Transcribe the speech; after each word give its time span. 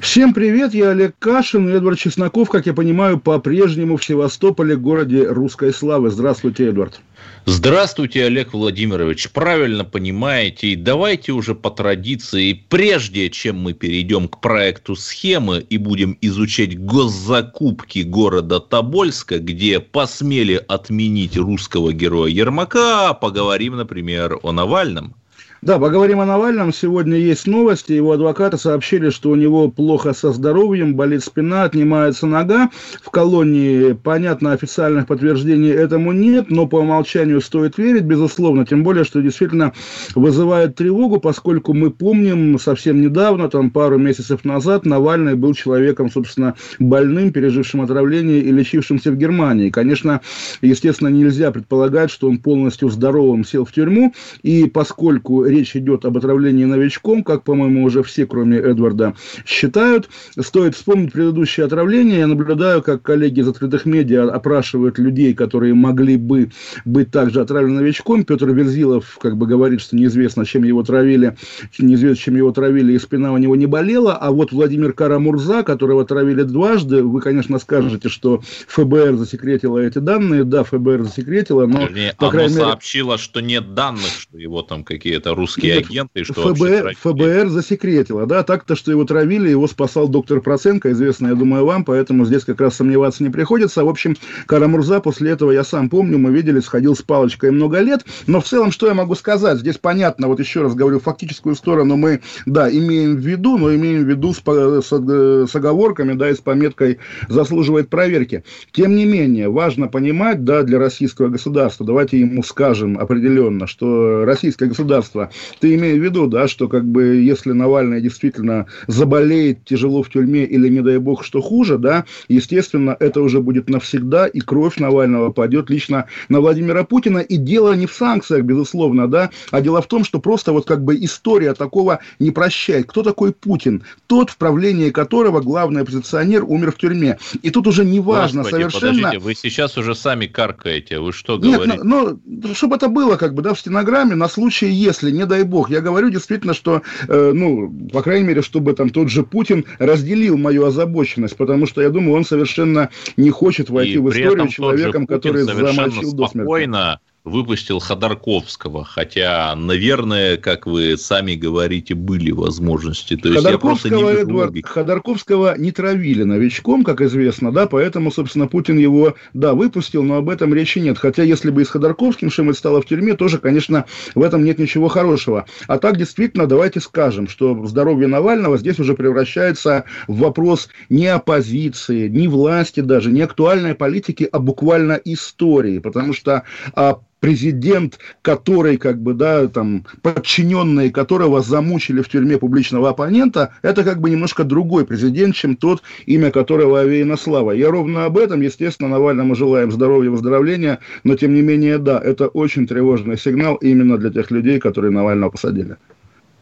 Всем 0.00 0.32
привет, 0.32 0.72
я 0.72 0.90
Олег 0.90 1.14
Кашин 1.18 1.68
Эдвард 1.68 1.98
Чесноков, 1.98 2.48
как 2.48 2.66
я 2.66 2.72
понимаю, 2.72 3.18
по-прежнему 3.18 3.96
в 3.96 4.04
Севастополе, 4.04 4.76
городе 4.76 5.26
русской 5.26 5.72
славы. 5.72 6.10
Здравствуйте, 6.10 6.68
Эдвард. 6.68 7.00
Здравствуйте, 7.44 8.24
Олег 8.24 8.54
Владимирович. 8.54 9.30
Правильно 9.30 9.84
понимаете. 9.84 10.68
И 10.68 10.76
давайте 10.76 11.32
уже 11.32 11.54
по 11.54 11.70
традиции, 11.70 12.52
прежде 12.68 13.30
чем 13.30 13.58
мы 13.60 13.72
перейдем 13.72 14.28
к 14.28 14.40
проекту 14.40 14.96
схемы 14.96 15.60
и 15.60 15.76
будем 15.76 16.16
изучать 16.20 16.78
госзакупки 16.78 18.00
города 18.00 18.60
Тобольска, 18.60 19.38
где 19.38 19.80
посмели 19.80 20.60
отменить 20.66 21.36
русского 21.36 21.92
героя 21.92 22.30
Ермака, 22.30 23.14
поговорим, 23.14 23.76
например, 23.76 24.38
о 24.42 24.52
Навальном. 24.52 25.14
Да, 25.62 25.78
поговорим 25.78 26.20
о 26.20 26.26
Навальном. 26.26 26.72
Сегодня 26.72 27.16
есть 27.16 27.46
новости. 27.46 27.92
Его 27.92 28.12
адвокаты 28.12 28.58
сообщили, 28.58 29.08
что 29.08 29.30
у 29.30 29.36
него 29.36 29.70
плохо 29.70 30.12
со 30.12 30.30
здоровьем, 30.30 30.94
болит 30.94 31.24
спина, 31.24 31.62
отнимается 31.64 32.26
нога. 32.26 32.70
В 33.02 33.10
колонии, 33.10 33.92
понятно, 33.92 34.52
официальных 34.52 35.06
подтверждений 35.06 35.70
этому 35.70 36.12
нет, 36.12 36.50
но 36.50 36.66
по 36.66 36.76
умолчанию 36.76 37.40
стоит 37.40 37.78
верить, 37.78 38.02
безусловно. 38.02 38.66
Тем 38.66 38.84
более, 38.84 39.04
что 39.04 39.22
действительно 39.22 39.72
вызывает 40.14 40.74
тревогу, 40.76 41.20
поскольку 41.20 41.72
мы 41.72 41.90
помним 41.90 42.58
совсем 42.58 43.00
недавно, 43.00 43.48
там 43.48 43.70
пару 43.70 43.96
месяцев 43.96 44.44
назад, 44.44 44.84
Навальный 44.84 45.36
был 45.36 45.54
человеком, 45.54 46.10
собственно, 46.10 46.54
больным, 46.78 47.32
пережившим 47.32 47.80
отравление 47.80 48.40
и 48.40 48.52
лечившимся 48.52 49.10
в 49.10 49.16
Германии. 49.16 49.70
Конечно, 49.70 50.20
естественно, 50.60 51.08
нельзя 51.08 51.50
предполагать, 51.50 52.10
что 52.10 52.28
он 52.28 52.38
полностью 52.38 52.90
здоровым 52.90 53.44
сел 53.44 53.64
в 53.64 53.72
тюрьму. 53.72 54.12
И 54.42 54.66
поскольку 54.68 55.46
речь 55.56 55.76
идет 55.76 56.04
об 56.04 56.16
отравлении 56.16 56.64
новичком, 56.64 57.24
как, 57.24 57.42
по-моему, 57.42 57.84
уже 57.84 58.02
все, 58.02 58.26
кроме 58.26 58.58
Эдварда, 58.58 59.14
считают. 59.44 60.08
Стоит 60.38 60.74
вспомнить 60.74 61.12
предыдущее 61.12 61.66
отравление. 61.66 62.18
Я 62.18 62.26
наблюдаю, 62.26 62.82
как 62.82 63.02
коллеги 63.02 63.40
из 63.40 63.48
открытых 63.48 63.86
медиа 63.86 64.30
опрашивают 64.30 64.98
людей, 64.98 65.34
которые 65.34 65.74
могли 65.74 66.16
бы 66.16 66.50
быть 66.84 67.10
также 67.10 67.40
отравлены 67.40 67.80
новичком. 67.80 68.24
Петр 68.24 68.50
Верзилов 68.50 69.18
как 69.20 69.36
бы 69.36 69.46
говорит, 69.46 69.80
что 69.80 69.96
неизвестно, 69.96 70.44
чем 70.44 70.64
его 70.64 70.82
травили, 70.82 71.36
неизвестно, 71.78 72.22
чем 72.22 72.36
его 72.36 72.52
травили, 72.52 72.92
и 72.92 72.98
спина 72.98 73.32
у 73.32 73.38
него 73.38 73.56
не 73.56 73.66
болела. 73.66 74.14
А 74.14 74.30
вот 74.30 74.52
Владимир 74.52 74.92
Карамурза, 74.92 75.62
которого 75.62 76.04
травили 76.04 76.42
дважды, 76.42 77.02
вы, 77.02 77.20
конечно, 77.20 77.58
скажете, 77.58 78.08
что 78.08 78.42
ФБР 78.68 79.16
засекретило 79.16 79.78
эти 79.78 79.98
данные. 79.98 80.44
Да, 80.44 80.64
ФБР 80.64 81.04
засекретило, 81.04 81.66
но... 81.66 81.82
Вернее, 81.82 82.14
по 82.18 82.26
оно 82.26 82.32
крайней 82.32 82.54
мере, 82.54 82.66
сообщило, 82.66 83.18
что 83.18 83.40
нет 83.40 83.74
данных, 83.74 84.10
что 84.18 84.38
его 84.38 84.62
там 84.62 84.84
какие-то 84.84 85.34
русские 85.36 85.76
Нет, 85.76 85.86
агенты, 85.86 86.20
и 86.20 86.24
что 86.24 86.54
ФБР. 86.54 86.96
ФБР 87.00 87.48
засекретило, 87.48 88.26
да, 88.26 88.42
так-то, 88.42 88.74
что 88.74 88.90
его 88.90 89.04
травили, 89.04 89.48
его 89.48 89.66
спасал 89.66 90.08
доктор 90.08 90.40
Проценко, 90.40 90.90
известно, 90.92 91.28
я 91.28 91.34
думаю, 91.34 91.64
вам, 91.64 91.84
поэтому 91.84 92.24
здесь 92.24 92.44
как 92.44 92.60
раз 92.60 92.76
сомневаться 92.76 93.22
не 93.22 93.30
приходится. 93.30 93.84
В 93.84 93.88
общем, 93.88 94.16
Карамурза 94.46 95.00
после 95.00 95.30
этого, 95.30 95.50
я 95.52 95.64
сам 95.64 95.88
помню, 95.88 96.18
мы 96.18 96.32
видели, 96.32 96.60
сходил 96.60 96.96
с 96.96 97.02
палочкой 97.02 97.50
много 97.50 97.80
лет, 97.80 98.04
но 98.26 98.40
в 98.40 98.44
целом, 98.44 98.70
что 98.72 98.86
я 98.86 98.94
могу 98.94 99.14
сказать? 99.14 99.58
Здесь 99.58 99.78
понятно, 99.78 100.28
вот 100.28 100.40
еще 100.40 100.62
раз 100.62 100.74
говорю, 100.74 101.00
фактическую 101.00 101.54
сторону 101.54 101.96
мы, 101.96 102.20
да, 102.46 102.70
имеем 102.70 103.16
в 103.16 103.20
виду, 103.20 103.58
но 103.58 103.74
имеем 103.74 104.04
в 104.04 104.08
виду 104.08 104.32
с, 104.32 104.38
с, 104.38 104.92
э, 104.92 105.46
с 105.48 105.54
оговорками, 105.54 106.14
да, 106.14 106.30
и 106.30 106.34
с 106.34 106.38
пометкой 106.38 106.98
«заслуживает 107.28 107.88
проверки». 107.88 108.44
Тем 108.72 108.94
не 108.96 109.04
менее, 109.04 109.48
важно 109.48 109.88
понимать, 109.88 110.44
да, 110.44 110.62
для 110.62 110.78
российского 110.78 111.28
государства, 111.28 111.84
давайте 111.84 112.20
ему 112.20 112.42
скажем 112.42 112.98
определенно, 112.98 113.66
что 113.66 114.24
российское 114.24 114.66
государство 114.66 115.25
ты 115.60 115.74
имеешь 115.74 115.98
в 115.98 116.02
виду, 116.02 116.26
да, 116.26 116.48
что 116.48 116.68
как 116.68 116.84
бы 116.84 117.16
если 117.16 117.52
Навальный 117.52 118.00
действительно 118.00 118.66
заболеет 118.86 119.64
тяжело 119.64 120.02
в 120.02 120.10
тюрьме 120.10 120.44
или, 120.44 120.68
не 120.68 120.80
дай 120.80 120.98
бог, 120.98 121.24
что 121.24 121.40
хуже, 121.40 121.78
да, 121.78 122.04
естественно, 122.28 122.96
это 122.98 123.20
уже 123.20 123.40
будет 123.40 123.68
навсегда, 123.68 124.26
и 124.26 124.40
кровь 124.40 124.78
Навального 124.78 125.30
пойдет 125.32 125.70
лично 125.70 126.06
на 126.28 126.40
Владимира 126.40 126.84
Путина. 126.84 127.18
И 127.18 127.36
дело 127.36 127.74
не 127.74 127.86
в 127.86 127.92
санкциях, 127.92 128.42
безусловно, 128.44 129.08
да, 129.08 129.30
а 129.50 129.60
дело 129.60 129.82
в 129.82 129.86
том, 129.86 130.04
что 130.04 130.18
просто 130.18 130.52
вот 130.52 130.66
как 130.66 130.84
бы 130.84 130.96
история 130.96 131.54
такого 131.54 132.00
не 132.18 132.30
прощает. 132.30 132.86
Кто 132.86 133.02
такой 133.02 133.32
Путин? 133.32 133.84
Тот, 134.06 134.30
в 134.30 134.36
правлении 134.36 134.90
которого 134.90 135.40
главный 135.40 135.82
оппозиционер 135.82 136.44
умер 136.44 136.72
в 136.72 136.76
тюрьме. 136.78 137.18
И 137.42 137.50
тут 137.50 137.66
уже 137.66 137.84
не 137.84 138.00
важно 138.00 138.42
Господи, 138.42 138.62
совершенно... 138.62 138.92
подождите, 138.92 139.18
вы 139.18 139.34
сейчас 139.34 139.78
уже 139.78 139.94
сами 139.94 140.26
каркаете, 140.26 140.98
вы 141.00 141.12
что 141.12 141.36
Нет, 141.36 141.56
говорите? 141.56 141.80
ну, 141.82 142.20
ну, 142.24 142.54
чтобы 142.54 142.76
это 142.76 142.88
было 142.88 143.16
как 143.16 143.34
бы, 143.34 143.42
да, 143.42 143.54
в 143.54 143.60
стенограмме, 143.60 144.14
на 144.14 144.28
случай, 144.28 144.68
если, 144.68 145.10
не 145.16 145.26
дай 145.26 145.42
бог. 145.42 145.70
Я 145.70 145.80
говорю 145.80 146.10
действительно, 146.10 146.54
что, 146.54 146.82
э, 147.08 147.32
ну, 147.34 147.72
по 147.92 148.02
крайней 148.02 148.26
мере, 148.26 148.42
чтобы 148.42 148.72
там 148.74 148.90
тот 148.90 149.08
же 149.10 149.22
Путин 149.22 149.64
разделил 149.78 150.36
мою 150.36 150.64
озабоченность, 150.66 151.36
потому 151.36 151.66
что 151.66 151.82
я 151.82 151.90
думаю, 151.90 152.16
он 152.16 152.24
совершенно 152.24 152.90
не 153.16 153.30
хочет 153.30 153.70
войти 153.70 153.94
И 153.94 153.98
в 153.98 154.08
историю 154.10 154.48
человеком, 154.48 155.06
Путин 155.06 155.16
который 155.16 155.44
совершенно 155.44 155.90
замочил 155.90 156.12
до 156.12 156.28
смерти. 156.28 156.46
спокойно 156.46 157.00
выпустил 157.26 157.80
Ходорковского, 157.80 158.84
хотя, 158.84 159.54
наверное, 159.56 160.36
как 160.36 160.66
вы 160.66 160.96
сами 160.96 161.34
говорите, 161.34 161.94
были 161.94 162.30
возможности. 162.30 163.16
То 163.16 163.28
есть 163.28 163.44
я 163.44 163.58
просто 163.58 163.90
не 163.90 164.00
Эдуард, 164.00 164.30
логики. 164.30 164.66
Ходорковского 164.66 165.58
не 165.58 165.72
травили 165.72 166.22
новичком, 166.22 166.84
как 166.84 167.00
известно, 167.00 167.50
да, 167.50 167.66
поэтому, 167.66 168.12
собственно, 168.12 168.46
Путин 168.46 168.78
его, 168.78 169.14
да, 169.34 169.54
выпустил, 169.54 170.04
но 170.04 170.16
об 170.16 170.30
этом 170.30 170.54
речи 170.54 170.78
нет. 170.78 170.98
Хотя, 170.98 171.24
если 171.24 171.50
бы 171.50 171.62
и 171.62 171.64
с 171.64 171.68
Ходорковским 171.68 172.30
Шемель 172.30 172.54
стала 172.54 172.80
в 172.80 172.86
тюрьме, 172.86 173.14
тоже, 173.14 173.38
конечно, 173.38 173.86
в 174.14 174.22
этом 174.22 174.44
нет 174.44 174.60
ничего 174.60 174.86
хорошего. 174.86 175.46
А 175.66 175.78
так, 175.78 175.96
действительно, 175.96 176.46
давайте 176.46 176.78
скажем, 176.78 177.26
что 177.28 177.66
здоровье 177.66 178.06
Навального 178.06 178.56
здесь 178.56 178.78
уже 178.78 178.94
превращается 178.94 179.84
в 180.06 180.18
вопрос 180.18 180.68
не 180.88 181.08
оппозиции, 181.08 182.06
не 182.06 182.28
власти 182.28 182.80
даже, 182.80 183.10
не 183.10 183.22
актуальной 183.22 183.74
политики, 183.74 184.28
а 184.30 184.38
буквально 184.38 184.92
истории. 185.04 185.80
Потому 185.80 186.12
что 186.12 186.44
а, 186.74 187.00
президент, 187.26 187.98
который, 188.22 188.76
как 188.76 189.02
бы, 189.02 189.12
да, 189.12 189.48
там, 189.48 189.84
подчиненные 190.02 190.92
которого 190.92 191.42
замучили 191.42 192.00
в 192.00 192.08
тюрьме 192.08 192.38
публичного 192.38 192.90
оппонента, 192.90 193.52
это 193.62 193.82
как 193.82 194.00
бы 194.00 194.10
немножко 194.10 194.44
другой 194.44 194.86
президент, 194.86 195.34
чем 195.34 195.56
тот, 195.56 195.82
имя 196.06 196.30
которого 196.30 196.78
овеяна 196.80 197.16
слава. 197.16 197.50
Я 197.50 197.72
ровно 197.72 198.04
об 198.04 198.16
этом, 198.16 198.42
естественно, 198.42 198.88
Навальному 198.90 199.34
желаем 199.34 199.72
здоровья, 199.72 200.10
выздоровления, 200.10 200.78
но, 201.02 201.16
тем 201.16 201.34
не 201.34 201.42
менее, 201.42 201.78
да, 201.78 201.98
это 201.98 202.28
очень 202.28 202.68
тревожный 202.68 203.18
сигнал 203.18 203.56
именно 203.56 203.98
для 203.98 204.10
тех 204.10 204.30
людей, 204.30 204.60
которые 204.60 204.92
Навального 204.92 205.30
посадили. 205.30 205.78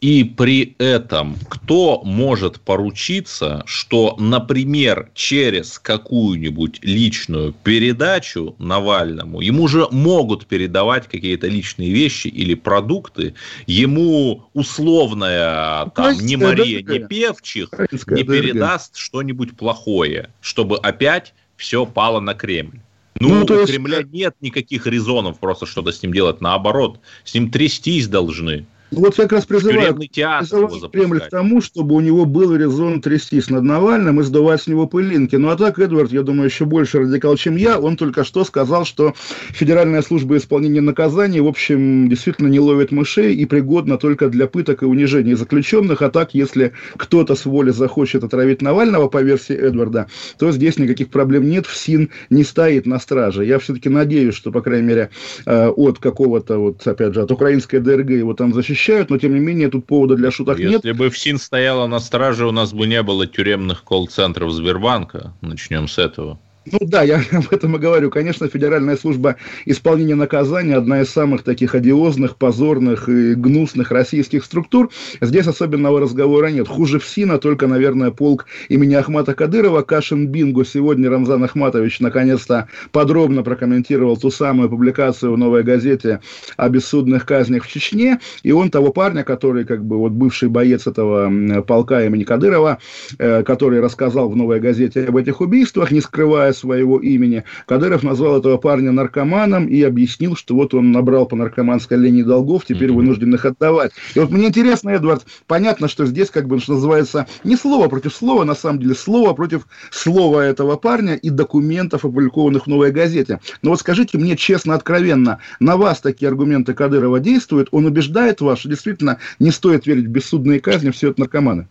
И 0.01 0.23
при 0.25 0.75
этом 0.79 1.37
кто 1.49 2.03
может 2.05 2.61
поручиться, 2.61 3.63
что, 3.65 4.17
например, 4.19 5.11
через 5.15 5.79
какую-нибудь 5.79 6.81
личную 6.83 7.55
передачу 7.55 8.55
Навальному, 8.59 9.41
ему 9.41 9.67
же 9.67 9.89
могут 9.91 10.47
передавать 10.47 11.09
какие-то 11.09 11.47
личные 11.49 11.91
вещи 11.91 12.29
или 12.29 12.55
продукты, 12.55 13.35
ему 13.67 14.45
условная 14.53 15.87
там, 15.95 16.13
не 16.21 16.37
Украинская 16.37 16.39
Мария, 16.39 16.83
не 16.83 16.99
Певчих 17.07 17.71
не 18.09 18.25
передаст 18.25 18.97
что-нибудь 18.97 19.57
плохое, 19.57 20.29
чтобы 20.43 20.77
опять 20.77 21.33
все 21.57 21.87
пало 21.87 22.21
на 22.21 22.35
Кремль. 22.35 22.81
Ну, 23.21 23.29
Ну, 23.29 23.45
у 23.45 23.61
есть- 23.61 23.73
Кремля 23.73 24.03
нет 24.03 24.35
никаких 24.41 24.87
резонов 24.87 25.39
просто 25.39 25.67
что-то 25.67 25.93
с 25.93 26.03
ним 26.03 26.13
делать. 26.13 26.41
Наоборот, 26.41 26.99
с 27.25 27.33
ним 27.33 27.51
трястись 27.51 28.09
должны. 28.09 28.67
Вот 28.91 29.19
я 29.19 29.25
как 29.25 29.33
раз 29.33 29.47
призываю 29.47 29.95
призываю 29.95 30.91
Кремль 30.91 31.21
к 31.21 31.29
тому, 31.29 31.61
чтобы 31.61 31.95
у 31.95 32.01
него 32.01 32.25
был 32.25 32.55
резон 32.55 33.01
трястись 33.01 33.51
над 33.51 33.63
Навальным 33.65 34.21
и 34.21 34.23
сдувать 34.23 34.63
с 34.63 34.67
него 34.67 34.87
пылинки. 34.87 35.37
Ну 35.37 35.49
а 35.49 35.57
так, 35.57 35.79
Эдвард, 35.79 36.13
я 36.13 36.23
думаю, 36.23 36.47
еще 36.47 36.65
больше 36.65 37.01
радикал, 37.01 37.37
чем 37.37 37.57
я. 37.57 37.79
Он 37.79 37.97
только 37.97 38.25
что 38.25 38.45
сказал, 38.45 38.85
что 38.85 39.15
Федеральная 39.51 40.03
служба 40.03 40.37
исполнения 40.37 40.81
наказаний, 40.81 41.41
в 41.41 41.47
общем, 41.47 42.09
действительно 42.09 42.49
не 42.49 42.61
ловит 42.61 42.93
мышей 42.93 43.35
и 43.35 43.45
пригодна 43.47 43.99
только 43.99 44.29
для 44.29 44.47
пыток 44.47 44.83
и 44.83 44.87
унижений 44.87 45.35
заключенных. 45.35 46.03
А 46.03 46.11
так, 46.11 46.35
если 46.35 46.73
кто-то 46.97 47.35
с 47.35 47.45
воли 47.47 47.71
захочет 47.71 48.23
отравить 48.23 48.63
Навального, 48.63 49.09
по 49.09 49.23
версии 49.23 49.57
Эдварда, 49.57 50.09
то 50.39 50.53
здесь 50.53 50.79
никаких 50.79 51.09
проблем 51.09 51.49
нет. 51.49 51.67
ФСИН 51.67 52.11
не 52.31 52.45
стоит 52.45 52.87
на 52.87 52.99
страже. 52.99 53.45
Я 53.45 53.59
все-таки 53.59 53.89
надеюсь, 53.89 54.35
что, 54.35 54.53
по 54.53 54.61
крайней 54.61 54.87
мере, 54.87 55.11
э, 55.47 55.69
от 55.69 55.99
какого-то, 55.99 56.59
вот 56.59 56.87
опять 56.87 57.15
же, 57.15 57.23
от 57.23 57.31
украинской 57.33 57.79
ДРГ 57.79 58.11
его 58.11 58.35
там 58.35 58.53
защищают, 58.53 58.74
но 59.11 59.19
тем 59.19 59.35
не 59.35 59.41
менее 59.41 59.69
тут 59.69 59.87
повода 59.87 60.17
для 60.17 60.31
шуток 60.31 60.59
нет. 60.59 60.85
Если 60.85 60.93
бы 60.93 61.11
ФСИН 61.11 61.39
стояла 61.39 61.87
на 61.87 61.99
страже, 61.99 62.47
у 62.47 62.53
нас 62.53 62.73
бы 62.73 62.87
не 62.87 63.03
было 63.03 63.27
тюремных 63.27 63.85
колл-центров 63.85 64.53
Сбербанка. 64.53 65.35
Начнем 65.41 65.89
с 65.89 65.99
этого. 65.99 66.39
Ну 66.73 66.79
да, 66.81 67.03
я 67.03 67.23
об 67.33 67.53
этом 67.53 67.77
и 67.77 67.79
говорю. 67.79 68.11
Конечно, 68.11 68.49
Федеральная 68.49 68.97
служба 68.97 69.37
исполнения 69.67 70.15
наказания 70.15 70.77
одна 70.77 71.03
из 71.03 71.11
самых 71.11 71.43
таких 71.43 71.75
одиозных, 71.75 72.37
позорных 72.37 73.09
и 73.09 73.35
гнусных 73.35 73.91
российских 73.91 74.45
структур. 74.45 74.91
Здесь 75.21 75.47
особенного 75.47 76.01
разговора 76.01 76.49
нет. 76.49 76.67
Хуже 76.69 76.99
ФСИНа 76.99 77.39
только, 77.39 77.67
наверное, 77.67 78.11
полк 78.11 78.47
имени 78.69 78.95
Ахмата 78.95 79.35
Кадырова. 79.35 79.83
Кашин 79.83 80.29
Бингу 80.29 80.65
сегодня 80.65 81.11
Рамзан 81.11 81.45
Ахматович 81.45 82.01
наконец-то 82.01 82.69
подробно 82.93 83.43
прокомментировал 83.43 84.17
ту 84.17 84.31
самую 84.31 84.71
публикацию 84.71 85.33
в 85.33 85.39
«Новой 85.39 85.63
газете» 85.63 86.21
о 86.57 86.69
бессудных 86.69 87.27
казнях 87.27 87.65
в 87.65 87.69
Чечне. 87.71 88.21
И 88.43 88.53
он 88.53 88.71
того 88.71 88.91
парня, 88.93 89.23
который 89.23 89.65
как 89.65 89.85
бы 89.85 89.99
вот 89.99 90.13
бывший 90.13 90.49
боец 90.49 90.87
этого 90.87 91.63
полка 91.63 92.05
имени 92.05 92.25
Кадырова, 92.25 92.79
э, 93.19 93.43
который 93.43 93.81
рассказал 93.81 94.31
в 94.31 94.37
«Новой 94.37 94.61
газете» 94.61 95.05
об 95.05 95.17
этих 95.17 95.41
убийствах, 95.43 95.91
не 95.91 96.01
скрывая 96.01 96.54
своего 96.55 96.99
имени. 96.99 97.45
Кадыров 97.67 98.03
назвал 98.03 98.39
этого 98.39 98.57
парня 98.57 98.93
наркоманом 98.93 99.67
и 99.67 99.83
объяснил, 99.83 100.37
что 100.37 100.55
вот 100.55 100.73
он 100.75 100.93
набрал 100.93 101.27
по 101.27 101.37
наркоманской 101.37 101.99
линии 101.99 102.23
долгов, 102.23 102.65
теперь 102.65 102.91
mm-hmm. 102.91 102.95
вынужден 102.95 103.35
их 103.35 103.45
отдавать. 103.45 103.93
И 104.15 104.19
вот 104.21 104.31
мне 104.31 104.47
интересно, 104.47 104.91
Эдвард, 104.91 105.27
понятно, 105.47 105.89
что 105.89 106.07
здесь, 106.07 106.31
как 106.31 106.47
бы, 106.47 106.59
что 106.61 106.75
называется, 106.75 107.27
не 107.43 107.57
слово 107.57 107.89
против 107.89 108.15
слова, 108.15 108.45
на 108.45 108.55
самом 108.55 108.81
деле, 108.81 108.95
слово 108.95 109.35
против 109.35 109.67
слова 109.91 110.41
этого 110.41 110.77
парня 110.77 111.15
и 111.15 111.31
документов, 111.31 112.05
опубликованных 112.05 112.65
в 112.65 112.67
«Новой 112.69 112.93
газете». 112.93 113.41
Но 113.63 113.71
вот 113.71 113.81
скажите 113.81 114.19
мне 114.19 114.37
честно, 114.37 114.75
откровенно, 114.75 115.39
на 115.61 115.77
вас 115.77 116.01
такие 116.01 116.29
аргументы 116.29 116.75
Кадырова 116.75 117.21
действуют? 117.21 117.69
Он 117.71 117.87
убеждает 117.87 118.41
вас, 118.41 118.61
что 118.61 118.69
действительно 118.69 119.19
не 119.39 119.51
стоит 119.51 119.87
верить 119.87 120.07
в 120.07 120.11
бессудные 120.11 120.61
казни, 120.61 120.91
все 120.91 121.11
это 121.11 121.21
наркоманы? 121.21 121.69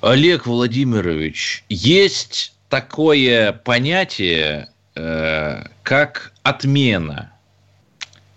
Олег 0.00 0.46
Владимирович, 0.46 1.64
есть 1.68 2.53
такое 2.74 3.52
понятие, 3.52 4.68
э, 4.96 5.64
как 5.84 6.32
отмена, 6.42 7.32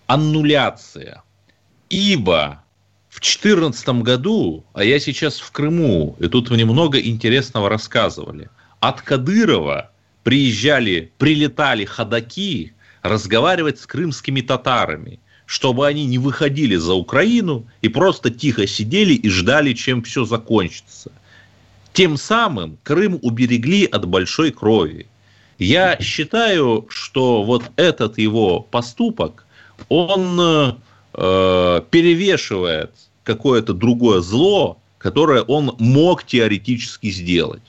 аннуляция. 0.05 1.23
Ибо 1.89 2.63
в 3.09 3.19
2014 3.19 4.03
году, 4.03 4.63
а 4.73 4.83
я 4.83 4.99
сейчас 4.99 5.39
в 5.39 5.51
Крыму, 5.51 6.15
и 6.19 6.27
тут 6.27 6.51
мне 6.51 6.65
много 6.65 6.99
интересного 6.99 7.67
рассказывали, 7.67 8.51
от 8.79 9.01
Кадырова 9.01 9.89
приезжали, 10.21 11.11
прилетали 11.17 11.85
ходаки 11.85 12.73
разговаривать 13.01 13.79
с 13.79 13.87
крымскими 13.87 14.41
татарами, 14.41 15.19
чтобы 15.47 15.87
они 15.87 16.05
не 16.05 16.19
выходили 16.19 16.75
за 16.75 16.93
Украину 16.93 17.65
и 17.81 17.89
просто 17.89 18.29
тихо 18.29 18.67
сидели 18.67 19.15
и 19.15 19.29
ждали, 19.29 19.73
чем 19.73 20.03
все 20.03 20.25
закончится– 20.25 21.11
тем 21.97 22.15
самым 22.15 22.77
Крым 22.83 23.17
уберегли 23.23 23.85
от 23.85 24.05
большой 24.05 24.51
крови. 24.51 25.07
Я 25.57 25.97
считаю, 25.99 26.85
что 26.89 27.41
вот 27.41 27.63
этот 27.75 28.19
его 28.19 28.59
поступок, 28.59 29.47
он 29.89 30.39
э, 30.39 31.81
перевешивает 31.89 32.91
какое-то 33.23 33.73
другое 33.73 34.21
зло, 34.21 34.77
которое 34.99 35.41
он 35.41 35.75
мог 35.79 36.23
теоретически 36.23 37.09
сделать. 37.09 37.63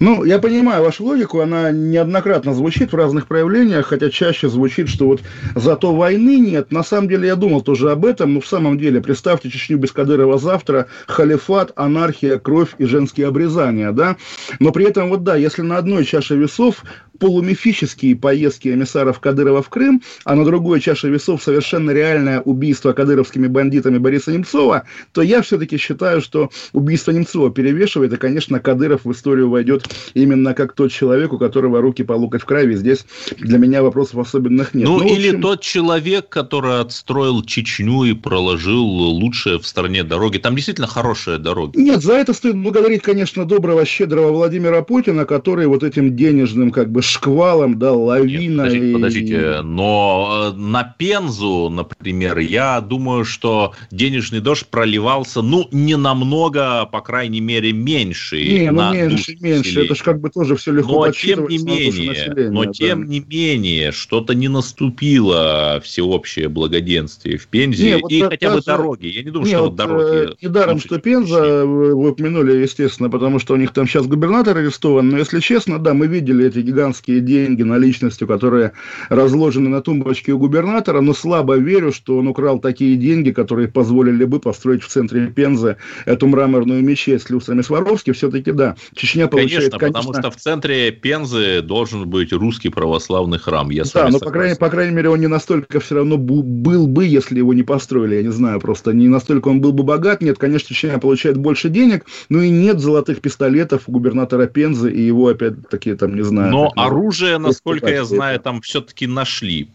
Ну, 0.00 0.24
я 0.24 0.38
понимаю 0.38 0.82
вашу 0.82 1.04
логику, 1.04 1.40
она 1.40 1.70
неоднократно 1.70 2.52
звучит 2.52 2.92
в 2.92 2.96
разных 2.96 3.26
проявлениях, 3.26 3.86
хотя 3.86 4.10
чаще 4.10 4.48
звучит, 4.48 4.88
что 4.88 5.06
вот 5.06 5.20
зато 5.54 5.94
войны 5.94 6.38
нет. 6.38 6.72
На 6.72 6.82
самом 6.82 7.08
деле 7.08 7.28
я 7.28 7.36
думал 7.36 7.60
тоже 7.60 7.90
об 7.90 8.04
этом, 8.04 8.34
но 8.34 8.40
в 8.40 8.46
самом 8.46 8.78
деле, 8.78 9.00
представьте 9.00 9.50
Чечню 9.50 9.78
без 9.78 9.92
Кадырова 9.92 10.38
завтра, 10.38 10.86
халифат, 11.06 11.72
анархия, 11.76 12.38
кровь 12.38 12.74
и 12.78 12.84
женские 12.84 13.28
обрезания, 13.28 13.92
да? 13.92 14.16
Но 14.58 14.72
при 14.72 14.86
этом 14.86 15.10
вот 15.10 15.22
да, 15.22 15.36
если 15.36 15.62
на 15.62 15.78
одной 15.78 16.04
чаше 16.04 16.36
весов 16.36 16.84
полумифические 17.18 18.16
поездки 18.16 18.68
эмиссаров 18.68 19.20
Кадырова 19.20 19.62
в 19.62 19.68
Крым, 19.68 20.02
а 20.24 20.34
на 20.34 20.44
другой 20.44 20.80
чаше 20.80 21.08
весов 21.08 21.42
совершенно 21.42 21.90
реальное 21.90 22.40
убийство 22.40 22.92
кадыровскими 22.92 23.46
бандитами 23.46 23.98
Бориса 23.98 24.32
Немцова, 24.32 24.84
то 25.12 25.22
я 25.22 25.42
все-таки 25.42 25.76
считаю, 25.76 26.20
что 26.20 26.50
убийство 26.72 27.12
Немцова 27.12 27.50
перевешивает, 27.50 28.12
и, 28.12 28.16
конечно, 28.16 28.60
Кадыров 28.60 29.04
в 29.04 29.12
историю 29.12 29.50
войдет 29.50 29.88
именно 30.14 30.54
как 30.54 30.72
тот 30.72 30.90
человек, 30.90 31.32
у 31.32 31.38
которого 31.38 31.80
руки 31.80 32.02
по 32.02 32.12
локоть 32.12 32.42
в 32.42 32.44
крови. 32.44 32.74
Здесь 32.74 33.06
для 33.38 33.58
меня 33.58 33.82
вопросов 33.82 34.20
особенных 34.20 34.74
нет. 34.74 34.88
Ну, 34.88 34.98
ну 34.98 35.06
или 35.06 35.28
общем... 35.28 35.42
тот 35.42 35.60
человек, 35.60 36.28
который 36.28 36.80
отстроил 36.80 37.42
Чечню 37.42 38.04
и 38.04 38.14
проложил 38.14 38.84
лучшие 38.84 39.58
в 39.58 39.66
стране 39.66 40.02
дороги. 40.02 40.38
Там 40.38 40.54
действительно 40.54 40.88
хорошие 40.88 41.38
дороги. 41.38 41.76
Нет, 41.78 42.02
за 42.02 42.14
это 42.14 42.32
стоит 42.32 42.56
благодарить, 42.56 43.02
конечно, 43.02 43.44
доброго, 43.44 43.84
щедрого 43.84 44.32
Владимира 44.32 44.82
Путина, 44.82 45.24
который 45.24 45.66
вот 45.66 45.82
этим 45.82 46.16
денежным 46.16 46.70
как 46.70 46.90
бы 46.90 47.02
шквалом, 47.04 47.78
да, 47.78 47.92
лавиной. 47.92 48.70
Нет, 48.70 48.92
подождите, 48.94 49.14
подождите, 49.14 49.62
но 49.62 50.52
э, 50.54 50.56
на 50.58 50.84
Пензу, 50.84 51.68
например, 51.70 52.38
я 52.38 52.80
думаю, 52.80 53.24
что 53.24 53.74
денежный 53.90 54.40
дождь 54.40 54.66
проливался, 54.66 55.42
ну, 55.42 55.68
не 55.72 55.96
намного, 55.96 56.86
по 56.86 57.00
крайней 57.00 57.40
мере, 57.40 57.72
меньше. 57.72 58.44
Не, 58.44 58.70
ну, 58.70 58.92
меньше, 58.92 59.36
меньше, 59.40 59.84
это 59.84 59.94
же 59.94 60.02
как 60.02 60.20
бы 60.20 60.30
тоже 60.30 60.56
все 60.56 60.72
легко 60.72 61.06
Но 61.06 61.12
тем 61.12 61.48
не 61.48 61.58
менее, 61.58 62.50
но 62.50 62.64
да. 62.64 62.72
тем 62.72 63.08
не 63.08 63.20
менее, 63.20 63.92
что-то 63.92 64.34
не 64.34 64.48
наступило 64.48 65.80
всеобщее 65.82 66.48
благоденствие 66.48 67.38
в 67.38 67.46
Пензе, 67.46 67.84
не, 67.84 67.98
вот 67.98 68.10
и 68.10 68.20
хотя 68.22 68.54
бы 68.54 68.62
дороги. 68.62 69.06
Я 69.06 69.22
не 69.22 69.30
думаю, 69.30 69.46
не, 69.46 69.54
что 69.54 69.64
вот, 69.64 69.76
дороги... 69.76 70.32
Э, 70.32 70.34
недаром, 70.42 70.80
что 70.80 70.98
Пенза, 70.98 71.64
вы 71.66 71.94
упомянули, 72.10 72.62
естественно, 72.62 73.10
потому 73.10 73.38
что 73.38 73.54
у 73.54 73.56
них 73.56 73.72
там 73.72 73.86
сейчас 73.86 74.06
губернатор 74.06 74.56
арестован, 74.56 75.08
но 75.08 75.18
если 75.18 75.40
честно, 75.40 75.78
да, 75.78 75.94
мы 75.94 76.06
видели 76.06 76.46
эти 76.46 76.58
гигантские 76.58 76.93
гигантские 76.94 77.20
деньги 77.20 77.62
наличностью, 77.62 78.26
которые 78.26 78.72
разложены 79.08 79.68
на 79.68 79.80
тумбочке 79.80 80.32
у 80.32 80.38
губернатора, 80.38 81.00
но 81.00 81.14
слабо 81.14 81.56
верю, 81.56 81.92
что 81.92 82.18
он 82.18 82.28
украл 82.28 82.58
такие 82.58 82.96
деньги, 82.96 83.30
которые 83.30 83.68
позволили 83.68 84.24
бы 84.24 84.40
построить 84.40 84.82
в 84.82 84.88
центре 84.88 85.26
Пензы 85.26 85.76
эту 86.06 86.26
мраморную 86.26 86.82
мечеть 86.82 87.22
с 87.22 87.30
люстрами 87.30 87.62
Сваровски. 87.62 88.12
Все-таки 88.12 88.52
да, 88.52 88.76
Чечня 88.94 89.28
получает... 89.28 89.72
Конечно, 89.72 89.78
конечно, 89.78 90.12
потому 90.12 90.20
что 90.20 90.30
в 90.30 90.40
центре 90.40 90.90
Пензы 90.90 91.62
должен 91.62 92.08
быть 92.08 92.32
русский 92.32 92.68
православный 92.68 93.38
храм. 93.38 93.70
Я 93.70 93.84
да, 93.92 94.08
но 94.08 94.18
по 94.18 94.30
крайней, 94.30 94.56
по 94.56 94.68
крайней 94.68 94.94
мере 94.94 95.10
он 95.10 95.20
не 95.20 95.26
настолько 95.26 95.80
все 95.80 95.96
равно 95.96 96.16
был 96.16 96.86
бы, 96.86 97.04
если 97.04 97.38
его 97.38 97.54
не 97.54 97.62
построили, 97.62 98.16
я 98.16 98.22
не 98.22 98.32
знаю, 98.32 98.60
просто 98.60 98.92
не 98.92 99.08
настолько 99.08 99.48
он 99.48 99.60
был 99.60 99.72
бы 99.72 99.82
богат. 99.82 100.22
Нет, 100.22 100.38
конечно, 100.38 100.74
Чечня 100.74 100.98
получает 100.98 101.36
больше 101.36 101.68
денег, 101.68 102.06
но 102.28 102.42
и 102.42 102.50
нет 102.50 102.80
золотых 102.80 103.20
пистолетов 103.20 103.82
у 103.86 103.92
губернатора 103.92 104.46
Пензы 104.46 104.92
и 104.92 105.00
его 105.00 105.28
опять-таки 105.28 105.94
там, 105.94 106.14
не 106.14 106.22
знаю... 106.22 106.52
Но 106.52 106.72
оружие, 106.86 107.38
насколько 107.38 107.88
я 107.88 108.04
знаю, 108.04 108.40
там 108.40 108.60
все-таки 108.60 109.06
нашли. 109.06 109.68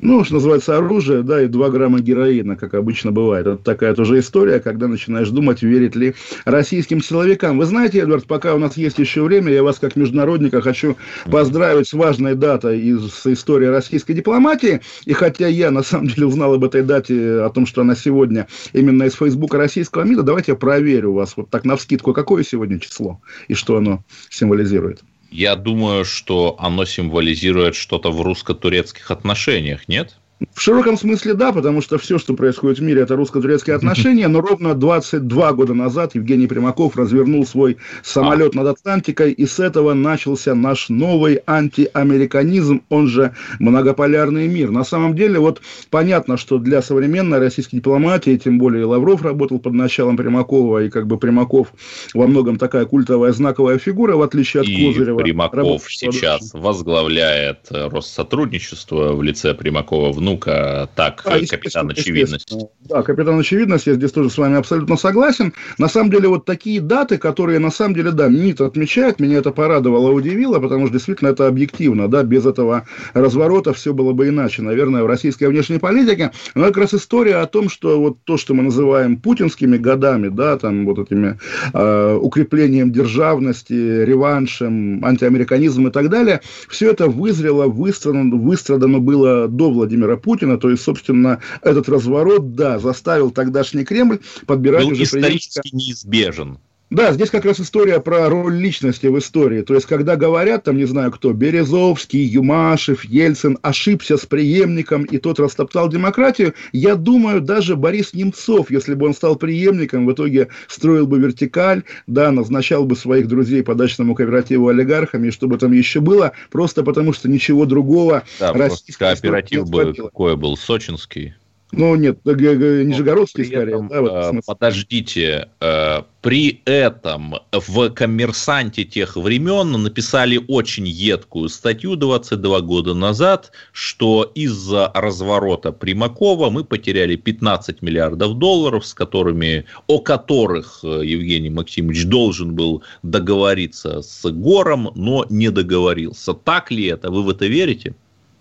Ну, 0.00 0.24
что 0.24 0.34
называется, 0.34 0.78
оружие, 0.78 1.22
да, 1.22 1.42
и 1.42 1.48
2 1.48 1.68
грамма 1.68 2.00
героина, 2.00 2.56
как 2.56 2.72
обычно 2.72 3.12
бывает. 3.12 3.46
Это 3.46 3.62
такая 3.62 3.94
тоже 3.94 4.20
история, 4.20 4.58
когда 4.58 4.88
начинаешь 4.88 5.28
думать, 5.28 5.62
верить 5.62 5.94
ли 5.94 6.14
российским 6.46 7.02
силовикам. 7.02 7.58
Вы 7.58 7.66
знаете, 7.66 7.98
Эдвард, 7.98 8.26
пока 8.26 8.54
у 8.54 8.58
нас 8.58 8.78
есть 8.78 8.98
еще 8.98 9.22
время, 9.22 9.52
я 9.52 9.62
вас 9.62 9.78
как 9.78 9.94
международника 9.94 10.62
хочу 10.62 10.96
поздравить 11.30 11.88
с 11.88 11.92
важной 11.92 12.34
датой 12.34 12.80
из 12.80 13.26
истории 13.26 13.66
российской 13.66 14.14
дипломатии. 14.14 14.80
И 15.04 15.12
хотя 15.12 15.46
я, 15.46 15.70
на 15.70 15.82
самом 15.82 16.06
деле, 16.08 16.26
узнал 16.26 16.54
об 16.54 16.64
этой 16.64 16.82
дате, 16.82 17.42
о 17.42 17.50
том, 17.50 17.66
что 17.66 17.82
она 17.82 17.94
сегодня 17.94 18.48
именно 18.72 19.02
из 19.02 19.12
Фейсбука 19.12 19.58
российского 19.58 20.04
МИДа, 20.04 20.22
давайте 20.22 20.52
я 20.52 20.56
проверю 20.56 21.12
вас 21.12 21.34
вот 21.36 21.50
так 21.50 21.66
на 21.66 21.76
вскидку, 21.76 22.14
какое 22.14 22.44
сегодня 22.44 22.80
число 22.80 23.20
и 23.46 23.52
что 23.52 23.76
оно 23.76 24.02
символизирует. 24.30 25.02
Я 25.32 25.56
думаю, 25.56 26.04
что 26.04 26.56
оно 26.58 26.84
символизирует 26.84 27.74
что-то 27.74 28.10
в 28.10 28.20
русско-турецких 28.20 29.10
отношениях, 29.10 29.88
нет? 29.88 30.18
В 30.54 30.60
широком 30.60 30.96
смысле 30.96 31.34
да, 31.34 31.52
потому 31.52 31.80
что 31.80 31.98
все, 31.98 32.18
что 32.18 32.34
происходит 32.34 32.78
в 32.78 32.82
мире, 32.82 33.02
это 33.02 33.16
русско-турецкие 33.16 33.76
отношения, 33.76 34.28
но 34.28 34.40
ровно 34.40 34.74
22 34.74 35.52
года 35.52 35.74
назад 35.74 36.14
Евгений 36.14 36.46
Примаков 36.46 36.96
развернул 36.96 37.46
свой 37.46 37.78
самолет 38.02 38.54
над 38.54 38.66
Атлантикой, 38.66 39.32
и 39.32 39.46
с 39.46 39.58
этого 39.60 39.94
начался 39.94 40.54
наш 40.54 40.88
новый 40.88 41.40
антиамериканизм, 41.46 42.82
он 42.88 43.08
же 43.08 43.34
многополярный 43.58 44.48
мир. 44.48 44.70
На 44.70 44.84
самом 44.84 45.14
деле, 45.14 45.38
вот 45.38 45.60
понятно, 45.90 46.36
что 46.36 46.58
для 46.58 46.82
современной 46.82 47.38
российской 47.38 47.76
дипломатии, 47.76 48.36
тем 48.36 48.58
более 48.58 48.84
Лавров 48.84 49.22
работал 49.22 49.58
под 49.58 49.74
началом 49.74 50.16
Примакова, 50.16 50.84
и 50.84 50.90
как 50.90 51.06
бы 51.06 51.18
Примаков 51.18 51.72
во 52.14 52.26
многом 52.26 52.58
такая 52.58 52.84
культовая 52.84 53.32
знаковая 53.32 53.78
фигура, 53.78 54.16
в 54.16 54.22
отличие 54.22 54.62
от 54.62 54.68
и 54.68 54.92
Козырева. 54.92 55.18
Примаков 55.18 55.84
сейчас 55.88 56.50
возглавляет 56.52 57.66
Россотрудничество 57.70 59.12
в 59.12 59.22
лице 59.22 59.54
Примакова 59.54 60.12
внук 60.12 60.31
Ну-ка, 60.32 60.88
так, 60.94 61.22
а, 61.26 61.38
капитан 61.46 61.90
очевидность. 61.90 62.54
Да, 62.88 63.02
капитан 63.02 63.38
очевидность, 63.38 63.86
я 63.86 63.94
здесь 63.94 64.12
тоже 64.12 64.30
с 64.30 64.38
вами 64.38 64.56
абсолютно 64.56 64.96
согласен. 64.96 65.52
На 65.78 65.88
самом 65.88 66.10
деле, 66.10 66.28
вот 66.28 66.46
такие 66.46 66.80
даты, 66.80 67.18
которые, 67.18 67.58
на 67.58 67.70
самом 67.70 67.94
деле, 67.94 68.12
да, 68.12 68.28
МИД 68.28 68.62
отмечает, 68.62 69.20
меня 69.20 69.38
это 69.38 69.50
порадовало, 69.50 70.10
удивило, 70.10 70.58
потому 70.58 70.86
что 70.86 70.94
действительно 70.94 71.28
это 71.28 71.46
объективно, 71.46 72.08
да, 72.08 72.22
без 72.22 72.46
этого 72.46 72.86
разворота 73.12 73.74
все 73.74 73.92
было 73.92 74.12
бы 74.12 74.28
иначе, 74.28 74.62
наверное, 74.62 75.02
в 75.02 75.06
российской 75.06 75.48
внешней 75.48 75.78
политике. 75.78 76.32
Но 76.54 76.64
как 76.66 76.78
раз 76.78 76.94
история 76.94 77.36
о 77.36 77.46
том, 77.46 77.68
что 77.68 78.00
вот 78.00 78.18
то, 78.24 78.38
что 78.38 78.54
мы 78.54 78.62
называем 78.62 79.18
путинскими 79.18 79.76
годами, 79.76 80.28
да, 80.28 80.56
там 80.56 80.86
вот 80.86 80.98
этими 80.98 81.38
э, 81.74 82.18
укреплением 82.20 82.90
державности, 82.90 83.72
реваншем, 83.72 85.04
антиамериканизмом 85.04 85.88
и 85.88 85.90
так 85.90 86.08
далее, 86.08 86.40
все 86.68 86.90
это 86.90 87.08
вызрело, 87.08 87.66
выстрадано, 87.66 88.36
выстрадано 88.36 88.98
было 88.98 89.48
до 89.48 89.70
Владимира 89.70 90.16
Путина, 90.22 90.58
то 90.58 90.70
есть, 90.70 90.82
собственно, 90.82 91.40
этот 91.62 91.88
разворот, 91.88 92.54
да, 92.54 92.78
заставил 92.78 93.30
тогдашний 93.30 93.84
Кремль 93.84 94.20
подбирать 94.46 94.84
Был 94.84 94.92
уже 94.92 95.02
исторически 95.02 95.60
преемника... 95.60 95.76
неизбежен. 95.76 96.58
Да, 96.92 97.10
здесь 97.12 97.30
как 97.30 97.46
раз 97.46 97.58
история 97.58 98.00
про 98.00 98.28
роль 98.28 98.54
личности 98.54 99.06
в 99.06 99.18
истории. 99.18 99.62
То 99.62 99.72
есть, 99.72 99.86
когда 99.86 100.14
говорят, 100.14 100.64
там, 100.64 100.76
не 100.76 100.84
знаю 100.84 101.10
кто, 101.10 101.32
Березовский, 101.32 102.20
Юмашев, 102.22 103.06
Ельцин 103.06 103.58
ошибся 103.62 104.18
с 104.18 104.26
преемником, 104.26 105.04
и 105.04 105.16
тот 105.16 105.40
растоптал 105.40 105.88
демократию, 105.88 106.52
я 106.72 106.94
думаю, 106.94 107.40
даже 107.40 107.76
Борис 107.76 108.12
Немцов, 108.12 108.70
если 108.70 108.92
бы 108.92 109.06
он 109.06 109.14
стал 109.14 109.36
преемником, 109.36 110.04
в 110.04 110.12
итоге 110.12 110.48
строил 110.68 111.06
бы 111.06 111.18
вертикаль, 111.18 111.84
да, 112.06 112.30
назначал 112.30 112.84
бы 112.84 112.94
своих 112.94 113.26
друзей 113.26 113.62
по 113.62 113.74
дачному 113.74 114.14
кооперативу 114.14 114.68
олигархами, 114.68 115.28
и 115.28 115.30
что 115.30 115.48
бы 115.48 115.56
там 115.56 115.72
еще 115.72 116.00
было, 116.00 116.32
просто 116.50 116.82
потому 116.82 117.14
что 117.14 117.26
ничего 117.26 117.64
другого 117.64 118.24
да, 118.38 118.52
кооператив 118.98 119.66
бы 119.70 119.94
какой 119.94 120.36
был, 120.36 120.58
сочинский. 120.58 121.32
Ну, 121.72 121.94
нет, 121.96 122.18
Нижегородский 122.24 123.46
скорее. 123.46 123.74
Этом, 123.76 123.88
да, 123.88 124.00
вот, 124.02 124.12
э, 124.12 124.40
подождите, 124.44 125.48
э, 125.58 126.02
при 126.20 126.60
этом 126.66 127.36
в 127.50 127.88
«Коммерсанте» 127.90 128.84
тех 128.84 129.16
времен 129.16 129.72
написали 129.82 130.38
очень 130.48 130.86
едкую 130.86 131.48
статью 131.48 131.96
22 131.96 132.60
года 132.60 132.92
назад, 132.92 133.52
что 133.72 134.30
из-за 134.34 134.90
разворота 134.94 135.72
Примакова 135.72 136.50
мы 136.50 136.62
потеряли 136.62 137.16
15 137.16 137.80
миллиардов 137.80 138.34
долларов, 138.34 138.84
с 138.84 138.92
которыми, 138.92 139.64
о 139.86 139.98
которых 139.98 140.80
э, 140.82 141.00
Евгений 141.04 141.50
Максимович 141.50 142.04
должен 142.04 142.54
был 142.54 142.82
договориться 143.02 144.02
с 144.02 144.30
Гором, 144.30 144.90
но 144.94 145.24
не 145.30 145.50
договорился. 145.50 146.34
Так 146.34 146.70
ли 146.70 146.84
это? 146.84 147.10
Вы 147.10 147.22
в 147.22 147.30
это 147.30 147.46
верите? 147.46 147.94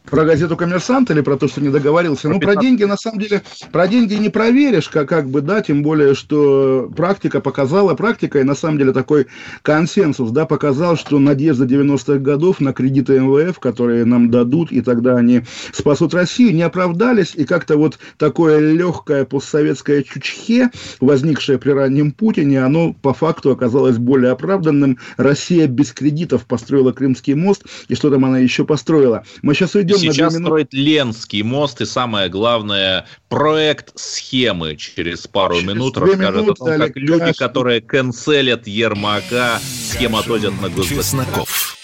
Про 0.10 0.26
газету 0.26 0.58
«Коммерсант» 0.58 1.12
или 1.12 1.22
про 1.22 1.38
то, 1.38 1.48
что 1.48 1.62
не 1.62 1.70
договорился? 1.70 2.28
Ну, 2.28 2.40
про 2.40 2.56
деньги, 2.56 2.84
на 2.84 2.98
самом 2.98 3.20
деле, 3.20 3.44
про 3.72 3.88
деньги 3.88 4.16
не 4.16 4.30
проверишь, 4.30 4.90
как, 4.90 5.08
как 5.08 5.30
бы, 5.30 5.42
да, 5.42 5.62
тем 5.62 5.84
более, 5.84 6.16
что 6.16 6.92
практика 6.98 7.40
показала, 7.40 7.94
практика 7.94 8.40
и, 8.40 8.44
на 8.44 8.56
самом 8.56 8.80
деле, 8.80 8.94
такой 8.94 9.28
консенсус, 9.62 10.32
да, 10.32 10.46
показал, 10.46 10.98
что 10.98 11.20
надежда 11.20 11.66
90-х 11.66 12.18
годов 12.18 12.60
на 12.60 12.74
кредиты 12.74 13.20
МВФ, 13.20 13.60
которые 13.60 14.04
нам 14.04 14.32
дадут, 14.32 14.72
и 14.72 14.82
тогда 14.82 15.16
они 15.16 15.44
спасут 15.72 16.14
Россию, 16.14 16.56
не 16.56 16.64
оправдались, 16.64 17.34
и 17.36 17.46
как-то 17.46 17.78
вот 17.78 18.00
такое 18.18 18.60
легкое 18.60 19.24
постсоветское 19.24 20.04
чучхе, 20.04 20.72
возникшее 21.00 21.58
при 21.58 21.72
раннем 21.72 22.12
Путине, 22.12 22.66
оно 22.66 22.94
по 23.02 23.14
факту 23.14 23.52
оказалось 23.52 23.98
более 23.98 24.32
оправданным. 24.32 24.98
Россия 25.18 25.68
без 25.68 25.94
кредитов 25.94 26.46
построила 26.46 26.92
Крымский 26.92 27.36
мост, 27.36 27.64
и 27.88 27.96
что 27.96 28.10
там 28.10 28.26
она 28.26 28.40
еще 28.40 28.66
построила. 28.66 29.24
Мы 29.42 29.54
сейчас 29.54 29.76
уйдем 29.76 29.91
идем 29.98 30.14
Сейчас 30.14 30.34
строит 30.36 30.74
Ленский 30.74 31.42
мост, 31.42 31.82
и 31.82 31.86
самое 31.86 32.30
главное, 32.30 33.06
проект 33.30 33.98
схемы 33.98 34.76
через 34.76 35.28
пару 35.28 35.56
через 35.56 35.68
минут 35.68 35.98
расскажет 35.98 36.42
минуты, 36.42 36.64
о 36.64 36.66
том, 36.66 36.80
как 36.80 36.96
люди, 36.96 37.20
Кашин. 37.20 37.34
которые 37.36 37.82
канцелят 37.82 38.68
Ермака, 38.68 39.60
схематозят 39.92 40.60
на 40.62 40.70
госзаказ. 40.70 41.06
Чесноков. 41.06 41.78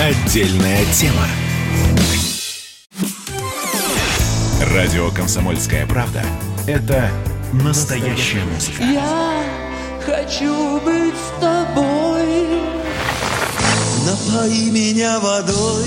Отдельная 0.00 0.84
тема. 0.92 1.26
Радио 4.74 5.10
«Комсомольская 5.10 5.86
правда»— 5.86 6.22
это 6.66 7.10
настоящая 7.52 8.42
музыка. 8.44 8.82
Я 8.82 9.44
хочу 10.04 10.80
быть 10.80 11.14
с 11.14 11.40
тобой 11.40 12.64
Напои 14.04 14.70
меня 14.70 15.18
водой 15.18 15.86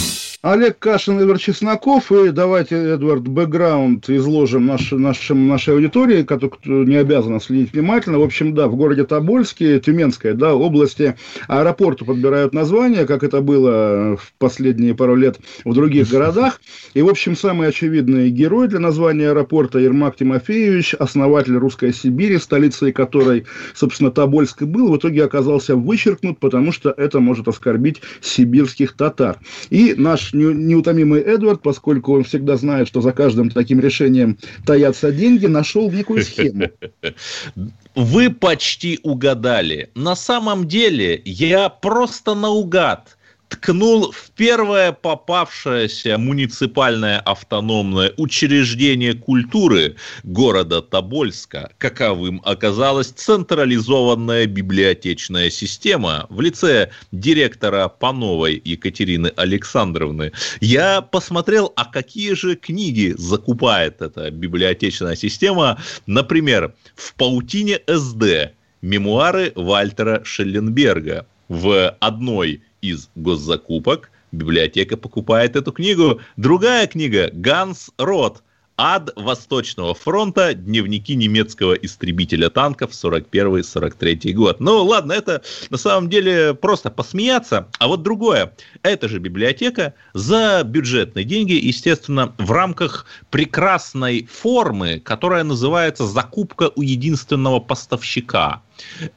Олег 0.41 0.79
Кашин, 0.79 1.19
Эдвард 1.19 1.39
Чесноков. 1.39 2.11
И 2.11 2.31
давайте, 2.31 2.75
Эдвард, 2.75 3.27
бэкграунд 3.27 4.09
изложим 4.09 4.65
наш, 4.65 4.91
нашим, 4.91 5.47
нашей 5.47 5.75
аудитории, 5.75 6.23
которая 6.23 6.83
не 6.83 6.95
обязана 6.95 7.39
следить 7.39 7.73
внимательно. 7.73 8.17
В 8.17 8.23
общем, 8.23 8.55
да, 8.55 8.67
в 8.67 8.75
городе 8.75 9.03
Тобольске, 9.03 9.79
Тюменской 9.79 10.33
да, 10.33 10.55
области, 10.55 11.15
аэропорту 11.47 12.05
подбирают 12.05 12.55
название, 12.55 13.05
как 13.05 13.21
это 13.21 13.41
было 13.41 14.17
в 14.17 14.33
последние 14.39 14.95
пару 14.95 15.15
лет 15.15 15.39
в 15.63 15.75
других 15.75 16.09
городах. 16.09 16.59
И, 16.95 17.03
в 17.03 17.07
общем, 17.07 17.35
самый 17.35 17.67
очевидный 17.67 18.31
герой 18.31 18.67
для 18.67 18.79
названия 18.79 19.29
аэропорта 19.29 19.77
Ермак 19.77 20.15
Тимофеевич, 20.15 20.95
основатель 20.95 21.55
Русской 21.55 21.93
Сибири, 21.93 22.39
столицей 22.39 22.91
которой, 22.91 23.45
собственно, 23.75 24.09
Тобольск 24.09 24.63
и 24.63 24.65
был, 24.65 24.91
в 24.91 24.97
итоге 24.97 25.23
оказался 25.23 25.75
вычеркнут, 25.75 26.39
потому 26.39 26.71
что 26.71 26.89
это 26.89 27.19
может 27.19 27.47
оскорбить 27.47 28.01
сибирских 28.21 28.93
татар. 28.93 29.37
И 29.69 29.93
наш 29.95 30.30
неутомимый 30.33 31.21
Эдвард, 31.21 31.61
поскольку 31.61 32.13
он 32.13 32.23
всегда 32.23 32.57
знает, 32.57 32.87
что 32.87 33.01
за 33.01 33.11
каждым 33.11 33.49
таким 33.49 33.79
решением 33.79 34.37
таятся 34.65 35.11
деньги, 35.11 35.45
нашел 35.45 35.91
некую 35.91 36.23
схему. 36.23 36.69
Вы 37.95 38.29
почти 38.29 38.99
угадали. 39.03 39.89
На 39.95 40.15
самом 40.15 40.67
деле 40.67 41.21
я 41.25 41.69
просто 41.69 42.35
наугад– 42.35 43.17
ткнул 43.51 44.11
в 44.11 44.31
первое 44.31 44.93
попавшееся 44.93 46.17
муниципальное 46.17 47.19
автономное 47.19 48.13
учреждение 48.17 49.13
культуры 49.13 49.95
города 50.23 50.81
Тобольска, 50.81 51.71
каковым 51.77 52.41
оказалась 52.45 53.09
централизованная 53.09 54.45
библиотечная 54.45 55.49
система 55.49 56.27
в 56.29 56.39
лице 56.39 56.91
директора 57.11 57.89
Пановой 57.89 58.61
Екатерины 58.63 59.31
Александровны. 59.35 60.31
Я 60.61 61.01
посмотрел, 61.01 61.73
а 61.75 61.85
какие 61.85 62.33
же 62.33 62.55
книги 62.55 63.13
закупает 63.17 64.01
эта 64.01 64.31
библиотечная 64.31 65.15
система. 65.15 65.77
Например, 66.07 66.73
в 66.95 67.13
«Паутине 67.15 67.79
СД» 67.87 68.53
мемуары 68.81 69.51
Вальтера 69.55 70.23
Шелленберга. 70.23 71.27
В 71.49 71.97
одной 71.99 72.61
из 72.81 73.09
госзакупок 73.15 74.11
библиотека 74.31 74.97
покупает 74.97 75.55
эту 75.55 75.71
книгу. 75.71 76.19
Другая 76.37 76.87
книга 76.87 77.29
«Ганс 77.31 77.91
Рот. 77.97 78.43
Ад 78.77 79.11
Восточного 79.15 79.93
фронта. 79.93 80.55
Дневники 80.55 81.13
немецкого 81.13 81.73
истребителя 81.73 82.49
танков 82.49 82.91
41-43 82.91 84.31
год». 84.33 84.59
Ну, 84.59 84.83
ладно, 84.83 85.13
это 85.13 85.43
на 85.69 85.77
самом 85.77 86.09
деле 86.09 86.55
просто 86.55 86.89
посмеяться. 86.89 87.67
А 87.77 87.87
вот 87.87 88.01
другое. 88.01 88.55
Это 88.81 89.07
же 89.07 89.19
библиотека 89.19 89.93
за 90.13 90.63
бюджетные 90.65 91.25
деньги, 91.25 91.53
естественно, 91.53 92.33
в 92.39 92.51
рамках 92.51 93.05
прекрасной 93.29 94.25
формы, 94.31 94.99
которая 94.99 95.43
называется 95.43 96.07
«закупка 96.07 96.71
у 96.75 96.81
единственного 96.81 97.59
поставщика». 97.59 98.63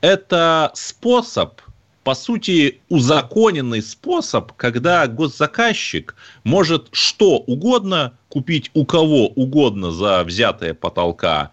Это 0.03 0.73
способ 0.75 1.61
по 2.05 2.15
сути, 2.15 2.81
узаконенный 2.91 3.83
способ, 3.83 4.53
когда 4.53 5.07
госзаказчик 5.07 6.15
может 6.45 6.89
что 6.93 7.39
угодно 7.39 8.13
купить 8.29 8.71
у 8.75 8.85
кого 8.85 9.29
угодно 9.29 9.91
за 9.91 10.23
взятые 10.23 10.75
потолка 10.75 11.53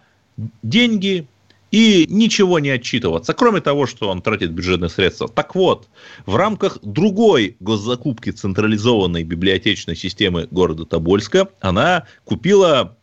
деньги 0.62 1.26
и 1.70 2.06
ничего 2.10 2.58
не 2.58 2.68
отчитываться, 2.68 3.32
кроме 3.32 3.62
того, 3.62 3.86
что 3.86 4.10
он 4.10 4.20
тратит 4.20 4.52
бюджетные 4.52 4.90
средства. 4.90 5.26
Так 5.26 5.54
вот, 5.54 5.88
в 6.26 6.36
рамках 6.36 6.78
другой 6.82 7.56
госзакупки 7.60 8.30
централизованной 8.30 9.24
библиотечной 9.24 9.96
системы 9.96 10.46
города 10.50 10.84
Тобольска 10.84 11.48
она 11.60 12.06
купила 12.24 12.98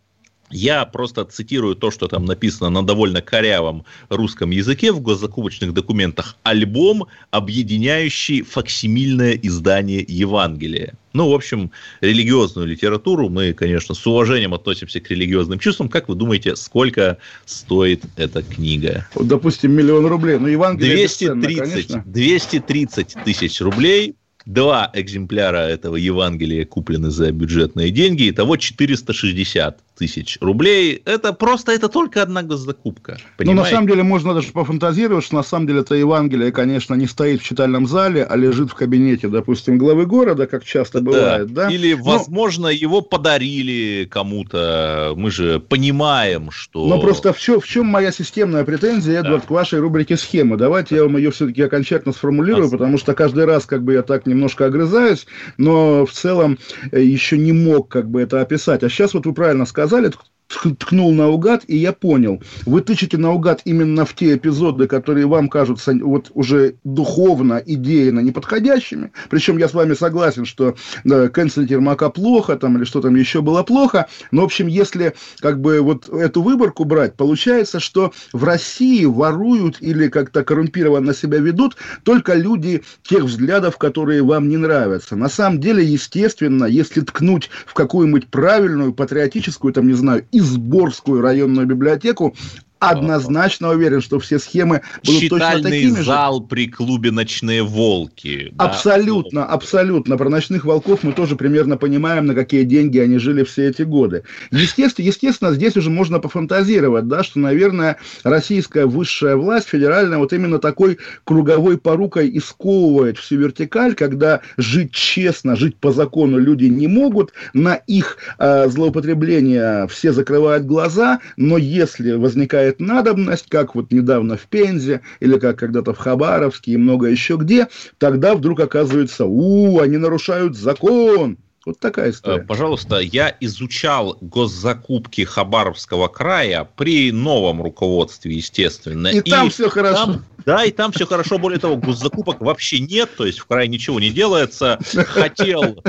я 0.52 0.86
просто 0.86 1.26
цитирую 1.26 1.76
то, 1.76 1.92
что 1.92 2.08
там 2.08 2.26
написано 2.26 2.70
на 2.70 2.84
довольно 2.84 3.22
корявом 3.22 3.86
русском 4.10 4.52
языке 4.52 4.92
в 4.92 5.02
госзакупочных 5.02 5.74
документах. 5.74 6.38
Альбом, 6.44 7.08
объединяющий 7.32 8.42
факсимильное 8.42 9.34
издание 9.34 10.04
Евангелия. 10.08 10.96
Ну, 11.14 11.30
в 11.30 11.34
общем, 11.34 11.72
религиозную 12.02 12.68
литературу 12.68 13.30
мы, 13.30 13.54
конечно, 13.54 13.96
с 13.96 14.06
уважением 14.06 14.54
относимся 14.54 15.00
к 15.00 15.10
религиозным 15.10 15.58
чувствам. 15.60 15.90
Как 15.90 16.08
вы 16.08 16.16
думаете, 16.16 16.56
сколько 16.56 17.18
стоит 17.46 18.04
эта 18.16 18.44
книга? 18.44 19.08
Вот, 19.16 19.28
допустим, 19.28 19.72
миллион 19.72 20.06
рублей. 20.06 20.38
Ну, 20.38 20.48
Евангелие 20.48 21.08
230, 21.08 21.44
бесценно, 21.44 21.66
конечно. 21.66 22.04
230 22.06 23.16
тысяч 23.26 23.62
рублей. 23.62 24.16
Два 24.46 24.90
экземпляра 24.94 25.58
этого 25.58 25.96
Евангелия 25.96 26.66
куплены 26.66 27.12
за 27.12 27.32
бюджетные 27.32 27.92
деньги. 27.92 28.30
Итого 28.30 28.58
460 28.58 29.80
тысяч 30.00 30.38
рублей. 30.42 31.02
Это 31.06 31.34
просто, 31.34 31.74
это 31.74 31.90
только 31.90 32.22
одна 32.24 32.42
госзакупка. 32.42 33.12
Ну, 33.12 33.18
на 33.18 33.38
Понимаете? 33.38 33.76
самом 33.76 33.88
деле, 33.88 34.04
можно 34.04 34.34
даже 34.34 34.52
пофантазировать, 34.52 35.26
что 35.26 35.36
на 35.36 35.44
самом 35.44 35.68
деле 35.68 35.82
это 35.82 35.96
Евангелие, 35.96 36.52
конечно, 36.52 36.96
не 36.96 37.06
стоит 37.06 37.42
в 37.42 37.44
читальном 37.44 37.86
зале, 37.86 38.24
а 38.24 38.36
лежит 38.38 38.72
в 38.72 38.76
кабинете, 38.76 39.28
допустим, 39.28 39.78
главы 39.78 40.06
города, 40.06 40.48
как 40.48 40.64
часто 40.64 41.02
бывает, 41.02 41.54
да? 41.54 41.70
Или, 41.70 41.94
Ну, 41.94 42.04
возможно, 42.04 42.68
его 42.68 43.02
подарили 43.02 44.08
кому-то. 44.10 45.14
Мы 45.16 45.32
же 45.32 45.60
понимаем, 45.60 46.50
что... 46.52 46.88
Но 46.88 47.00
просто 47.02 47.34
в 47.34 47.40
чем, 47.40 47.60
в 47.60 47.68
чем 47.68 47.86
моя 47.86 48.12
системная 48.12 48.64
претензия, 48.64 49.20
Эдвард, 49.20 49.46
к 49.46 49.50
вашей 49.52 49.80
рубрике 49.80 50.16
«Схемы»? 50.16 50.56
Давайте 50.58 50.96
я 50.96 51.04
вам 51.04 51.18
ее 51.18 51.32
все-таки 51.32 51.62
окончательно 51.62 52.14
сформулирую, 52.14 52.68
А, 52.68 52.72
потому 52.72 52.98
что 52.98 53.14
каждый 53.14 53.46
раз 53.46 53.66
как 53.66 53.84
бы 53.84 53.94
я 53.94 54.02
так 54.02 54.26
немножко 54.26 54.66
огрызаюсь, 54.68 55.28
но 55.58 56.06
в 56.06 56.12
целом 56.12 56.58
э, 56.92 57.02
еще 57.02 57.38
не 57.38 57.52
мог 57.52 57.90
как 57.90 58.10
бы 58.10 58.22
это 58.22 58.40
описать. 58.42 58.84
А 58.84 58.90
сейчас 58.90 59.14
вот 59.14 59.26
вы 59.26 59.34
правильно 59.34 59.66
сказали, 59.66 59.89
тк- 59.90 60.30
ткнул 60.50 61.14
наугад, 61.14 61.64
и 61.68 61.78
я 61.78 61.94
понял. 61.94 62.42
Вы 62.66 62.82
тычете 62.82 63.18
наугад 63.18 63.62
именно 63.66 64.06
в 64.06 64.16
те 64.16 64.36
эпизоды, 64.36 64.88
которые 64.88 65.28
вам 65.28 65.48
кажутся 65.48 65.94
вот 66.02 66.32
уже 66.34 66.76
духовно, 66.84 67.62
идейно 67.66 68.20
неподходящими. 68.20 69.12
Причем 69.30 69.58
я 69.58 69.70
с 69.70 69.74
вами 69.74 69.94
согласен, 69.94 70.46
что 70.46 70.76
да, 71.04 71.30
канцлер 71.30 71.66
Ермака 71.70 72.10
плохо, 72.10 72.56
там, 72.56 72.78
или 72.78 72.84
что 72.84 73.02
там 73.02 73.16
еще 73.16 73.42
было 73.42 73.64
плохо. 73.64 74.08
Но, 74.32 74.42
в 74.42 74.46
общем, 74.46 74.68
если 74.68 75.14
как 75.40 75.62
бы 75.62 75.82
вот 75.82 76.10
эту 76.10 76.42
выборку 76.42 76.84
брать, 76.84 77.16
получается, 77.16 77.80
что 77.80 78.12
в 78.34 78.44
России 78.44 79.06
воруют 79.06 79.78
или 79.82 80.08
как-то 80.08 80.44
коррумпированно 80.44 81.14
себя 81.14 81.38
ведут 81.38 81.78
только 82.04 82.34
люди 82.34 82.84
тех 83.04 83.24
взглядов, 83.24 83.78
которые 83.78 84.24
вам 84.24 84.50
не 84.50 84.58
нравятся. 84.58 85.16
На 85.16 85.30
самом 85.30 85.60
деле, 85.60 85.84
естественно, 85.84 86.66
если 86.66 87.02
ткнуть 87.02 87.50
в 87.66 87.74
какую-нибудь 87.74 88.28
правильную, 88.28 88.94
патриотическую, 88.94 89.74
там, 89.74 89.88
не 89.88 89.94
знаю, 89.94 90.26
Изборскую 90.40 91.22
районную 91.22 91.68
библиотеку, 91.68 92.34
однозначно 92.80 93.70
уверен, 93.70 94.02
что 94.02 94.20
все 94.20 94.40
схемы 94.40 94.82
будут 95.06 95.30
точно 95.30 95.38
Читальный 95.38 95.72
такими 95.72 95.98
же. 95.98 96.04
зал 96.04 96.42
при 96.42 96.68
клубе 96.68 97.12
«Ночные 97.12 97.64
волки». 97.64 98.52
да. 98.54 98.66
Абсолютно, 98.66 99.46
абсолютно. 99.46 100.18
Про 100.18 100.30
ночных 100.30 100.66
волков 100.66 101.04
мы 101.04 101.12
тоже 101.12 101.36
примерно 101.36 101.78
понимаем, 101.78 102.26
на 102.26 102.36
какие 102.36 102.64
деньги 102.64 102.98
они 102.98 103.18
жили 103.18 103.44
все 103.44 103.68
эти 103.68 103.82
годы. 103.82 104.24
Естественно, 104.52 105.06
естественно, 105.06 105.54
здесь 105.54 105.76
уже 105.76 105.90
можно 105.90 106.20
пофантазировать, 106.20 107.08
да, 107.08 107.24
что, 107.24 107.40
наверное, 107.40 107.98
российская 108.24 108.86
высшая 108.86 109.36
власть, 109.36 109.68
федеральная, 109.68 110.18
вот 110.18 110.32
именно 110.34 110.60
такой 110.60 110.98
круговой 111.24 111.78
порукой 111.78 112.30
исковывает 112.38 113.18
всю 113.18 113.38
вертикаль, 113.38 113.96
когда 113.96 114.42
жить 114.58 114.92
честно, 114.92 115.56
жить 115.56 115.76
по 115.76 115.92
закону 115.92 116.38
люди 116.38 116.66
не 116.66 116.88
могут, 116.88 117.34
на 117.54 117.76
их 117.76 118.18
э, 118.38 118.70
злоупотребление 118.70 119.88
все 119.88 120.14
закрывают 120.14 120.66
глаза, 120.66 121.20
но 121.36 121.58
если 121.58 122.14
возникает 122.14 122.69
надобность, 122.78 123.48
как 123.50 123.74
вот 123.76 123.92
недавно 123.92 124.38
в 124.38 124.48
Пензе, 124.48 125.02
или 125.20 125.40
как 125.40 125.58
когда-то 125.58 125.94
в 125.94 125.98
Хабаровске 125.98 126.74
и 126.74 126.78
много 126.78 127.08
еще 127.08 127.36
где, 127.38 127.68
тогда 127.98 128.36
вдруг 128.36 128.60
оказывается, 128.60 129.26
у, 129.26 129.80
они 129.80 129.98
нарушают 129.98 130.56
закон. 130.56 131.38
Вот 131.66 131.80
такая 131.80 132.08
Э, 132.08 132.12
история. 132.12 132.42
Пожалуйста, 132.44 133.00
я 133.00 133.36
изучал 133.42 134.18
госзакупки 134.22 135.24
Хабаровского 135.26 136.08
края 136.08 136.68
при 136.76 137.12
новом 137.12 137.62
руководстве, 137.62 138.36
естественно. 138.36 139.10
И 139.10 139.22
там 139.22 139.50
всё 139.50 139.70
хорошо. 139.70 140.06
там- 140.06 140.26
да, 140.46 140.64
и 140.64 140.72
там 140.72 140.92
все 140.94 141.06
хорошо. 141.06 141.38
Более 141.38 141.60
того, 141.60 141.76
госзакупок 141.76 142.40
вообще 142.42 142.80
нет, 142.80 143.10
то 143.18 143.26
есть 143.26 143.40
в 143.40 143.46
крае 143.46 143.68
ничего 143.68 144.00
не 144.00 144.10
делается. 144.10 144.80
Хотел 145.08 145.84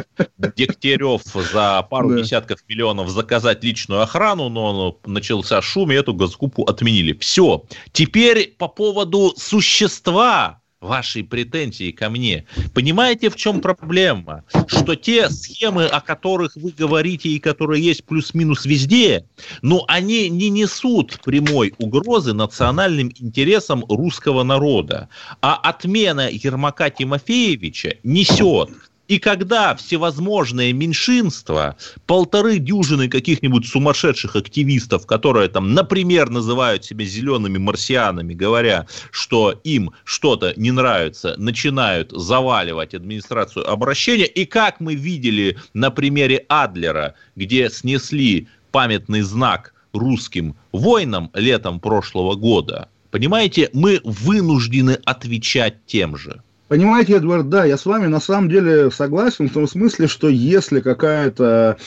Дегтярев 0.56 1.22
за 1.52 1.82
пару 1.88 2.10
Да. 2.10 2.18
десятков 2.20 2.58
миллионов 2.68 3.08
заказать 3.08 3.62
личную 3.64 4.02
охрану, 4.02 4.48
но 4.48 4.98
начался 5.06 5.62
шум, 5.62 5.92
и 5.92 5.94
эту 5.94 6.12
госзакупку 6.14 6.64
отменили. 6.64 7.16
Все. 7.20 7.64
Теперь 7.92 8.54
по 8.58 8.68
поводу 8.68 9.32
существа 9.36 10.59
вашей 10.80 11.22
претензии 11.22 11.90
ко 11.90 12.08
мне. 12.08 12.46
Понимаете, 12.74 13.28
в 13.28 13.36
чем 13.36 13.60
проблема? 13.60 14.44
Что 14.66 14.96
те 14.96 15.28
схемы, 15.28 15.84
о 15.84 16.00
которых 16.00 16.56
вы 16.56 16.70
говорите 16.70 17.28
и 17.28 17.38
которые 17.38 17.84
есть 17.84 18.04
плюс-минус 18.04 18.64
везде, 18.64 19.26
ну, 19.60 19.84
они 19.88 20.30
не 20.30 20.48
несут 20.48 21.20
прямой 21.22 21.74
угрозы 21.78 22.32
национальным 22.32 23.12
интересам 23.18 23.84
русского 23.88 24.42
народа. 24.42 25.08
А 25.42 25.56
отмена 25.56 26.30
Ермака 26.30 26.88
Тимофеевича 26.88 27.96
несет. 28.02 28.70
И 29.10 29.18
когда 29.18 29.74
всевозможные 29.74 30.72
меньшинства, 30.72 31.76
полторы 32.06 32.60
дюжины 32.60 33.08
каких-нибудь 33.08 33.66
сумасшедших 33.66 34.36
активистов, 34.36 35.04
которые 35.04 35.48
там, 35.48 35.74
например, 35.74 36.30
называют 36.30 36.84
себя 36.84 37.04
зелеными 37.04 37.58
марсианами, 37.58 38.34
говоря, 38.34 38.86
что 39.10 39.60
им 39.64 39.90
что-то 40.04 40.54
не 40.56 40.70
нравится, 40.70 41.34
начинают 41.38 42.12
заваливать 42.12 42.94
администрацию 42.94 43.68
обращения. 43.68 44.26
И 44.26 44.44
как 44.44 44.78
мы 44.78 44.94
видели 44.94 45.58
на 45.74 45.90
примере 45.90 46.46
Адлера, 46.48 47.16
где 47.34 47.68
снесли 47.68 48.46
памятный 48.70 49.22
знак 49.22 49.74
русским 49.92 50.54
воинам 50.70 51.32
летом 51.34 51.80
прошлого 51.80 52.36
года, 52.36 52.88
понимаете, 53.10 53.70
мы 53.72 54.00
вынуждены 54.04 55.00
отвечать 55.04 55.84
тем 55.86 56.16
же. 56.16 56.44
Понимаете, 56.70 57.14
Эдвард, 57.14 57.48
да, 57.48 57.64
я 57.64 57.76
с 57.76 57.84
вами 57.84 58.06
на 58.06 58.20
самом 58.20 58.48
деле 58.48 58.92
согласен 58.92 59.48
в 59.48 59.52
том 59.52 59.66
смысле, 59.66 60.06
что 60.06 60.28
если 60.28 60.78
какая-то 60.78 61.78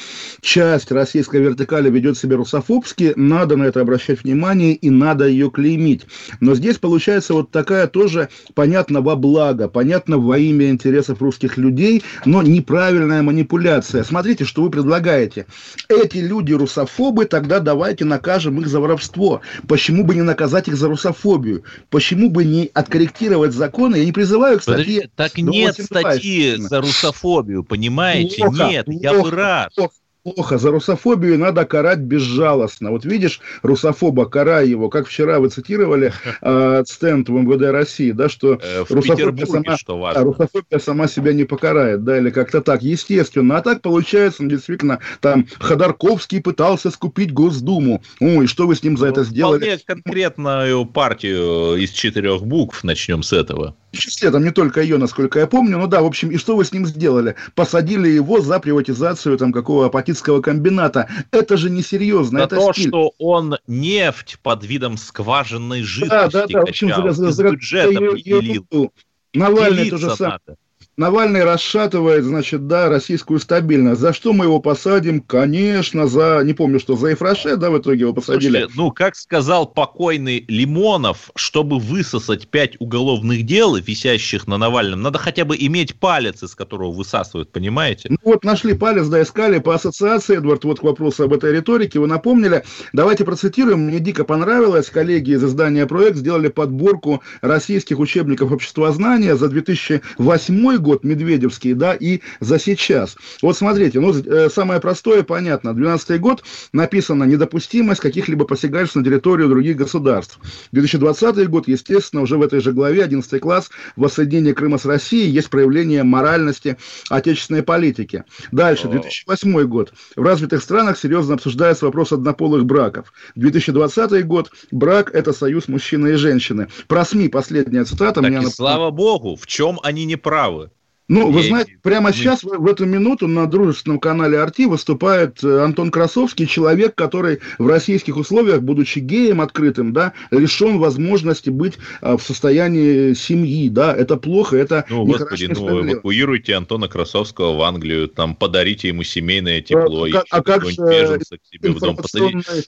часть 0.42 0.92
российской 0.92 1.40
вертикали 1.40 1.90
ведет 1.90 2.18
себя 2.18 2.36
русофобски, 2.36 3.14
надо 3.16 3.56
на 3.56 3.64
это 3.64 3.80
обращать 3.80 4.26
внимание 4.26 4.74
и 4.74 4.90
надо 4.90 5.26
ее 5.26 5.50
клеймить. 5.50 6.02
Но 6.42 6.54
здесь 6.54 6.80
получается 6.80 7.34
вот 7.34 7.50
такая 7.50 7.88
тоже, 7.88 8.28
понятно, 8.56 9.00
во 9.00 9.16
благо, 9.16 9.70
понятно, 9.70 10.18
во 10.18 10.38
имя 10.38 10.70
интересов 10.70 11.22
русских 11.22 11.56
людей, 11.56 12.04
но 12.26 12.42
неправильная 12.42 13.22
манипуляция. 13.22 14.04
Смотрите, 14.04 14.44
что 14.44 14.64
вы 14.64 14.70
предлагаете. 14.70 15.46
Эти 15.88 16.18
люди 16.18 16.52
русофобы, 16.52 17.24
тогда 17.24 17.62
давайте 17.62 18.04
накажем 18.04 18.60
их 18.60 18.68
за 18.68 18.82
воровство. 18.82 19.40
Почему 19.66 20.04
бы 20.04 20.14
не 20.14 20.24
наказать 20.24 20.68
их 20.68 20.76
за 20.76 20.90
русофобию? 20.90 21.64
Почему 21.90 22.30
бы 22.30 22.44
не 22.44 22.70
откорректировать 22.74 23.54
законы? 23.54 23.96
Я 23.96 24.04
не 24.04 24.12
призываю, 24.12 24.60
кстати, 24.60 24.73
Подожди, 24.74 25.10
так 25.16 25.32
Ну, 25.38 25.52
нет 25.52 25.76
статьи 25.80 26.56
за 26.58 26.82
русофобию, 26.82 27.64
понимаете? 27.64 28.42
Плохо, 28.44 28.68
нет, 28.70 28.86
я 28.88 29.14
плохо, 29.14 29.30
бы 29.30 29.36
рад. 29.36 29.76
плохо, 29.76 29.94
Плохо, 30.24 30.58
за 30.58 30.72
русофобию 30.72 31.38
надо 31.38 31.66
карать 31.66 32.00
безжалостно. 32.00 32.92
Вот 32.92 33.04
видишь 33.04 33.42
русофоба, 33.62 34.26
карай 34.26 34.70
его, 34.70 34.88
как 34.88 35.08
вчера 35.08 35.42
вы 35.42 35.50
цитировали 35.50 36.14
э, 36.42 36.84
стенд 36.88 37.28
в 37.28 37.34
МВД 37.34 37.72
России, 37.74 38.12
да, 38.12 38.30
что 38.30 38.54
Э, 38.64 38.86
русофобия 38.90 39.46
сама- 39.46 39.76
что 39.78 39.96
а, 39.96 39.98
важно. 39.98 40.24
русофобия 40.24 40.80
сама 40.80 41.08
себя 41.10 41.34
не 41.34 41.44
покарает, 41.44 42.06
да, 42.06 42.18
или 42.20 42.30
как-то 42.30 42.62
так, 42.62 42.82
естественно. 42.84 43.58
А 43.58 43.62
так 43.62 43.82
получается, 43.82 44.44
ну, 44.44 44.50
действительно, 44.50 45.00
там 45.20 45.46
Ходорковский 45.60 46.42
пытался 46.42 46.90
скупить 46.90 47.34
Госдуму. 47.34 48.02
Ой, 48.22 48.48
что 48.48 48.66
вы 48.66 48.78
с 48.78 48.84
ним 48.84 48.96
за 48.96 49.08
это 49.08 49.26
сделали? 49.26 49.58
Вполне 49.60 49.78
конкретную 49.86 50.86
партию 50.86 51.76
из 51.76 51.90
четырех 51.92 52.44
букв, 52.46 52.82
начнем 52.86 53.24
с 53.24 53.34
этого. 53.34 53.76
Числе, 53.98 54.32
там 54.32 54.44
не 54.44 54.52
только 54.52 54.82
ее, 54.82 54.98
насколько 54.98 55.40
я 55.40 55.48
помню, 55.48 55.78
ну 55.78 55.88
да, 55.88 56.02
в 56.02 56.06
общем, 56.06 56.32
и 56.32 56.38
что 56.38 56.56
вы 56.56 56.66
с 56.66 56.72
ним 56.74 56.86
сделали? 56.86 57.36
Посадили 57.56 58.08
его 58.10 58.42
за 58.42 58.60
приватизацию 58.60 59.38
там 59.38 59.54
какого 59.54 59.86
апатитского 59.86 60.42
комбината. 60.42 61.08
Это 61.32 61.58
же 61.58 61.70
несерьезно, 61.70 62.40
За 62.40 62.46
это 62.46 62.56
то, 62.56 62.74
стиль. 62.74 62.88
что 62.90 63.12
он 63.20 63.58
нефть 63.68 64.40
под 64.42 64.64
видом 64.66 64.98
скважинной 64.98 65.82
Да, 65.82 65.86
жидкости 65.86 66.32
да, 66.34 66.48
да, 66.48 66.60
в 66.62 66.64
общем, 66.64 66.90
качал, 66.90 67.04
за- 67.10 67.14
за- 67.14 67.30
из 67.30 67.36
за- 67.36 67.44
бюджета 67.52 67.94
за- 67.94 68.08
определил. 68.08 68.92
Навальный 69.34 69.90
то 69.90 69.98
же 69.98 70.10
самое. 70.16 70.40
надо. 70.46 70.58
Навальный 70.96 71.44
расшатывает, 71.44 72.24
значит, 72.24 72.68
да, 72.68 72.88
российскую 72.88 73.40
стабильность. 73.40 74.00
За 74.00 74.14
что 74.14 74.32
мы 74.32 74.46
его 74.46 74.60
посадим? 74.60 75.22
Конечно, 75.22 76.06
за, 76.06 76.42
не 76.44 76.54
помню, 76.54 76.80
что, 76.80 76.96
за 76.96 77.08
Ефраше, 77.08 77.58
да, 77.58 77.72
в 77.72 77.80
итоге 77.80 78.02
его 78.02 78.14
посадили. 78.14 78.60
Слушайте, 78.60 78.74
ну, 78.76 78.92
как 78.92 79.16
сказал 79.16 79.66
покойный 79.66 80.46
Лимонов, 80.48 81.32
чтобы 81.36 81.80
высосать 81.80 82.48
пять 82.48 82.76
уголовных 82.80 83.44
дел, 83.44 83.76
висящих 83.76 84.46
на 84.46 84.60
Навальном, 84.60 85.02
надо 85.02 85.18
хотя 85.18 85.46
бы 85.46 85.58
иметь 85.58 85.96
палец, 85.96 86.44
из 86.44 86.54
которого 86.54 86.92
высасывают, 86.92 87.52
понимаете? 87.52 88.10
Ну 88.12 88.18
вот 88.24 88.44
нашли 88.44 88.76
палец, 88.76 89.08
да, 89.08 89.24
искали 89.24 89.58
по 89.58 89.74
ассоциации, 89.74 90.38
Эдвард, 90.38 90.64
вот 90.64 90.82
к 90.82 90.84
вопросу 90.84 91.24
об 91.24 91.34
этой 91.34 91.54
риторике, 91.54 92.00
вы 92.00 92.06
напомнили. 92.06 92.64
Давайте 92.94 93.26
процитируем, 93.26 93.80
мне 93.80 94.00
дико 94.00 94.26
понравилось, 94.26 94.92
коллеги 94.92 95.32
из 95.32 95.44
издания 95.44 95.88
«Проект» 95.88 96.18
сделали 96.18 96.50
подборку 96.50 97.24
российских 97.42 97.98
учебников 97.98 98.52
обществознания 98.52 99.36
за 99.36 99.48
2008 99.48 100.78
год, 100.78 100.83
Медведевский, 101.04 101.74
да, 101.74 101.94
и 101.94 102.22
за 102.40 102.60
сейчас. 102.60 103.16
Вот 103.42 103.58
смотрите, 103.58 104.00
ну, 104.00 104.14
э, 104.14 104.50
самое 104.50 104.80
простое, 104.80 105.24
понятно, 105.24 105.74
12 105.74 106.20
год 106.20 106.44
написано 106.74 107.24
«Недопустимость 107.24 108.02
каких-либо 108.02 108.46
посягательств 108.46 108.96
на 108.96 109.04
территорию 109.04 109.50
других 109.50 109.78
государств». 109.78 110.40
2020 110.72 111.48
год, 111.50 111.68
естественно, 111.68 112.22
уже 112.22 112.38
в 112.38 112.42
этой 112.42 112.60
же 112.60 112.72
главе, 112.74 113.04
11 113.04 113.40
класс, 113.42 113.70
воссоединение 113.96 114.54
Крыма 114.54 114.78
с 114.78 114.86
Россией, 114.86 115.30
есть 115.30 115.50
проявление 115.50 116.04
моральности 116.04 116.78
отечественной 117.10 117.64
политики. 117.64 118.24
Дальше, 118.52 118.88
2008 118.88 119.64
год. 119.64 119.94
В 120.16 120.22
развитых 120.22 120.62
странах 120.62 120.98
серьезно 120.98 121.36
обсуждается 121.36 121.86
вопрос 121.86 122.12
однополых 122.12 122.66
браков. 122.66 123.14
2020 123.36 124.26
год. 124.26 124.52
Брак– 124.72 125.12
это 125.14 125.34
союз 125.34 125.68
мужчины 125.68 126.10
и 126.10 126.14
женщины. 126.14 126.68
Про 126.88 127.06
СМИ 127.06 127.30
последняя 127.30 127.86
цитата. 127.86 128.22
Так 128.22 128.30
меня 128.30 128.42
и 128.42 128.46
нап- 128.46 128.50
слава 128.50 128.92
богу, 128.92 129.36
в 129.36 129.48
чем 129.48 129.80
они 129.84 130.06
не 130.06 130.16
правы? 130.16 130.72
Ну, 131.10 131.32
вы 131.32 131.44
знаете, 131.44 131.78
прямо 131.82 132.14
сейчас, 132.14 132.44
в, 132.44 132.48
в 132.48 132.66
эту 132.66 132.86
минуту, 132.86 133.28
на 133.28 133.46
дружественном 133.46 134.00
канале 134.00 134.40
Арти 134.40 134.66
выступает 134.66 135.44
э, 135.44 135.60
Антон 135.60 135.92
Красовский, 135.92 136.48
человек, 136.48 136.96
который 136.96 137.40
в 137.60 137.68
российских 137.68 138.16
условиях, 138.16 138.62
будучи 138.62 139.00
геем 139.00 139.42
открытым, 139.42 139.92
да, 139.92 140.14
лишен 140.32 140.80
возможности 140.80 141.50
быть 141.50 141.74
а, 142.02 142.16
в 142.16 142.24
состоянии 142.24 143.14
семьи, 143.14 143.68
да, 143.68 143.94
это 143.94 144.16
плохо, 144.16 144.56
это 144.56 144.86
Ну, 144.90 145.06
господи, 145.06 145.48
ну, 145.54 145.82
эвакуируйте 145.86 146.54
Антона 146.56 146.88
Красовского 146.88 147.58
в 147.58 147.62
Англию, 147.64 148.08
там, 148.08 148.34
подарите 148.36 148.88
ему 148.88 149.04
семейное 149.04 149.62
тепло, 149.62 150.06
А 150.06 150.08
и 150.10 150.12
как- 150.12 150.26
а 150.30 150.42
как 150.42 150.66
же 150.70 150.78
беженца 150.78 151.38
к 151.38 151.46
себе 151.46 151.72
в 151.72 151.80
дом, 151.80 151.98
посадите, 151.98 152.64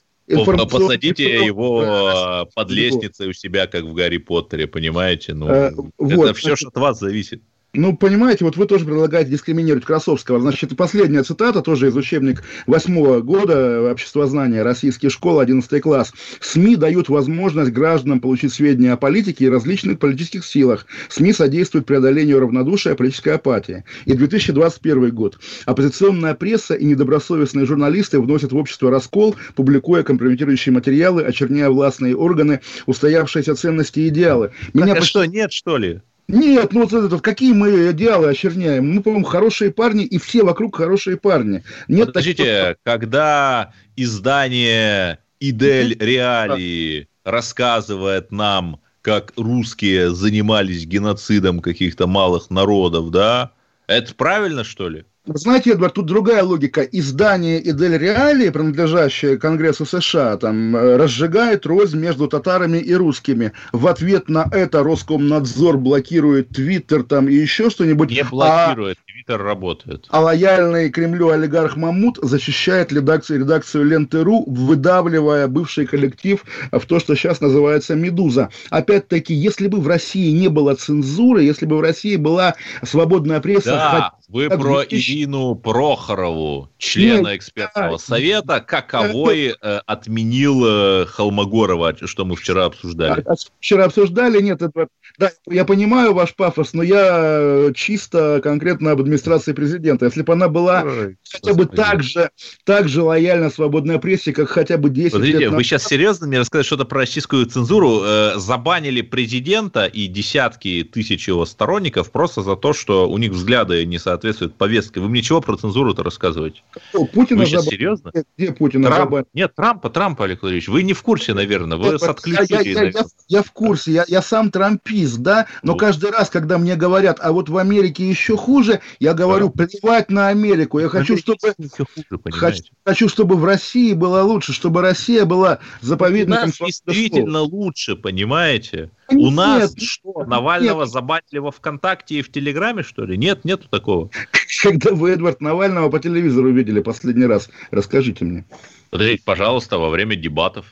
посадите 0.68 1.44
его 1.44 2.46
под 2.54 2.70
лестницей 2.70 3.28
у 3.28 3.32
себя, 3.32 3.66
как 3.66 3.84
в 3.84 3.94
Гарри 3.94 4.18
Поттере, 4.18 4.66
понимаете? 4.66 5.32
Ну, 5.32 5.48
Э, 5.48 5.66
это 5.68 5.86
вот, 5.98 6.36
все 6.36 6.48
значит, 6.48 6.68
от 6.68 6.76
вас 6.76 6.98
зависит. 6.98 7.42
Ну, 7.76 7.96
понимаете, 7.96 8.44
вот 8.44 8.56
вы 8.56 8.66
тоже 8.66 8.84
предлагаете 8.84 9.30
дискриминировать 9.30 9.84
Красовского. 9.84 10.40
Значит, 10.40 10.76
последняя 10.76 11.22
цитата, 11.22 11.60
тоже 11.60 11.88
из 11.88 11.96
учебник 11.96 12.42
восьмого 12.66 13.20
года 13.20 13.90
обществознания 13.90 14.62
российские 14.62 15.10
школы, 15.10 15.42
11 15.42 15.82
класс. 15.82 16.12
СМИ 16.40 16.76
дают 16.76 17.08
возможность 17.08 17.72
гражданам 17.72 18.20
получить 18.20 18.52
сведения 18.52 18.92
о 18.92 18.96
политике 18.96 19.46
и 19.46 19.48
различных 19.48 19.98
политических 19.98 20.44
силах. 20.44 20.86
СМИ 21.08 21.32
содействуют 21.32 21.86
преодолению 21.86 22.40
равнодушия 22.40 22.94
и 22.94 22.96
политической 22.96 23.34
апатии. 23.34 23.84
И 24.06 24.14
2021 24.14 25.14
год. 25.14 25.38
Оппозиционная 25.66 26.34
пресса 26.34 26.74
и 26.74 26.84
недобросовестные 26.86 27.66
журналисты 27.66 28.20
вносят 28.20 28.52
в 28.52 28.56
общество 28.56 28.90
раскол, 28.90 29.36
публикуя 29.54 30.02
компрометирующие 30.02 30.72
материалы, 30.72 31.22
очерняя 31.22 31.68
властные 31.68 32.16
органы, 32.16 32.60
устоявшиеся 32.86 33.54
ценности 33.54 34.00
и 34.00 34.08
идеалы. 34.08 34.52
Меня 34.72 34.86
Так, 34.86 34.96
а 34.96 35.00
поч- 35.00 35.08
что, 35.08 35.24
нет, 35.26 35.52
что 35.52 35.76
ли? 35.76 36.00
Нет, 36.28 36.72
ну 36.72 36.86
вот 36.86 36.92
это, 36.92 37.18
какие 37.20 37.52
мы 37.52 37.90
идеалы 37.90 38.28
очерняем? 38.28 38.88
Мы, 38.94 39.02
по-моему, 39.02 39.24
хорошие 39.24 39.70
парни, 39.70 40.04
и 40.04 40.18
все 40.18 40.42
вокруг 40.42 40.76
хорошие 40.76 41.16
парни. 41.16 41.62
Нет 41.86 42.08
Подождите, 42.08 42.76
когда 42.82 43.72
издание 43.94 45.20
Идель 45.38 45.96
Реалии 45.98 47.08
рассказывает 47.24 48.32
нам, 48.32 48.80
как 49.02 49.32
русские 49.36 50.12
занимались 50.12 50.84
геноцидом 50.84 51.60
каких-то 51.60 52.08
малых 52.08 52.50
народов, 52.50 53.10
да? 53.10 53.52
Это 53.86 54.12
правильно, 54.14 54.64
что 54.64 54.88
ли? 54.88 55.04
Вы 55.26 55.38
Знаете, 55.40 55.72
Эдвард, 55.72 55.94
тут 55.94 56.06
другая 56.06 56.44
логика. 56.44 56.82
Издание 56.82 57.60
«Идель 57.60 57.98
Реалии», 57.98 58.48
принадлежащее 58.48 59.38
Конгрессу 59.38 59.84
США, 59.84 60.36
там, 60.36 60.76
э, 60.76 60.96
разжигает 60.96 61.66
рознь 61.66 61.98
между 61.98 62.28
татарами 62.28 62.78
и 62.78 62.94
русскими. 62.94 63.50
В 63.72 63.88
ответ 63.88 64.28
на 64.28 64.48
это 64.52 64.84
Роскомнадзор 64.84 65.78
блокирует 65.78 66.50
Твиттер 66.50 67.02
там 67.02 67.28
и 67.28 67.34
еще 67.34 67.70
что-нибудь. 67.70 68.10
Не 68.10 68.20
А- 68.20 68.26
блокирует, 68.30 68.98
Твиттер 69.04 69.42
работает. 69.42 70.06
А 70.10 70.20
лояльный 70.20 70.90
Кремлю 70.90 71.30
олигарх 71.30 71.76
Мамут 71.76 72.18
защищает 72.22 72.92
редакцию, 72.92 73.40
редакцию 73.40 73.84
Ленты.ру, 73.84 74.44
выдавливая 74.46 75.48
бывший 75.48 75.86
коллектив 75.86 76.44
в 76.70 76.86
то, 76.86 77.00
что 77.00 77.16
сейчас 77.16 77.40
называется 77.40 77.96
«Медуза». 77.96 78.50
Опять-таки, 78.70 79.34
если 79.34 79.66
бы 79.66 79.80
в 79.80 79.88
России 79.88 80.30
не 80.30 80.48
было 80.48 80.76
цензуры, 80.76 81.42
если 81.42 81.66
бы 81.66 81.78
в 81.78 81.80
России 81.80 82.14
была 82.14 82.54
свободная 82.84 83.40
пресса... 83.40 83.70
Да, 83.70 84.12
вы 84.28 84.48
как 84.48 84.60
про 84.60 84.84
2000 85.16 85.26
Ирину 85.26 85.54
Прохорову, 85.54 86.70
члена 86.78 87.28
Нет, 87.28 87.38
экспертного 87.38 87.92
да. 87.92 87.98
совета, 87.98 88.60
каковой 88.60 89.54
э, 89.60 89.80
отменил 89.86 90.64
э, 90.64 91.06
Холмогорова, 91.06 91.96
что 92.06 92.24
мы 92.24 92.36
вчера 92.36 92.66
обсуждали. 92.66 93.22
А- 93.26 93.32
а 93.32 93.36
Вчера 93.60 93.86
обсуждали, 93.86 94.40
нет, 94.40 94.62
это, 94.62 94.88
да, 95.18 95.30
я 95.48 95.64
понимаю 95.64 96.12
ваш 96.14 96.34
пафос, 96.34 96.72
но 96.74 96.82
я 96.82 97.06
э, 97.10 97.72
чисто 97.74 98.40
конкретно 98.42 98.90
об 98.92 99.00
администрации 99.00 99.52
президента. 99.52 100.06
Если 100.06 100.22
бы 100.22 100.32
она 100.32 100.48
была 100.48 100.82
Ой, 100.84 101.16
хотя 101.30 101.52
бы 101.54 101.64
господи. 101.64 101.76
так 101.76 102.02
же, 102.02 102.30
так 102.64 102.88
же 102.88 103.02
лояльна 103.02 103.50
свободной 103.50 103.98
прессе, 103.98 104.32
как 104.32 104.48
хотя 104.48 104.76
бы 104.78 104.90
10 104.90 105.12
Подождите, 105.12 105.38
лет 105.38 105.48
вы 105.50 105.56
назад. 105.56 105.66
сейчас 105.66 105.84
серьезно 105.84 106.26
мне 106.26 106.38
рассказываете 106.38 106.66
что-то 106.66 106.84
про 106.84 106.98
российскую 106.98 107.46
цензуру? 107.46 108.02
Э, 108.04 108.32
забанили 108.36 109.00
президента 109.02 109.86
и 109.86 110.06
десятки 110.06 110.82
тысяч 110.90 111.28
его 111.28 111.44
сторонников 111.46 112.10
просто 112.10 112.42
за 112.42 112.56
то, 112.56 112.72
что 112.72 113.08
у 113.08 113.18
них 113.18 113.32
взгляды 113.32 113.84
не 113.86 113.98
соответствуют 113.98 114.54
повестке. 114.56 115.00
Вы 115.00 115.08
мне 115.08 115.22
чего 115.22 115.40
про 115.40 115.56
цензуру-то 115.56 116.02
рассказываете? 116.02 116.62
Что, 116.90 117.04
Путина 117.06 117.40
Вы 117.40 117.46
сейчас 117.46 117.64
забанили? 117.64 117.78
серьезно? 117.78 118.12
Где 118.36 118.52
Путина 118.52 118.88
Трамп- 118.88 118.98
забанили? 119.04 119.26
Нет, 119.34 119.54
Трампа, 119.54 119.90
Трампа, 119.90 120.24
Олег 120.24 120.42
Владимирович, 120.42 120.68
вы 120.68 120.82
не 120.82 120.92
в 120.92 121.02
курсе, 121.02 121.34
наверное. 121.34 121.78
Вы 121.78 121.90
Нет, 121.92 122.00
с 122.00 122.04
я- 122.04 122.10
отключили. 122.10 122.46
я, 122.50 122.60
я- 122.60 122.70
я- 122.70 122.74
наверное. 122.76 123.04
я 123.28 123.42
в 123.42 123.50
курсе, 123.52 123.92
я, 123.92 124.04
я 124.08 124.22
сам 124.22 124.50
трампист, 124.50 125.05
да, 125.14 125.46
но 125.62 125.72
Ну. 125.72 125.78
каждый 125.78 126.10
раз, 126.10 126.30
когда 126.30 126.58
мне 126.58 126.76
говорят, 126.76 127.18
а 127.20 127.32
вот 127.32 127.48
в 127.48 127.56
Америке 127.56 128.08
еще 128.08 128.36
хуже, 128.36 128.80
я 128.98 129.14
говорю, 129.14 129.50
плевать 129.50 130.10
на 130.10 130.28
Америку, 130.28 130.78
я 130.78 130.88
хочу, 130.88 131.16
чтобы... 131.16 131.38
хуже, 131.76 132.20
Хочу, 132.32 132.62
хочу, 132.84 133.08
чтобы 133.08 133.36
в 133.36 133.44
России 133.44 133.92
было 133.92 134.22
лучше, 134.22 134.52
чтобы 134.52 134.80
Россия 134.80 135.24
была 135.24 135.60
У 135.82 135.86
заповедником 135.86 136.46
нас 136.46 136.56
свободы 136.56 136.74
действительно 136.86 137.40
лучше, 137.40 137.96
понимаете? 137.96 138.90
слова. 139.08 139.26
У 139.26 139.30
нас 139.30 139.74
Нет, 139.74 139.82
что, 139.82 140.24
Навального 140.24 140.82
нет. 140.82 140.90
забанили 140.92 141.38
во 141.38 141.50
ВКонтакте 141.50 142.16
и 142.16 142.22
в 142.22 142.30
Телеграме, 142.32 142.82
что 142.82 143.04
ли? 143.04 143.16
Нет, 143.16 143.44
нету 143.44 143.68
такого. 143.68 144.10
Когда 144.62 144.92
вы 144.92 145.10
Эдвард 145.10 145.40
Навального 145.40 145.88
по 145.90 145.98
телевизору 145.98 146.50
видели 146.50 146.80
последний 146.80 147.26
раз, 147.26 147.48
расскажите 147.70 148.24
мне. 148.24 148.44
Подождите, 148.90 149.22
пожалуйста, 149.24 149.78
во 149.78 149.90
время 149.90 150.16
дебатов 150.16 150.66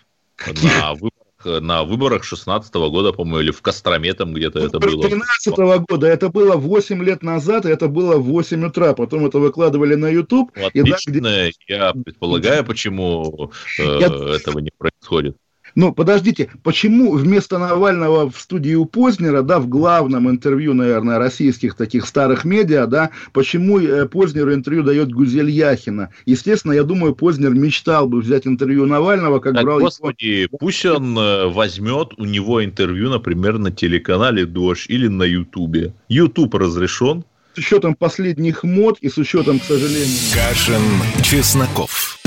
на 0.47 0.94
выборах, 0.94 1.12
на 1.44 1.85
выборах 1.85 2.24
16 2.24 2.74
года, 2.74 3.12
по-моему, 3.12 3.40
или 3.40 3.50
в 3.50 3.62
Костроме 3.62 4.14
там 4.14 4.33
где-то 4.33 4.59
это 4.61 4.78
было. 4.78 5.02
2013 5.09 5.57
года, 5.88 6.07
это 6.07 6.28
было 6.28 6.57
8 6.57 7.02
лет 7.02 7.22
назад, 7.22 7.66
и 7.66 7.68
это 7.68 7.88
было 7.88 8.16
в 8.16 8.24
8 8.24 8.64
утра, 8.66 8.94
потом 8.94 9.26
это 9.26 9.38
выкладывали 9.38 9.94
на 9.94 10.09
YouTube. 10.09 10.50
Ну, 10.57 10.68
и 10.72 10.83
да, 10.83 10.96
Отлично, 10.96 11.50
я 11.68 11.92
предполагаю, 11.92 12.64
почему 12.64 13.52
э, 13.78 13.98
Я- 14.00 14.37
этого 14.37 14.59
не 14.59 14.70
происходит. 14.76 15.37
Ну, 15.74 15.92
подождите, 15.92 16.50
почему 16.62 17.12
вместо 17.12 17.58
Навального 17.58 18.30
в 18.30 18.38
студии 18.38 18.74
у 18.74 18.84
Познера, 18.84 19.42
да, 19.42 19.58
в 19.58 19.68
главном 19.68 20.30
интервью, 20.30 20.72
наверное, 20.72 21.18
российских 21.18 21.74
таких 21.74 22.06
старых 22.06 22.44
медиа, 22.44 22.87
да, 22.87 23.10
почему 23.32 23.80
э, 23.80 24.06
Познеру 24.06 24.54
интервью 24.54 24.84
дает 24.84 25.12
Гузель 25.12 25.50
Яхина? 25.50 26.10
Естественно, 26.26 26.72
я 26.72 26.84
думаю, 26.84 27.14
Познер 27.14 27.50
мечтал 27.50 28.08
бы 28.08 28.20
взять 28.20 28.46
интервью 28.46 28.87
Навального, 28.87 29.40
как 29.40 29.54
Так, 29.54 29.64
брал 29.64 29.78
его- 29.78 29.87
господи, 29.88 30.48
пусть 30.60 30.84
он 30.87 31.18
э, 31.18 31.46
возьмет 31.48 32.10
у 32.18 32.24
него 32.24 32.64
интервью, 32.64 33.10
например, 33.10 33.58
на 33.58 33.70
телеканале 33.72 34.46
«Дождь» 34.46 34.87
или 34.88 35.08
на 35.08 35.24
Ютубе. 35.24 35.92
Ютуб 36.08 36.54
разрешен. 36.54 37.24
с 37.54 37.58
учетом 37.58 37.94
последних 37.94 38.62
мод 38.64 38.98
и 39.00 39.08
с 39.08 39.16
учетом, 39.18 39.58
к 39.60 39.64
сожалению... 39.64 40.18
Кашин, 40.32 40.82
Чесноков. 41.22 42.18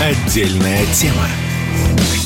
Отдельная 0.00 0.84
тема. 0.92 1.26
Про 1.76 2.25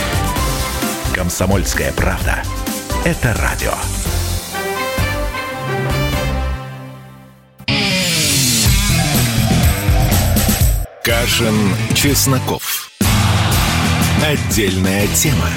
Комсомольская 1.13 1.91
правда. 1.93 2.41
Это 3.03 3.33
радио. 3.33 3.73
Кашин, 11.03 11.75
Чесноков. 11.93 12.91
Отдельная 14.23 15.07
тема. 15.07 15.49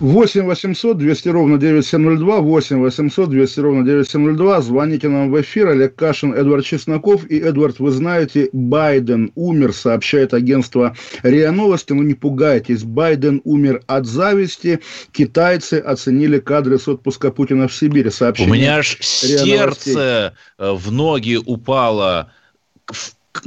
8 0.00 0.46
800 0.46 0.98
200 0.98 1.28
ровно 1.28 1.58
9702, 1.58 2.40
8 2.40 2.80
800 2.80 3.30
200 3.30 3.60
ровно 3.60 3.84
9702. 3.84 4.60
Звоните 4.60 5.08
нам 5.08 5.30
в 5.30 5.40
эфир. 5.40 5.68
Олег 5.68 5.94
Кашин, 5.94 6.34
Эдвард 6.34 6.64
Чесноков. 6.64 7.24
И, 7.30 7.38
Эдвард, 7.38 7.78
вы 7.78 7.90
знаете, 7.90 8.50
Байден 8.52 9.32
умер, 9.34 9.72
сообщает 9.72 10.34
агентство 10.34 10.94
РИА 11.22 11.50
Новости. 11.50 11.92
Ну, 11.94 12.02
не 12.02 12.14
пугайтесь, 12.14 12.84
Байден 12.84 13.40
умер 13.44 13.82
от 13.86 14.06
зависти. 14.06 14.80
Китайцы 15.12 15.74
оценили 15.74 16.40
кадры 16.40 16.78
с 16.78 16.86
отпуска 16.88 17.30
Путина 17.30 17.66
в 17.66 17.74
Сибири. 17.74 18.08
У 18.08 18.12
Сообщение 18.12 18.52
меня 18.52 18.76
аж 18.76 18.98
сердце 19.00 20.34
э, 20.58 20.72
в 20.72 20.92
ноги 20.92 21.36
упало. 21.36 22.30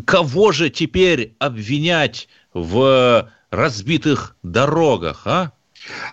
Кого 0.05 0.51
же 0.51 0.69
теперь 0.69 1.33
обвинять 1.39 2.27
в 2.53 3.31
разбитых 3.51 4.35
дорогах, 4.41 5.21
а? 5.25 5.51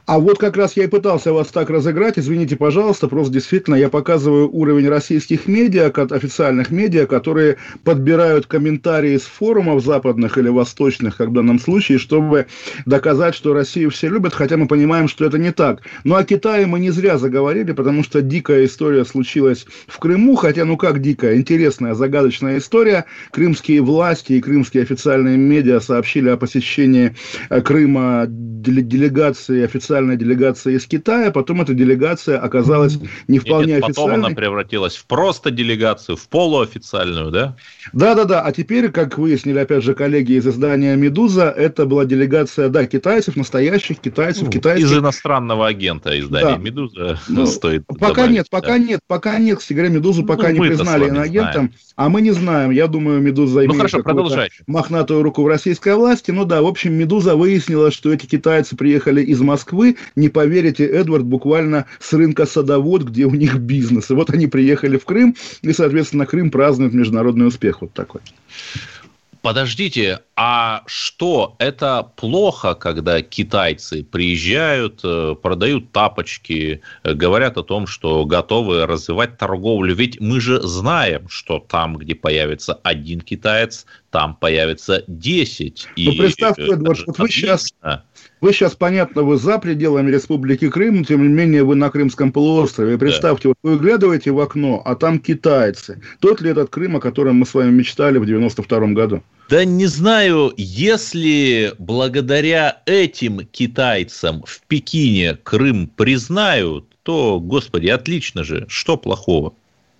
А 0.07 0.19
вот 0.19 0.39
как 0.39 0.57
раз 0.57 0.77
я 0.77 0.85
и 0.85 0.87
пытался 0.87 1.33
вас 1.33 1.49
так 1.49 1.71
разыграть. 1.71 2.19
Извините, 2.19 2.57
пожалуйста, 2.57 3.09
просто 3.09 3.33
действительно 3.33 3.75
я 3.75 3.89
показываю 3.89 4.49
уровень 4.51 4.89
российских 4.89 5.47
медиа, 5.47 5.87
официальных 5.87 6.71
медиа, 6.71 7.07
которые 7.07 7.57
подбирают 7.85 8.47
комментарии 8.47 9.17
с 9.17 9.23
форумов 9.23 9.85
западных 9.85 10.39
или 10.39 10.49
восточных, 10.49 11.17
как 11.17 11.29
в 11.29 11.33
данном 11.33 11.59
случае, 11.59 11.99
чтобы 11.99 12.47
доказать, 12.85 13.35
что 13.35 13.53
Россию 13.53 13.91
все 13.91 14.09
любят, 14.09 14.35
хотя 14.35 14.57
мы 14.57 14.67
понимаем, 14.69 15.09
что 15.09 15.25
это 15.25 15.39
не 15.39 15.53
так. 15.53 15.83
Ну, 16.05 16.15
о 16.15 16.25
Китае 16.25 16.67
мы 16.67 16.79
не 16.79 16.91
зря 16.91 17.19
заговорили, 17.19 17.73
потому 17.73 18.05
что 18.05 18.23
дикая 18.23 18.65
история 18.65 19.05
случилась 19.05 19.67
в 19.87 19.99
Крыму, 19.99 20.37
хотя, 20.37 20.65
ну 20.65 20.77
как 20.77 21.01
дикая, 21.01 21.37
интересная, 21.37 21.95
загадочная 21.95 22.59
история. 22.59 23.07
Крымские 23.33 23.83
власти 23.83 24.35
и 24.35 24.41
крымские 24.41 24.83
официальные 24.83 25.37
медиа 25.37 25.81
сообщили 25.81 26.29
о 26.29 26.37
посещении 26.37 27.15
э, 27.51 27.61
Крыма 27.61 28.27
деле- 28.29 28.83
делегации, 29.57 29.77
официальной 29.77 30.17
делегации 30.17 30.77
из 30.77 30.87
Китая, 30.87 31.31
потом 31.31 31.63
эта 31.63 31.75
делегация 31.75 32.39
оказалась 32.39 32.99
не 33.29 33.39
вполне 33.39 33.75
Нет, 33.75 33.83
потом 33.83 34.05
она 34.07 34.15
официальной. 34.15 34.37
превратилась 34.37 34.97
в 34.97 35.07
просто 35.07 35.51
делегацию, 35.51 36.17
в 36.17 36.29
полуофициальную, 36.29 37.31
да? 37.31 37.57
Да-да-да, 37.93 38.43
а 38.43 38.53
теперь, 38.53 38.91
как 38.91 39.19
выяснили, 39.19 39.59
опять 39.59 39.83
же, 39.85 39.95
коллеги 39.95 40.33
из 40.33 40.47
издания 40.47 40.97
«Медуза», 40.97 41.51
это 41.51 41.87
была 41.87 42.05
делегация, 42.05 42.69
да, 42.69 42.87
китайцев, 42.87 43.37
настоящих 43.37 43.99
китайцев, 44.01 44.51
китайских. 44.51 44.87
Из 44.87 44.93
иностранного 44.97 45.67
агента 45.67 46.19
издания 46.19 46.53
Да. 46.53 46.57
«Медуза» 46.57 47.19
Ну, 47.29 47.47
стоит 47.47 47.87
Пока 47.87 48.09
добавить, 48.09 48.31
нет, 48.33 48.47
да. 48.51 48.59
пока 48.61 48.79
нет, 48.79 49.01
пока 49.07 49.39
нет, 49.39 49.59
кстати 49.59 49.75
говоря, 49.75 49.93
Медузу 49.95 50.25
пока 50.25 50.49
Ну, 50.49 50.55
не 50.55 50.69
признали 50.69 51.09
иноагентом, 51.09 51.53
знаем. 51.53 51.73
а 51.97 52.09
мы 52.09 52.21
не 52.21 52.31
знаем. 52.33 52.71
Я 52.71 52.87
думаю, 52.87 53.21
Медуза 53.21 53.61
имеет 53.65 53.77
хорошо, 53.77 53.99
какую-то 53.99 54.21
продолжайте. 54.23 54.55
мохнатую 54.67 55.23
руку 55.23 55.43
в 55.43 55.47
российской 55.49 55.95
власти. 55.95 56.31
Ну 56.31 56.45
да, 56.45 56.63
в 56.63 56.67
общем, 56.67 56.93
Медуза 56.95 57.37
выяснила, 57.37 57.91
что 57.91 58.13
эти 58.13 58.27
китайцы 58.27 58.77
приехали 58.77 59.23
из 59.23 59.41
Москвы. 59.47 59.97
Не 60.17 60.29
поверите, 60.29 60.85
Эдвард 60.85 61.25
буквально 61.25 61.87
с 61.99 62.13
рынка 62.13 62.45
садовод, 62.47 63.05
где 63.05 63.25
у 63.25 63.35
них 63.35 63.57
бизнес. 63.59 64.11
И 64.11 64.15
вот 64.15 64.31
они 64.31 64.47
приехали 64.47 64.99
в 64.99 65.05
Крым, 65.05 65.35
и, 65.63 65.73
соответственно, 65.73 66.27
Крым 66.27 66.51
празднует 66.51 66.93
международный 66.93 67.47
успех. 67.47 67.81
Вот 67.81 67.93
такой. 67.93 68.21
Подождите, 69.47 70.23
а 70.35 70.83
что, 70.87 71.55
это 71.61 72.11
плохо, 72.17 72.75
когда 72.75 73.23
китайцы 73.23 74.03
приезжают, 74.03 75.03
э, 75.05 75.37
продают 75.41 75.93
тапочки, 75.93 76.81
э, 77.05 77.15
говорят 77.15 77.57
о 77.57 77.63
том, 77.63 77.87
что 77.87 78.25
готовы 78.25 78.87
развивать 78.87 79.39
торговлю? 79.39 79.95
Ведь 79.95 80.21
мы 80.21 80.41
же 80.41 80.61
знаем, 80.63 81.29
что 81.29 81.61
там, 81.61 81.97
где 81.97 82.17
появится 82.17 82.75
один 82.83 83.21
китаец, 83.21 83.87
там 84.11 84.35
появится 84.35 85.05
10. 85.07 85.91
Ну, 85.97 86.17
представьте, 86.17 86.63
э, 86.63 86.73
Эдвард, 86.73 87.07
вот 87.07 87.19
вы 87.19 87.29
сейчас 87.29 87.73
Вы 88.47 88.53
сейчас, 88.53 88.77
понятно, 88.77 89.25
вы 89.25 89.39
за 89.39 89.59
пределами 89.59 90.09
Республики 90.09 90.71
Крым, 90.71 91.05
тем 91.05 91.21
не 91.21 91.29
менее 91.29 91.65
вы 91.65 91.75
на 91.75 91.91
Крымском 91.91 92.31
полуострове. 92.31 92.97
Представьте, 92.97 93.49
вот 93.49 93.57
вы 93.65 93.73
выглядываете 93.73 94.31
в 94.31 94.39
окно, 94.39 94.81
а 94.85 94.95
там 94.95 95.19
китайцы. 95.19 96.01
Тот 96.21 96.41
ли 96.41 96.51
этот 96.51 96.71
Крым, 96.71 96.95
о 96.95 97.01
котором 97.01 97.41
мы 97.41 97.45
с 97.45 97.55
вами 97.55 97.73
мечтали 97.73 98.19
в 98.19 98.25
92 98.25 98.87
году? 98.93 99.21
Да 99.49 99.65
не 99.65 99.87
знаю, 99.87 100.53
если 100.57 101.73
благодаря 101.81 102.83
этим 102.87 103.41
китайцам 103.51 104.45
в 104.47 104.61
Пекине 104.69 105.35
Крым 105.43 105.89
признают, 105.89 106.87
то, 107.03 107.41
господи, 107.41 107.89
отлично 107.89 108.45
же, 108.45 108.67
что 108.69 108.97
плохого? 108.97 109.55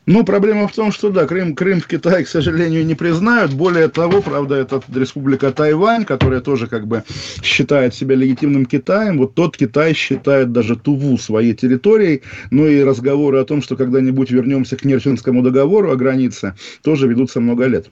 Ну, 0.07 0.25
проблема 0.25 0.69
в 0.69 0.73
том, 0.73 0.93
что 0.93 1.11
да, 1.11 1.27
Крым, 1.27 1.57
Крым 1.57 1.81
в 1.81 1.89
Китае, 1.89 2.25
к 2.25 2.29
сожалению, 2.29 2.87
не 2.87 2.95
признают. 2.95 3.53
Более 3.53 3.89
того, 3.89 4.23
правда, 4.23 4.55
это 4.55 4.81
республика 4.95 5.51
Тайвань, 5.51 6.05
которая 6.05 6.41
тоже 6.41 6.69
как 6.69 6.87
бы 6.87 7.03
считает 7.43 7.93
себя 7.93 8.15
легитимным 8.15 8.67
Китаем. 8.67 9.19
Вот 9.19 9.35
тот 9.35 9.57
Китай 9.57 9.95
считает 9.95 10.53
даже 10.53 10.77
Туву 10.77 11.19
своей 11.19 11.55
территорией. 11.55 12.23
Ну 12.53 12.69
и 12.69 12.85
разговоры 12.85 13.39
о 13.39 13.45
том, 13.45 13.63
что 13.63 13.75
когда-нибудь 13.77 14.31
вернемся 14.31 14.77
к 14.77 14.85
Нерчинскому 14.85 15.43
договору 15.43 15.91
о 15.91 15.97
границе, 15.97 16.55
тоже 16.83 17.09
ведутся 17.09 17.41
много 17.41 17.67
лет. 17.67 17.91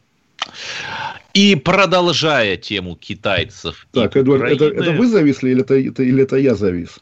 И 1.34 1.56
продолжая 1.56 2.56
тему 2.56 2.94
китайцев. 2.94 3.88
Так, 3.90 4.16
Эдуард, 4.16 4.44
это, 4.44 4.66
Украины, 4.66 4.82
это 4.82 4.92
вы 4.92 5.08
зависли 5.08 5.50
или 5.50 5.62
это, 5.62 5.74
это- 5.74 6.04
или 6.04 6.22
это 6.22 6.36
я 6.36 6.54
завис? 6.54 7.00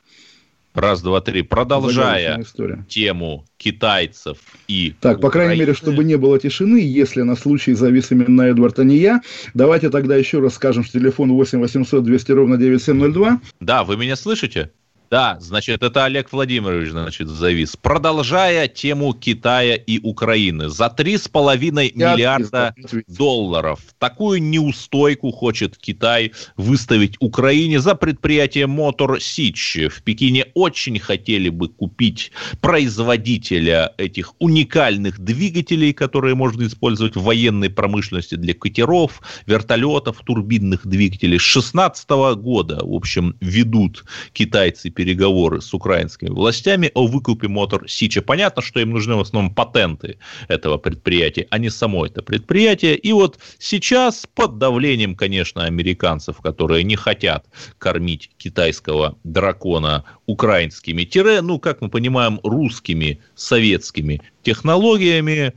Раз, 0.75 1.03
два, 1.03 1.21
три. 1.21 1.43
Продолжая 1.43 2.43
тему 2.89 3.45
китайцев 3.59 4.39
и 4.69 4.95
Так, 5.01 5.21
по 5.21 5.31
крайней 5.31 5.61
мере, 5.61 5.73
Украины. 5.73 5.77
чтобы 5.77 6.05
не 6.05 6.17
было 6.17 6.39
тишины, 6.39 6.79
если 6.79 7.23
на 7.23 7.37
случай 7.37 7.75
завис 7.75 8.11
именно 8.11 8.43
Эдвард, 8.43 8.79
а 8.79 8.85
не 8.85 8.97
я, 8.97 9.21
давайте 9.55 9.91
тогда 9.91 10.17
еще 10.17 10.41
раз 10.41 10.55
скажем, 10.55 10.83
что 10.83 10.99
телефон 10.99 11.33
8 11.33 11.61
800 11.61 12.03
200 12.03 12.33
ровно 12.33 12.57
9702. 12.57 13.41
Да, 13.61 13.85
вы 13.85 13.97
меня 13.97 14.17
слышите? 14.17 14.71
Да, 15.13 15.37
значит, 15.41 15.83
это 15.83 16.07
Олег 16.07 16.33
Владимирович, 16.33 16.93
значит, 16.93 17.29
завис. 17.29 17.77
Продолжая 17.77 18.67
тему 18.67 19.13
Китая 19.13 19.75
и 19.75 19.99
Украины. 19.99 20.71
За 20.71 20.87
3,5 20.87 21.93
Я 21.95 22.15
миллиарда 22.15 22.75
долларов. 23.09 23.81
Такую 23.99 24.43
неустойку 24.43 25.31
хочет 25.31 25.77
Китай 25.77 26.33
выставить 26.57 27.17
Украине 27.21 27.79
за 27.81 27.95
предприятие 27.95 28.67
Мотор 28.67 29.21
Сич. 29.21 29.77
В 29.91 30.03
Пекине 30.03 30.47
очень 30.55 30.99
хотели 30.99 31.51
бы 31.51 31.69
купить 31.69 32.33
производителя 32.63 33.93
этих 33.99 34.33
уникальных 34.39 35.19
двигателей, 35.21 35.93
которые 35.93 36.37
можно 36.37 36.67
использовать 36.67 37.17
в 37.17 37.23
военной 37.23 37.69
промышленности 37.69 38.37
для 38.37 38.55
катеров, 38.55 39.21
вертолетов, 39.45 40.23
турбинных 40.25 40.87
двигателей. 40.87 41.39
С 41.39 41.43
16 41.43 42.09
года, 42.37 42.79
в 42.83 42.95
общем, 42.95 43.37
ведут 43.43 44.07
китайцы 44.33 44.89
переговоры 45.03 45.61
с 45.61 45.75
украинскими 45.75 46.29
властями 46.29 46.93
о 46.95 47.09
выкупе 47.09 47.49
Мотор 47.49 47.89
Сича. 47.89 48.23
Понятно, 48.23 48.63
что 48.63 48.79
им 48.79 48.91
нужны 48.91 49.17
в 49.17 49.21
основном 49.21 49.53
патенты 49.53 50.19
этого 50.47 50.79
предприятия, 50.79 51.49
а 51.51 51.59
не 51.59 51.71
само 51.71 52.07
это 52.07 52.23
предприятие. 52.23 52.97
И 52.97 53.13
вот 53.13 53.41
сейчас 53.59 54.27
под 54.33 54.59
давлением, 54.59 55.17
конечно, 55.17 55.65
американцев, 55.65 56.37
которые 56.37 56.85
не 56.85 56.95
хотят 56.95 57.47
кормить 57.79 58.31
китайского 58.37 59.19
дракона 59.25 60.05
украинскими 60.27 61.03
тире, 61.03 61.41
ну, 61.41 61.59
как 61.59 61.81
мы 61.81 61.89
понимаем, 61.89 62.39
русскими 62.45 63.21
советскими 63.35 64.23
технологиями, 64.45 65.53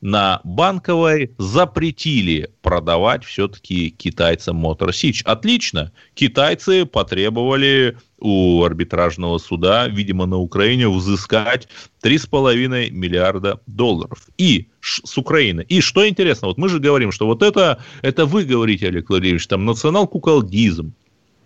на 0.00 0.40
банковой 0.44 1.32
запретили 1.38 2.50
продавать 2.62 3.24
все-таки 3.24 3.90
китайцам 3.90 4.64
Motor 4.64 4.92
Сич. 4.92 5.22
Отлично. 5.22 5.92
Китайцы 6.14 6.86
потребовали 6.86 7.96
у 8.18 8.62
арбитражного 8.62 9.38
суда, 9.38 9.88
видимо, 9.88 10.26
на 10.26 10.38
Украине 10.38 10.88
взыскать 10.88 11.68
3,5 12.02 12.90
миллиарда 12.90 13.60
долларов. 13.66 14.28
И 14.38 14.68
с 14.80 15.18
Украины. 15.18 15.64
И 15.68 15.80
что 15.80 16.08
интересно, 16.08 16.48
вот 16.48 16.58
мы 16.58 16.68
же 16.68 16.78
говорим, 16.78 17.12
что 17.12 17.26
вот 17.26 17.42
это, 17.42 17.82
это 18.02 18.26
вы 18.26 18.44
говорите, 18.44 18.88
Олег 18.88 19.08
Владимирович, 19.08 19.46
там 19.46 19.64
национал-куколдизм, 19.64 20.92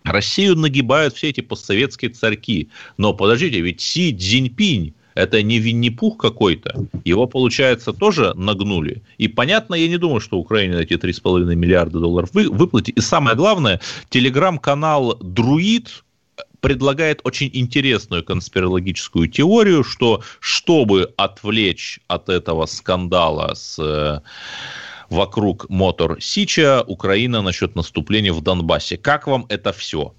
Россию 0.05 0.57
нагибают 0.57 1.15
все 1.15 1.31
эти 1.31 1.41
постсоветские 1.41 2.11
царьки. 2.11 2.71
Но 2.97 3.15
подождите, 3.15 3.61
ведь 3.61 3.81
Си 3.81 4.17
Цзиньпинь 4.17 4.95
Это 5.15 5.43
не 5.43 5.59
Винни-Пух 5.59 6.19
какой-то. 6.19 6.87
Его, 7.05 7.27
получается, 7.27 7.93
тоже 7.93 8.33
нагнули. 8.35 9.03
И 9.19 9.29
понятно, 9.29 9.75
я 9.75 9.89
не 9.89 9.99
думаю, 9.99 10.21
что 10.21 10.39
Украине 10.39 10.81
эти 10.81 10.95
3,5 10.95 11.55
миллиарда 11.55 12.01
долларов 12.01 12.31
вы, 12.33 12.49
выплатить. 12.49 12.97
И 12.97 13.01
самое 13.01 13.37
главное, 13.37 13.81
телеграм-канал 14.11 15.19
«Друид», 15.21 16.05
предлагает 16.61 17.21
очень 17.25 17.51
интересную 17.53 18.25
конспирологическую 18.25 19.29
теорию, 19.29 19.83
что 19.83 20.23
чтобы 20.39 21.13
отвлечь 21.17 21.99
от 22.07 22.29
этого 22.29 22.67
скандала 22.67 23.55
с 23.55 23.79
э, 23.81 24.21
вокруг 25.11 25.69
Мотор 25.69 26.21
Сича, 26.21 26.85
Украина 26.87 27.43
насчет 27.43 27.75
наступления 27.75 28.33
в 28.33 28.41
Донбассе. 28.43 28.97
Как 28.97 29.27
вам 29.27 29.45
это 29.49 29.73
все? 29.73 30.15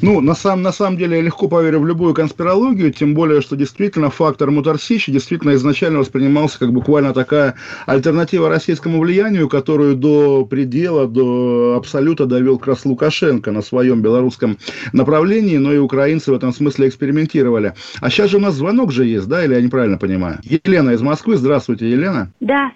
Ну, 0.00 0.20
на, 0.20 0.34
сам, 0.34 0.62
на 0.62 0.72
самом 0.72 0.96
деле, 0.96 1.16
я 1.16 1.22
легко 1.22 1.48
поверю 1.48 1.80
в 1.80 1.86
любую 1.86 2.14
конспирологию, 2.14 2.92
тем 2.92 3.14
более, 3.14 3.40
что 3.40 3.56
действительно 3.56 4.10
фактор 4.10 4.50
Мутарсичи 4.50 5.10
действительно 5.10 5.54
изначально 5.54 5.98
воспринимался 5.98 6.58
как 6.58 6.72
буквально 6.72 7.12
такая 7.12 7.54
альтернатива 7.86 8.48
российскому 8.48 9.00
влиянию, 9.00 9.48
которую 9.48 9.96
до 9.96 10.44
предела, 10.44 11.06
до 11.06 11.74
абсолюта 11.76 12.26
довел 12.26 12.58
как 12.58 12.68
раз 12.68 12.84
Лукашенко 12.84 13.50
на 13.50 13.62
своем 13.62 14.02
белорусском 14.02 14.58
направлении, 14.92 15.56
но 15.56 15.72
и 15.72 15.78
украинцы 15.78 16.30
в 16.30 16.34
этом 16.34 16.52
смысле 16.52 16.88
экспериментировали. 16.88 17.74
А 18.00 18.10
сейчас 18.10 18.30
же 18.30 18.36
у 18.36 18.40
нас 18.40 18.54
звонок 18.54 18.92
же 18.92 19.04
есть, 19.04 19.28
да, 19.28 19.44
или 19.44 19.54
я 19.54 19.60
неправильно 19.60 19.98
понимаю? 19.98 20.38
Елена 20.42 20.90
из 20.90 21.00
Москвы, 21.00 21.36
здравствуйте, 21.36 21.90
Елена. 21.90 22.30
Да, 22.40 22.72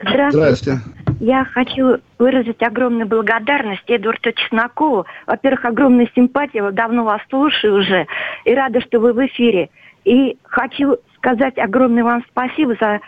здравствуйте. 0.00 0.80
Я 1.20 1.44
хочу 1.44 1.98
выразить 2.18 2.62
огромную 2.62 3.06
благодарность 3.06 3.88
Эдварду 3.88 4.32
Чеснокову. 4.32 5.06
Во-первых, 5.26 5.64
огромная 5.64 6.08
симпатия, 6.14 6.62
вот 6.62 6.74
давно 6.74 7.04
вас 7.04 7.20
слушаю 7.30 7.78
уже, 7.80 8.06
и 8.44 8.54
рада, 8.54 8.80
что 8.80 8.98
вы 8.98 9.12
в 9.12 9.26
эфире. 9.26 9.70
И 10.04 10.36
хочу 10.44 10.96
сказать 11.16 11.56
огромное 11.58 12.04
вам 12.04 12.24
спасибо 12.30 12.76
за 12.80 13.00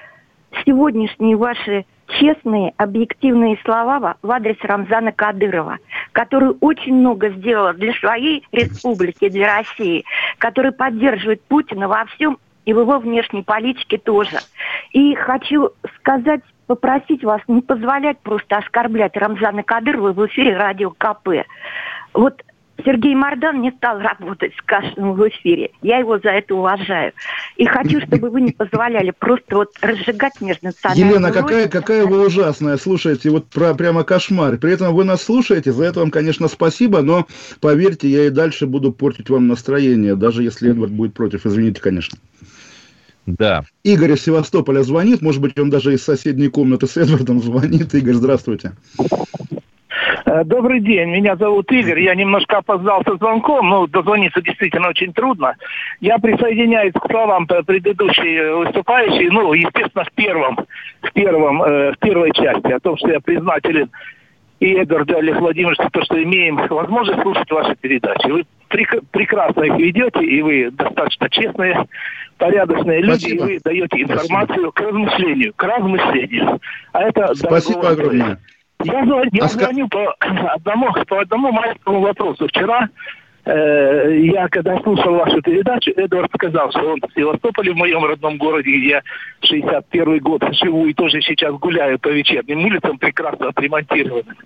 сегодняшние 0.65 1.37
ваши 1.37 1.85
честные, 2.07 2.73
объективные 2.77 3.59
слова 3.65 4.17
в 4.23 4.31
адрес 4.31 4.57
Рамзана 4.63 5.13
Кадырова, 5.13 5.79
который 6.13 6.55
очень 6.61 6.95
много 6.95 7.31
сделал 7.31 7.75
для 7.75 7.93
своей 7.95 8.47
республики, 8.53 9.29
для 9.29 9.59
России, 9.59 10.05
который 10.39 10.73
поддерживает 10.73 11.43
Путина 11.43 11.89
во 11.89 12.05
всем 12.07 12.39
и 12.65 12.73
в 12.73 12.81
его 12.81 12.99
внешней 12.99 13.43
политике 13.43 13.99
тоже. 13.99 14.39
И 14.93 15.15
хочу 15.15 15.71
сказать, 15.99 16.43
попросить 16.67 17.25
вас 17.25 17.41
не 17.49 17.63
позволять 17.63 18.19
просто 18.19 18.57
оскорблять 18.57 19.17
Рамзана 19.17 19.63
Кадырова 19.63 20.13
в 20.13 20.27
эфире 20.27 20.57
радио 20.57 20.91
КП. 20.91 21.47
Вот 22.13 22.43
Сергей 22.85 23.15
Мордан 23.15 23.63
не 23.63 23.71
стал 23.71 24.01
работать 24.01 24.53
с 24.55 24.63
Кашиным 24.63 25.15
в 25.15 25.29
эфире. 25.29 25.71
Я 25.83 25.99
его 25.99 26.19
за 26.19 26.31
это 26.31 26.55
уважаю. 26.55 27.13
И 27.57 27.65
хочу, 27.65 28.01
чтобы 28.01 28.29
вы 28.29 28.43
не 28.43 28.53
позволяли 28.53 29.13
просто 29.19 29.57
вот 29.57 29.71
разжигать 29.81 30.41
межнациональную 30.41 31.09
Елена, 31.09 31.33
какая, 31.33 31.69
какая 31.69 32.07
вы 32.07 32.27
ужасная, 32.27 32.77
слушайте, 32.77 33.31
вот 33.31 33.47
про, 33.47 33.75
прямо 33.75 34.05
кошмар. 34.05 34.59
При 34.59 34.73
этом 34.73 34.95
вы 34.95 35.05
нас 35.05 35.23
слушаете, 35.23 35.73
за 35.73 35.85
это 35.85 36.01
вам, 36.01 36.11
конечно, 36.11 36.49
спасибо, 36.49 37.01
но 37.01 37.27
поверьте, 37.61 38.09
я 38.09 38.27
и 38.27 38.31
дальше 38.31 38.67
буду 38.67 38.93
портить 38.93 39.31
вам 39.31 39.49
настроение, 39.49 40.15
даже 40.15 40.43
если 40.43 40.71
Эдвард 40.71 40.93
будет 40.93 41.15
против, 41.15 41.47
извините, 41.47 41.81
конечно. 41.81 42.19
Да. 43.27 43.65
Игорь 43.83 44.13
из 44.13 44.25
Севастополя 44.25 44.83
звонит, 44.83 45.21
может 45.21 45.43
быть, 45.43 45.59
он 45.59 45.69
даже 45.69 45.95
из 45.95 46.05
соседней 46.05 46.49
комнаты 46.49 46.87
с 46.87 46.97
Эдвардом 46.97 47.41
звонит. 47.41 47.93
Игорь, 47.95 48.15
здравствуйте. 48.15 48.73
Э, 50.27 50.45
Добрый 50.45 50.81
день, 50.81 51.11
меня 51.11 51.37
зовут 51.37 51.71
Игорь. 51.73 52.01
Я 52.01 52.15
немножко 52.15 52.59
опоздал 52.59 53.03
со 53.05 53.17
звонком, 53.17 53.69
но 53.69 53.87
дозвониться 53.87 54.41
действительно 54.43 54.89
очень 54.89 55.13
трудно. 55.13 55.55
Я 56.01 56.19
присоединяюсь 56.19 56.93
к 56.93 57.11
словам 57.11 57.47
предыдущей 57.47 58.65
выступающей, 58.65 59.29
ну, 59.29 59.53
естественно, 59.53 60.05
в 60.05 60.13
первом, 60.13 60.59
в 61.03 61.13
первом, 61.13 61.63
э, 61.63 61.93
в 61.93 61.99
первой 61.99 62.33
части, 62.33 62.73
о 62.73 62.81
том, 62.81 62.97
что 62.97 63.09
я 63.11 63.21
признателен 63.21 63.91
и 64.61 64.73
Эдварду 64.73 65.19
Олег 65.19 65.39
Владимировичу 65.41 65.83
за 65.83 65.91
то, 65.91 66.03
что 66.03 66.23
имеем 66.23 66.57
возможность 66.57 67.21
слушать 67.23 67.51
ваши 67.51 67.77
передачи. 67.77 68.27
Вы 68.29 68.45
прек- 68.71 69.05
прекрасно 69.11 69.65
их 69.65 69.77
ведете, 69.77 70.25
и 70.25 70.43
вы 70.43 70.71
достаточно 70.71 71.29
честные, 71.29 71.87
порядочные 72.39 73.01
люди, 73.03 73.19
Спасибо. 73.21 73.45
и 73.47 73.55
вы 73.55 73.61
даете 73.65 74.03
информацию 74.03 74.73
к 74.73 74.81
размышлению, 74.81 75.53
к 75.55 75.63
размышлению. 75.63 76.61
А 76.93 77.03
это 77.03 77.35
Спасибо 77.35 77.91
огромное. 77.91 78.39
Я, 78.85 79.05
звоню- 79.05 79.29
я 79.33 79.45
А 79.45 79.49
звоню 79.49 79.89
по 79.89 80.15
одному, 80.21 80.93
по 81.07 81.21
одному 81.21 81.53
маленькому 81.53 82.01
вопросу. 82.01 82.47
Вчера 82.49 82.89
э, 83.47 84.19
я, 84.25 84.49
когда 84.49 84.79
слушал 84.81 85.15
вашу 85.15 85.41
передачу, 85.41 85.93
Эдвард 85.97 86.31
сказал, 86.35 86.71
что 86.71 86.93
он 86.93 87.01
в 87.01 87.15
Севастополе, 87.15 87.73
в 87.73 87.77
моем 87.77 88.05
родном 88.05 88.37
городе, 88.37 88.71
где 88.71 88.89
я 88.89 89.03
61 89.41 90.19
год 90.19 90.43
живу 90.63 90.87
и 90.87 90.93
тоже 90.95 91.23
сейчас 91.23 91.55
гуляю 91.55 91.99
по 91.99 92.09
вечерним 92.09 92.65
улицам, 92.67 92.99
прекрасно 92.99 93.49
отремонтированным. 93.49 94.37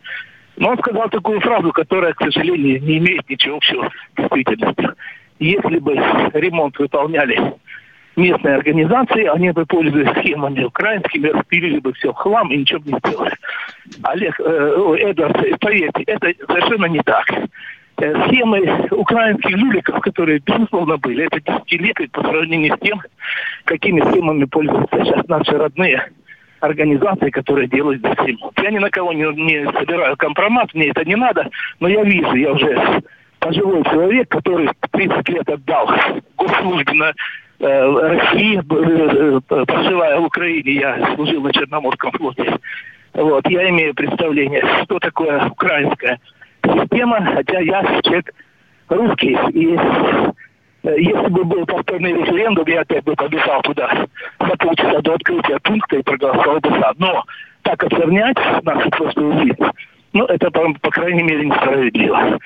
Но 0.57 0.71
он 0.71 0.79
сказал 0.79 1.09
такую 1.09 1.41
фразу, 1.41 1.73
которая, 1.73 2.13
к 2.13 2.23
сожалению, 2.23 2.83
не 2.83 2.99
имеет 2.99 3.29
ничего 3.29 3.57
общего 3.57 3.89
с 4.15 4.21
действительностью. 4.21 4.95
Если 5.39 5.79
бы 5.79 5.95
ремонт 6.35 6.79
выполняли 6.79 7.55
местные 8.21 8.57
организации, 8.57 9.25
они 9.25 9.51
бы, 9.51 9.67
пользуясь 9.67 10.11
схемами 10.19 10.65
украинскими, 10.65 11.29
распилили 11.29 11.79
бы 11.81 11.93
все 11.95 12.13
в 12.13 12.17
хлам 12.17 12.51
и 12.53 12.59
ничего 12.59 12.81
бы 12.81 12.93
не 12.93 12.99
сделали. 12.99 13.33
Олег, 14.03 14.41
э, 14.41 14.75
ой, 14.77 15.01
Эдвард, 15.01 15.61
поверьте, 15.61 16.03
это 16.05 16.33
совершенно 16.47 16.87
не 16.87 17.01
так. 17.01 17.27
Э, 17.99 18.29
Схемы 18.29 18.89
украинских 18.91 19.59
жуликов, 19.59 20.01
которые, 20.01 20.41
безусловно, 20.41 20.97
были, 20.97 21.27
это 21.27 21.41
десятилетие 21.41 22.09
по 22.09 22.23
сравнению 22.23 22.77
с 22.77 22.81
тем, 22.81 23.01
какими 23.65 24.01
схемами 24.01 24.45
пользуются 24.45 25.05
сейчас 25.05 25.27
наши 25.29 25.53
родные 25.53 26.11
организации, 26.61 27.31
которые 27.31 27.69
делают 27.69 28.03
за 28.03 28.13
схему. 28.15 28.53
Я 28.63 28.71
ни 28.71 28.79
на 28.79 28.91
кого 28.91 29.13
не, 29.13 29.25
не 29.35 29.65
собираю 29.73 30.17
компромат, 30.17 30.73
мне 30.75 30.89
это 30.89 31.05
не 31.05 31.17
надо, 31.17 31.49
но 31.81 31.89
я 31.89 32.03
вижу, 32.05 32.35
я 32.35 32.53
уже 32.53 33.03
пожилой 33.39 33.83
человек, 33.85 34.29
который 34.29 34.71
30 34.93 35.29
лет 35.31 35.49
отдал 35.49 35.91
госслужбе 36.37 36.93
на 36.93 37.09
э, 37.09 37.13
России, 37.61 38.61
проживая 39.65 40.19
в 40.19 40.25
Украине, 40.25 40.73
я 40.73 41.15
служил 41.15 41.43
на 41.43 41.53
Черноморском 41.53 42.11
флоте. 42.13 42.59
Вот, 43.13 43.47
я 43.49 43.69
имею 43.69 43.95
представление, 43.95 44.65
что 44.85 44.99
такое 44.99 45.47
украинская 45.47 46.19
система, 46.65 47.23
хотя 47.35 47.61
я 47.61 47.83
человек 48.03 48.33
русский. 48.89 49.37
И 49.53 49.77
если 50.83 51.29
бы 51.29 51.45
был 51.45 51.67
повторный 51.67 52.15
референдум, 52.15 52.67
я 52.69 52.81
опять 52.81 53.05
бы 53.05 53.15
побежал 53.15 53.61
туда 53.63 54.07
за 54.39 54.57
полчаса 54.57 55.01
до 55.03 55.15
открытия 55.15 55.59
пункта 55.61 55.97
и 55.97 56.03
проголосовал 56.03 56.61
бы 56.61 56.71
за. 56.71 56.93
Но 56.97 57.25
так 57.63 57.85
оценять 57.85 58.39
нашу 58.63 58.89
прошлую 58.91 59.41
жизнь, 59.41 59.65
ну, 60.13 60.25
это, 60.25 60.51
по, 60.51 60.73
по 60.81 60.91
крайней 60.91 61.23
мере, 61.23 61.47
несправедливо. 61.47 62.39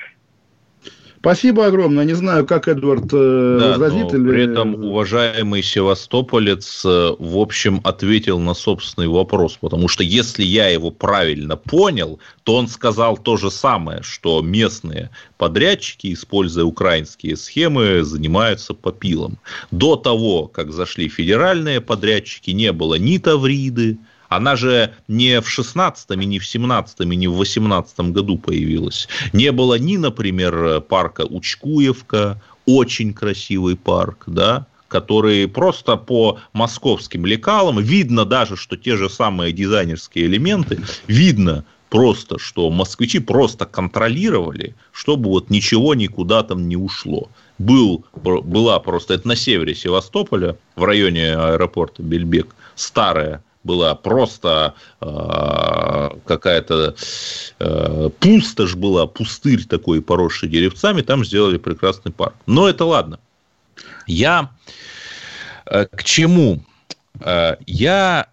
Спасибо 1.25 1.65
огромное. 1.65 2.05
Не 2.05 2.13
знаю, 2.13 2.45
как 2.45 2.67
Эдвард 2.67 3.11
э, 3.11 3.57
Да, 3.59 3.69
возразит 3.69 4.11
но 4.11 4.17
или... 4.19 4.29
при 4.29 4.43
этом 4.43 4.75
уважаемый 4.75 5.63
севастополец, 5.63 6.85
э, 6.85 7.15
в 7.17 7.39
общем, 7.39 7.81
ответил 7.83 8.37
на 8.37 8.53
собственный 8.53 9.07
вопрос, 9.07 9.57
потому 9.59 9.87
что 9.87 10.03
если 10.03 10.43
я 10.43 10.69
его 10.69 10.91
правильно 10.91 11.57
понял, 11.57 12.19
то 12.43 12.55
он 12.55 12.67
сказал 12.67 13.17
то 13.17 13.37
же 13.37 13.49
самое, 13.49 14.03
что 14.03 14.43
местные 14.43 15.09
подрядчики, 15.39 16.13
используя 16.13 16.63
украинские 16.63 17.37
схемы, 17.37 18.03
занимаются 18.03 18.75
попилом. 18.75 19.39
До 19.71 19.95
того, 19.95 20.45
как 20.45 20.71
зашли 20.71 21.09
федеральные 21.09 21.81
подрядчики, 21.81 22.51
не 22.51 22.71
было 22.71 22.99
ни 22.99 23.17
Тавриды, 23.17 23.97
она 24.29 24.55
же 24.55 24.93
не 25.07 25.41
в 25.41 25.47
16-м, 25.47 26.21
и 26.21 26.25
не 26.25 26.39
в 26.39 26.43
17-м, 26.43 27.11
и 27.11 27.15
не 27.15 27.27
в 27.27 27.41
18-м 27.41 28.13
году 28.13 28.37
появилась. 28.37 29.07
Не 29.33 29.51
было 29.51 29.77
ни, 29.77 29.97
например, 29.97 30.81
парка 30.81 31.21
Учкуевка, 31.21 32.41
очень 32.65 33.13
красивый 33.13 33.75
парк, 33.75 34.23
да, 34.27 34.67
который 34.87 35.47
просто 35.47 35.97
по 35.97 36.39
московским 36.53 37.25
лекалам, 37.25 37.79
видно 37.79 38.25
даже, 38.25 38.55
что 38.55 38.77
те 38.77 38.95
же 38.95 39.09
самые 39.09 39.51
дизайнерские 39.51 40.25
элементы, 40.25 40.79
видно 41.07 41.65
просто, 41.89 42.39
что 42.39 42.69
москвичи 42.69 43.19
просто 43.19 43.65
контролировали, 43.65 44.75
чтобы 44.91 45.29
вот 45.29 45.49
ничего 45.49 45.95
никуда 45.95 46.43
там 46.43 46.67
не 46.67 46.75
ушло. 46.75 47.29
Был, 47.57 48.05
была 48.13 48.79
просто, 48.79 49.13
это 49.13 49.27
на 49.27 49.35
севере 49.35 49.75
Севастополя, 49.75 50.57
в 50.75 50.83
районе 50.83 51.35
аэропорта 51.35 52.03
Бельбек, 52.03 52.55
старая 52.75 53.43
была 53.65 53.95
просто 53.95 54.75
э, 55.01 56.09
какая-то 56.25 56.95
э, 57.59 58.09
пустошь 58.19 58.75
была, 58.75 59.07
пустырь 59.07 59.65
такой, 59.65 60.01
поросший 60.01 60.47
деревцами, 60.47 61.01
там 61.01 61.25
сделали 61.25 61.57
прекрасный 61.57 62.11
парк. 62.11 62.35
Но 62.45 62.69
это 62.69 62.85
ладно. 62.85 63.19
Я 64.05 64.51
э, 65.65 65.85
к 65.85 66.03
чему? 66.03 66.63
Э, 67.19 67.55
я 67.65 68.27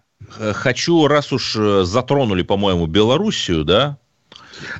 хочу, 0.53 1.07
раз 1.07 1.33
уж 1.33 1.57
затронули, 1.83 2.43
по-моему, 2.43 2.85
Белоруссию, 2.85 3.65
да, 3.65 3.97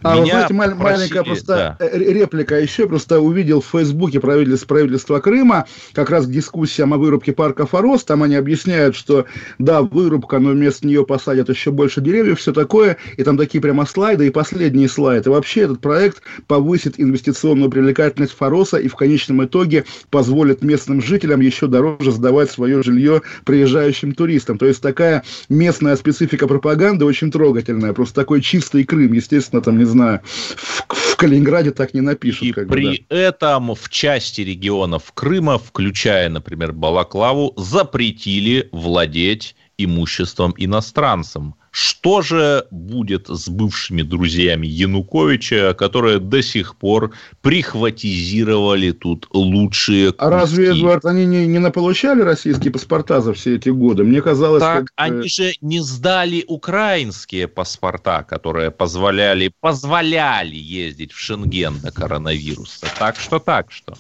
А, 0.02 0.16
вы 0.16 0.22
Меня 0.22 0.34
знаете, 0.34 0.54
маль- 0.54 0.76
маленькая 0.76 1.24
просили- 1.24 1.26
просто 1.26 1.78
да. 1.80 1.86
э, 1.86 1.98
реплика 1.98 2.60
еще. 2.60 2.88
Просто 2.88 3.20
увидел 3.20 3.62
в 3.62 3.66
Фейсбуке 3.66 4.20
правительства, 4.20 4.68
правительства 4.68 5.20
Крыма 5.20 5.66
как 5.94 6.10
раз 6.10 6.26
к 6.28 6.30
дискуссиям 6.30 6.94
о 6.94 6.98
вырубке 6.98 7.32
парка 7.34 7.66
Форос. 7.66 8.04
Там 8.04 8.24
они 8.24 8.36
объясняют, 8.36 8.96
что 8.96 9.26
да, 9.60 9.82
вырубка, 9.82 10.40
но 10.40 10.52
вместо 10.52 10.86
нее 10.88 11.06
посадят 11.06 11.50
еще 11.50 11.72
больше 11.72 12.02
деревьев, 12.02 12.40
все 12.40 12.54
такое. 12.54 12.98
И 13.18 13.24
там 13.24 13.38
такие 13.38 13.62
прямо 13.62 13.86
слайды. 13.86 14.28
И 14.28 14.30
последний 14.30 14.88
слайд. 14.88 15.26
И 15.26 15.30
вообще 15.30 15.62
этот 15.62 15.82
проект 15.82 16.22
повысит 16.48 16.96
инвестиционную 16.98 17.70
привлекательность 17.70 18.34
Фороса 18.34 18.78
и 18.78 18.88
в 18.88 18.96
конечном 18.96 19.44
итоге 19.46 19.86
позволит 20.10 20.62
местным 20.64 21.02
жителям 21.02 21.40
еще 21.42 21.68
дороже 21.68 22.12
сдавать 22.12 22.52
свое 22.52 22.84
жилье 22.84 23.22
приезжающим 23.46 24.14
туристам. 24.14 24.58
То 24.58 24.66
есть 24.66 24.82
такая 24.82 25.24
местная 25.50 25.96
специфика 25.96 26.48
пропаганды 26.48 27.06
очень 27.06 27.32
трогательная. 27.32 27.94
Просто 27.94 28.16
такой 28.16 28.42
чистый 28.42 28.84
Крым. 28.84 29.14
Естественно, 29.14 29.62
там, 29.64 29.78
не 29.78 29.86
знаю, 29.86 30.22
в, 30.26 30.86
в 30.88 31.16
Калининграде 31.16 31.72
так 31.72 31.94
не 31.94 32.02
напишут. 32.02 32.44
И 32.44 32.52
как 32.52 32.68
бы, 32.68 32.76
при 32.76 33.06
этом 33.10 33.74
в 33.74 33.90
части 33.90 34.42
регионов 34.42 35.12
Крыма, 35.14 35.58
включая, 35.58 36.30
например, 36.30 36.74
Балаклаву, 36.74 37.54
запретили 37.58 38.70
владеть 38.72 39.56
имуществом 39.78 40.54
иностранцам. 40.58 41.56
Что 41.76 42.22
же 42.22 42.68
будет 42.70 43.30
с 43.30 43.50
бывшими 43.50 44.04
друзьями 44.04 44.68
Януковича, 44.68 45.74
которые 45.74 46.20
до 46.20 46.44
сих 46.44 46.76
пор 46.76 47.14
прихватизировали 47.42 48.92
тут 48.92 49.28
лучшие 49.34 50.14
А 50.20 50.30
разве, 50.30 50.68
куски? 50.68 50.82
Эдуард, 50.82 51.06
они 51.06 51.26
не, 51.26 51.48
не 51.48 51.58
наполучали 51.58 52.22
российские 52.22 52.72
паспорта 52.72 53.22
за 53.22 53.34
все 53.34 53.56
эти 53.56 53.70
годы? 53.70 54.04
Мне 54.04 54.22
казалось, 54.22 54.62
Так 54.62 54.82
как, 54.82 54.88
они 54.98 55.28
же 55.28 55.54
не 55.62 55.80
сдали 55.80 56.46
украинские 56.48 57.48
паспорта, 57.48 58.22
которые 58.22 58.70
позволяли, 58.70 59.52
позволяли 59.60 60.56
ездить 60.56 61.12
в 61.12 61.18
Шенген 61.18 61.80
до 61.80 61.92
коронавируса. 61.92 62.86
Так 63.00 63.18
что 63.18 63.40
так 63.40 63.72
что. 63.72 63.96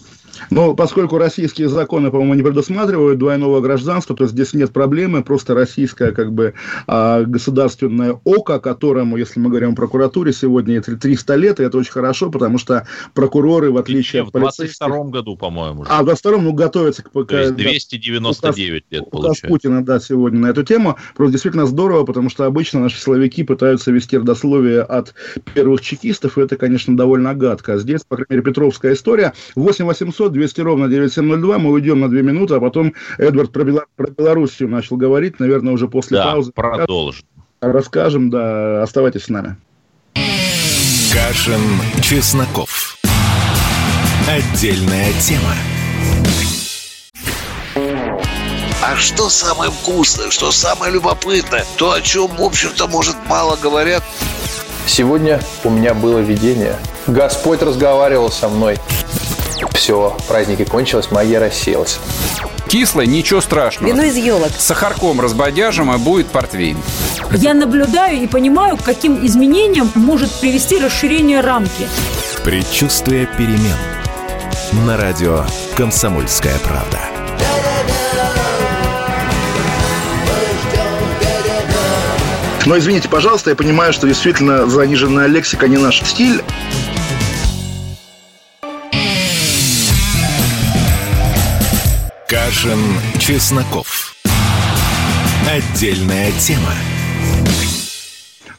Но 0.50 0.74
поскольку 0.76 1.18
российские 1.18 1.70
законы, 1.70 2.12
по-моему, 2.12 2.34
не 2.34 2.44
предусматривают 2.44 3.20
двойного 3.20 3.62
гражданства, 3.62 4.16
то 4.16 4.26
здесь 4.28 4.54
нет 4.54 4.72
проблемы, 4.72 5.24
просто 5.24 5.54
российское 5.54 6.12
как 6.12 6.34
бы 6.34 6.54
а, 6.88 7.24
государственное 7.24 8.20
око, 8.24 8.60
которому, 8.60 9.18
если 9.18 9.40
мы 9.40 9.50
говорим 9.50 9.74
о 9.74 9.76
прокуратуре, 9.76 10.34
сегодня 10.34 10.78
это 10.78 10.98
300 10.98 11.36
лет, 11.36 11.60
и 11.60 11.64
это 11.64 11.78
очень 11.78 11.92
хорошо, 11.92 12.30
потому 12.30 12.58
что 12.58 12.88
прокуроры, 13.14 13.72
в 13.72 13.78
отличие 13.78 14.24
В 14.24 14.28
от 14.28 14.34
полицейских... 14.34 14.80
22 14.80 15.04
году, 15.12 15.38
по-моему, 15.38 15.86
же. 15.86 15.92
А 15.92 16.02
в 16.02 16.06
22 16.06 16.38
ну, 16.38 16.54
готовятся 16.54 17.04
к 17.04 17.12
То 17.12 17.40
есть 17.40 17.56
да, 17.56 17.64
299 17.64 18.84
лет 18.90 19.02
указ 19.02 19.12
получается. 19.12 19.48
Путина, 19.48 19.86
да, 19.86 20.00
сегодня 20.00 20.40
на 20.40 20.48
эту 20.48 20.64
тему. 20.64 20.98
Просто 21.16 21.34
действительно 21.34 21.66
здорово, 21.66 22.04
потому 22.06 22.30
что 22.30 22.46
обычно 22.46 22.80
наши 22.80 23.00
силовики 23.00 23.44
пытаются 23.44 23.92
вести 23.92 24.18
родословие 24.18 24.82
от 24.82 25.14
первых 25.54 25.82
чекистов, 25.82 26.38
и 26.38 26.42
это, 26.42 26.56
конечно, 26.58 26.96
довольно 26.98 27.34
гадко. 27.34 27.74
А 27.74 27.78
здесь, 27.78 28.02
по 28.04 28.16
крайней 28.16 28.38
мере, 28.38 28.44
Петровская 28.44 28.94
история. 28.94 29.34
8 29.56 29.90
800 30.24 30.32
200 30.34 30.62
ровно 30.62 30.88
9702. 30.88 31.58
Мы 31.58 31.72
уйдем 31.72 32.00
на 32.00 32.10
две 32.10 32.22
минуты, 32.24 32.56
а 32.56 32.60
потом 32.60 32.94
Эдвард 33.18 33.52
про, 33.52 33.64
Бела- 33.64 33.86
про 33.96 34.08
Белоруссию 34.10 34.70
начал 34.70 34.98
говорить, 34.98 35.40
наверное, 35.40 35.74
уже 35.74 35.88
после 35.88 36.18
Да, 36.18 36.26
паузы. 36.32 36.52
продолжим. 36.54 37.26
Расскажем, 37.62 38.30
да, 38.30 38.84
оставайтесь 38.84 39.24
с 39.26 39.30
нами. 39.30 39.56
Кашин, 41.14 41.62
Чесноков. 42.02 42.98
Отдельная 44.28 45.12
тема. 45.20 45.54
А 48.86 48.96
что 48.98 49.30
самое 49.30 49.72
вкусное, 49.72 50.30
что 50.30 50.52
самое 50.52 50.92
любопытное, 50.94 51.64
то, 51.78 51.94
о 51.94 52.02
чем, 52.02 52.28
в 52.28 52.42
общем-то, 52.42 52.88
может, 52.88 53.16
мало 53.28 53.56
говорят, 53.58 54.04
Сегодня 54.86 55.40
у 55.64 55.70
меня 55.70 55.94
было 55.94 56.20
видение. 56.20 56.76
Господь 57.08 57.62
разговаривал 57.62 58.30
со 58.30 58.50
мной. 58.50 58.76
Все, 59.72 60.18
праздники 60.28 60.66
кончились, 60.66 61.12
магия 61.12 61.40
рассеялась. 61.40 62.00
Кислое, 62.68 63.06
ничего 63.06 63.42
страшного. 63.42 63.92
Вино 63.92 64.04
из 64.04 64.16
елок. 64.16 64.50
С 64.58 64.66
сахарком 64.66 65.22
разбодяжим, 65.22 65.94
и 65.94 65.98
будет 65.98 66.28
портвейн. 66.28 66.78
Я 67.32 67.54
наблюдаю 67.54 68.22
и 68.22 68.28
понимаю, 68.28 68.78
к 68.78 68.84
каким 68.84 69.26
изменениям 69.26 69.92
может 69.96 70.32
привести 70.40 70.80
расширение 70.80 71.42
рамки. 71.42 71.88
Предчувствие 72.44 73.28
перемен. 73.38 73.78
На 74.86 74.98
радио 74.98 75.46
«Комсомольская 75.76 76.58
правда». 76.60 77.00
Но 82.66 82.78
извините, 82.78 83.10
пожалуйста, 83.10 83.50
я 83.50 83.56
понимаю, 83.56 83.92
что 83.92 84.08
действительно 84.08 84.68
заниженная 84.68 85.28
лексика 85.28 85.68
не 85.68 85.78
наш 85.78 86.02
стиль. 86.02 86.42
Кашин, 92.34 92.80
Чесноков. 93.20 94.16
Отдельная 95.48 96.32
тема. 96.40 96.74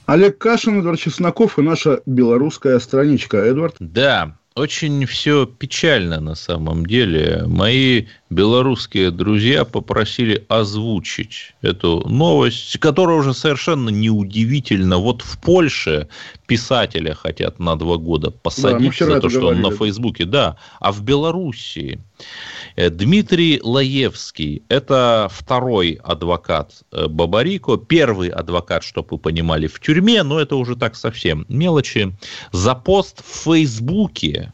Олег 0.07 0.39
Кашин, 0.39 0.79
Эдвард 0.79 1.01
Чесноков 1.01 1.59
и 1.59 1.63
наша 1.63 2.01
белорусская 2.07 2.79
страничка. 2.79 3.39
Эдвард? 3.39 3.75
Да, 3.81 4.39
очень 4.55 5.05
все 5.07 5.47
печально 5.47 6.21
на 6.21 6.37
самом 6.37 6.87
деле. 6.87 7.43
Мои 7.49 8.07
белорусские 8.35 9.11
друзья 9.11 9.65
попросили 9.65 10.45
озвучить 10.49 11.55
эту 11.63 12.07
новость, 12.09 12.79
которая 12.79 13.17
уже 13.17 13.33
совершенно 13.33 13.91
неудивительна. 13.91 14.99
Вот 14.99 15.23
в 15.23 15.41
Польше 15.41 16.09
писателя 16.47 17.15
хотят 17.15 17.59
на 17.59 17.77
два 17.77 17.97
года 17.97 18.31
Да, 18.31 18.37
посадить 18.43 18.93
вчера 18.93 19.15
за 19.15 19.21
то, 19.21 19.31
что 19.31 19.49
он 19.49 19.61
на. 19.61 19.71
Фейсбуке. 19.71 20.25
Да, 20.25 20.57
а 20.81 20.93
в 20.93 21.03
Белоруссии 21.03 22.01
э, 22.77 22.91
Дмитрий 22.91 23.61
Лаевский– 23.63 24.63
это 24.69 25.29
второй 25.31 26.01
адвокат 26.03 26.83
э, 26.93 27.07
Бабарико, 27.09 27.77
первый 27.77 28.29
адвокат, 28.29 28.83
чтобы 28.83 29.09
вы 29.13 29.19
понимали, 29.19 29.67
в 29.67 29.81
тюрьме, 29.81 30.23
но 30.23 30.41
это 30.41 30.57
уже 30.57 30.77
так 30.77 30.97
совсем 30.97 31.45
мелочи, 31.49 32.17
за 32.53 32.75
пост 32.75 33.23
в 33.25 33.45
Фейсбуке, 33.45 34.53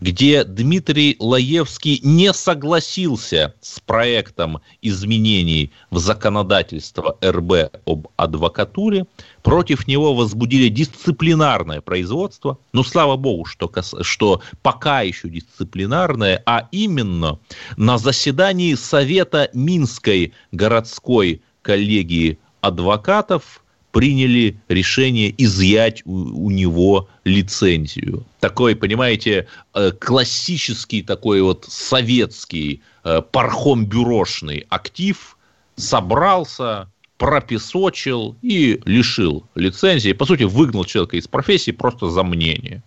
где 0.00 0.44
Дмитрий 0.44 1.16
Лаевский 1.18 2.00
не 2.02 2.32
согласился 2.32 3.54
с 3.60 3.80
проектом 3.80 4.60
изменений 4.82 5.72
в 5.90 5.98
законодательство 5.98 7.18
РБ 7.24 7.72
об 7.86 8.08
адвокатуре. 8.16 9.06
Против 9.42 9.86
него 9.86 10.14
возбудили 10.14 10.68
дисциплинарное 10.68 11.80
производство. 11.80 12.58
Ну, 12.72 12.82
слава 12.84 13.16
богу, 13.16 13.44
что, 13.44 13.70
что 14.02 14.42
пока 14.62 15.02
еще 15.02 15.28
дисциплинарное, 15.28 16.42
а 16.46 16.68
именно 16.72 17.38
на 17.76 17.98
заседании 17.98 18.74
Совета 18.74 19.50
Минской 19.52 20.32
городской 20.52 21.42
коллегии 21.62 22.38
адвокатов 22.60 23.62
приняли 23.92 24.56
решение 24.68 25.34
изъять 25.36 26.02
у, 26.04 26.46
у 26.46 26.50
него 26.50 27.08
лицензию. 27.24 28.24
Такой, 28.40 28.76
понимаете, 28.76 29.46
э, 29.74 29.90
классический 29.92 31.02
такой 31.02 31.42
вот 31.42 31.66
советский 31.68 32.82
э, 33.04 33.20
пархом-бюрошный 33.32 34.66
актив 34.68 35.36
собрался, 35.76 36.88
пропесочил 37.18 38.36
и 38.42 38.80
лишил 38.84 39.44
лицензии. 39.54 40.12
По 40.12 40.24
сути, 40.24 40.44
выгнал 40.44 40.84
человека 40.84 41.16
из 41.16 41.26
профессии 41.28 41.70
просто 41.70 42.08
за 42.10 42.22
мнение. 42.22 42.82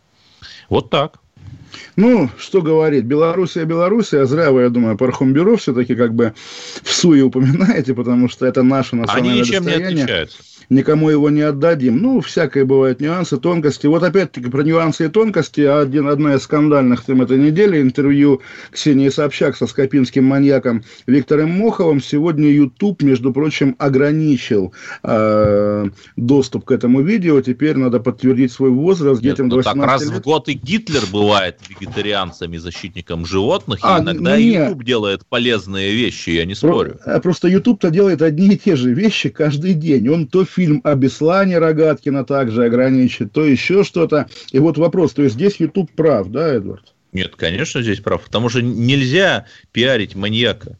Вот 0.70 0.90
так. 0.90 1.20
Ну, 1.96 2.30
что 2.38 2.62
говорить, 2.62 3.06
Белоруссия, 3.06 3.66
Белоруссия, 3.66 4.26
зря 4.26 4.52
вы, 4.52 4.62
я 4.64 4.70
думаю, 4.70 4.98
Пархомбюро 4.98 5.58
все-таки 5.58 5.96
как 5.96 6.14
бы 6.14 6.34
в 6.84 6.92
суе 6.92 7.24
упоминаете, 7.24 7.94
потому 7.94 8.30
что 8.30 8.46
это 8.46 8.64
наше 8.64 8.96
национальное 8.96 9.32
Они 9.32 9.42
ничем 9.42 9.64
не 9.64 9.70
достояние. 9.70 10.04
отличаются. 10.04 10.38
Никому 10.70 11.10
его 11.10 11.30
не 11.30 11.42
отдадим. 11.42 11.98
Ну, 12.02 12.22
всякое 12.22 12.66
бывают 12.66 13.02
нюансы, 13.02 13.38
тонкости. 13.38 13.88
Вот 13.88 14.04
опять-таки 14.04 14.50
про 14.50 14.64
нюансы 14.64 15.06
и 15.06 15.10
тонкости. 15.10 15.62
Один, 15.62 16.08
одна 16.08 16.36
из 16.36 16.44
скандальных 16.44 17.06
тем 17.06 17.22
этой 17.22 17.38
недели 17.38 17.82
интервью 17.82 18.42
Ксении 18.72 19.10
Собчак 19.10 19.56
со 19.56 19.68
скопинским 19.68 20.24
маньяком 20.26 20.84
Виктором 21.08 21.52
Моховым. 21.52 22.02
Сегодня 22.02 22.50
YouTube, 22.50 23.02
между 23.04 23.32
прочим, 23.34 23.76
ограничил 23.80 24.74
э, 25.04 25.86
доступ 26.16 26.66
к 26.66 26.72
этому 26.72 27.02
видео. 27.02 27.42
Теперь 27.42 27.76
надо 27.78 28.00
подтвердить 28.00 28.52
свой 28.52 28.70
возраст 28.72 29.22
Нет, 29.22 29.34
детям 29.34 29.50
до 29.50 29.58
ну 29.58 29.62
так 29.64 29.76
18 29.76 29.92
раз 30.08 30.12
лет. 30.14 30.22
в 30.22 30.24
год 30.24 30.50
и 30.50 30.54
Гитлер 30.54 31.04
бывает 31.12 31.60
вегетарианцем 31.70 32.54
и 32.54 32.58
защитником 32.58 33.26
животных, 33.26 33.80
А, 33.84 34.00
и 34.00 34.02
иногда 34.02 34.38
не- 34.38 34.54
YouTube 34.54 34.84
делает 34.84 35.26
полезные 35.28 35.94
вещи, 35.94 36.32
я 36.32 36.46
не 36.46 36.56
спорю. 36.56 37.00
А 37.06 37.20
Просто 37.20 37.48
YouTube-то 37.48 37.90
делает 37.90 38.22
одни 38.22 38.54
и 38.54 38.58
те 38.58 38.76
же 38.76 38.94
вещи 38.94 39.30
каждый 39.30 39.74
день. 39.74 40.08
Он 40.10 40.28
то 40.28 40.46
фильм 40.46 40.63
о 40.84 40.96
Беслане 40.96 41.58
Рогаткина 41.58 42.26
также 42.26 42.66
ограничит, 42.66 43.32
то 43.32 43.46
еще 43.46 43.84
что-то. 43.84 44.28
И 44.52 44.60
вот 44.60 44.78
вопрос, 44.78 45.14
то 45.14 45.24
есть 45.24 45.36
здесь 45.36 45.58
YouTube 45.58 45.92
прав, 45.92 46.28
да, 46.30 46.54
Эдвард? 46.54 46.94
Нет, 47.12 47.36
конечно, 47.36 47.82
здесь 47.82 48.00
прав, 48.00 48.24
потому 48.24 48.50
что 48.50 48.62
нельзя 48.62 49.46
пиарить 49.72 50.16
маньяка. 50.16 50.78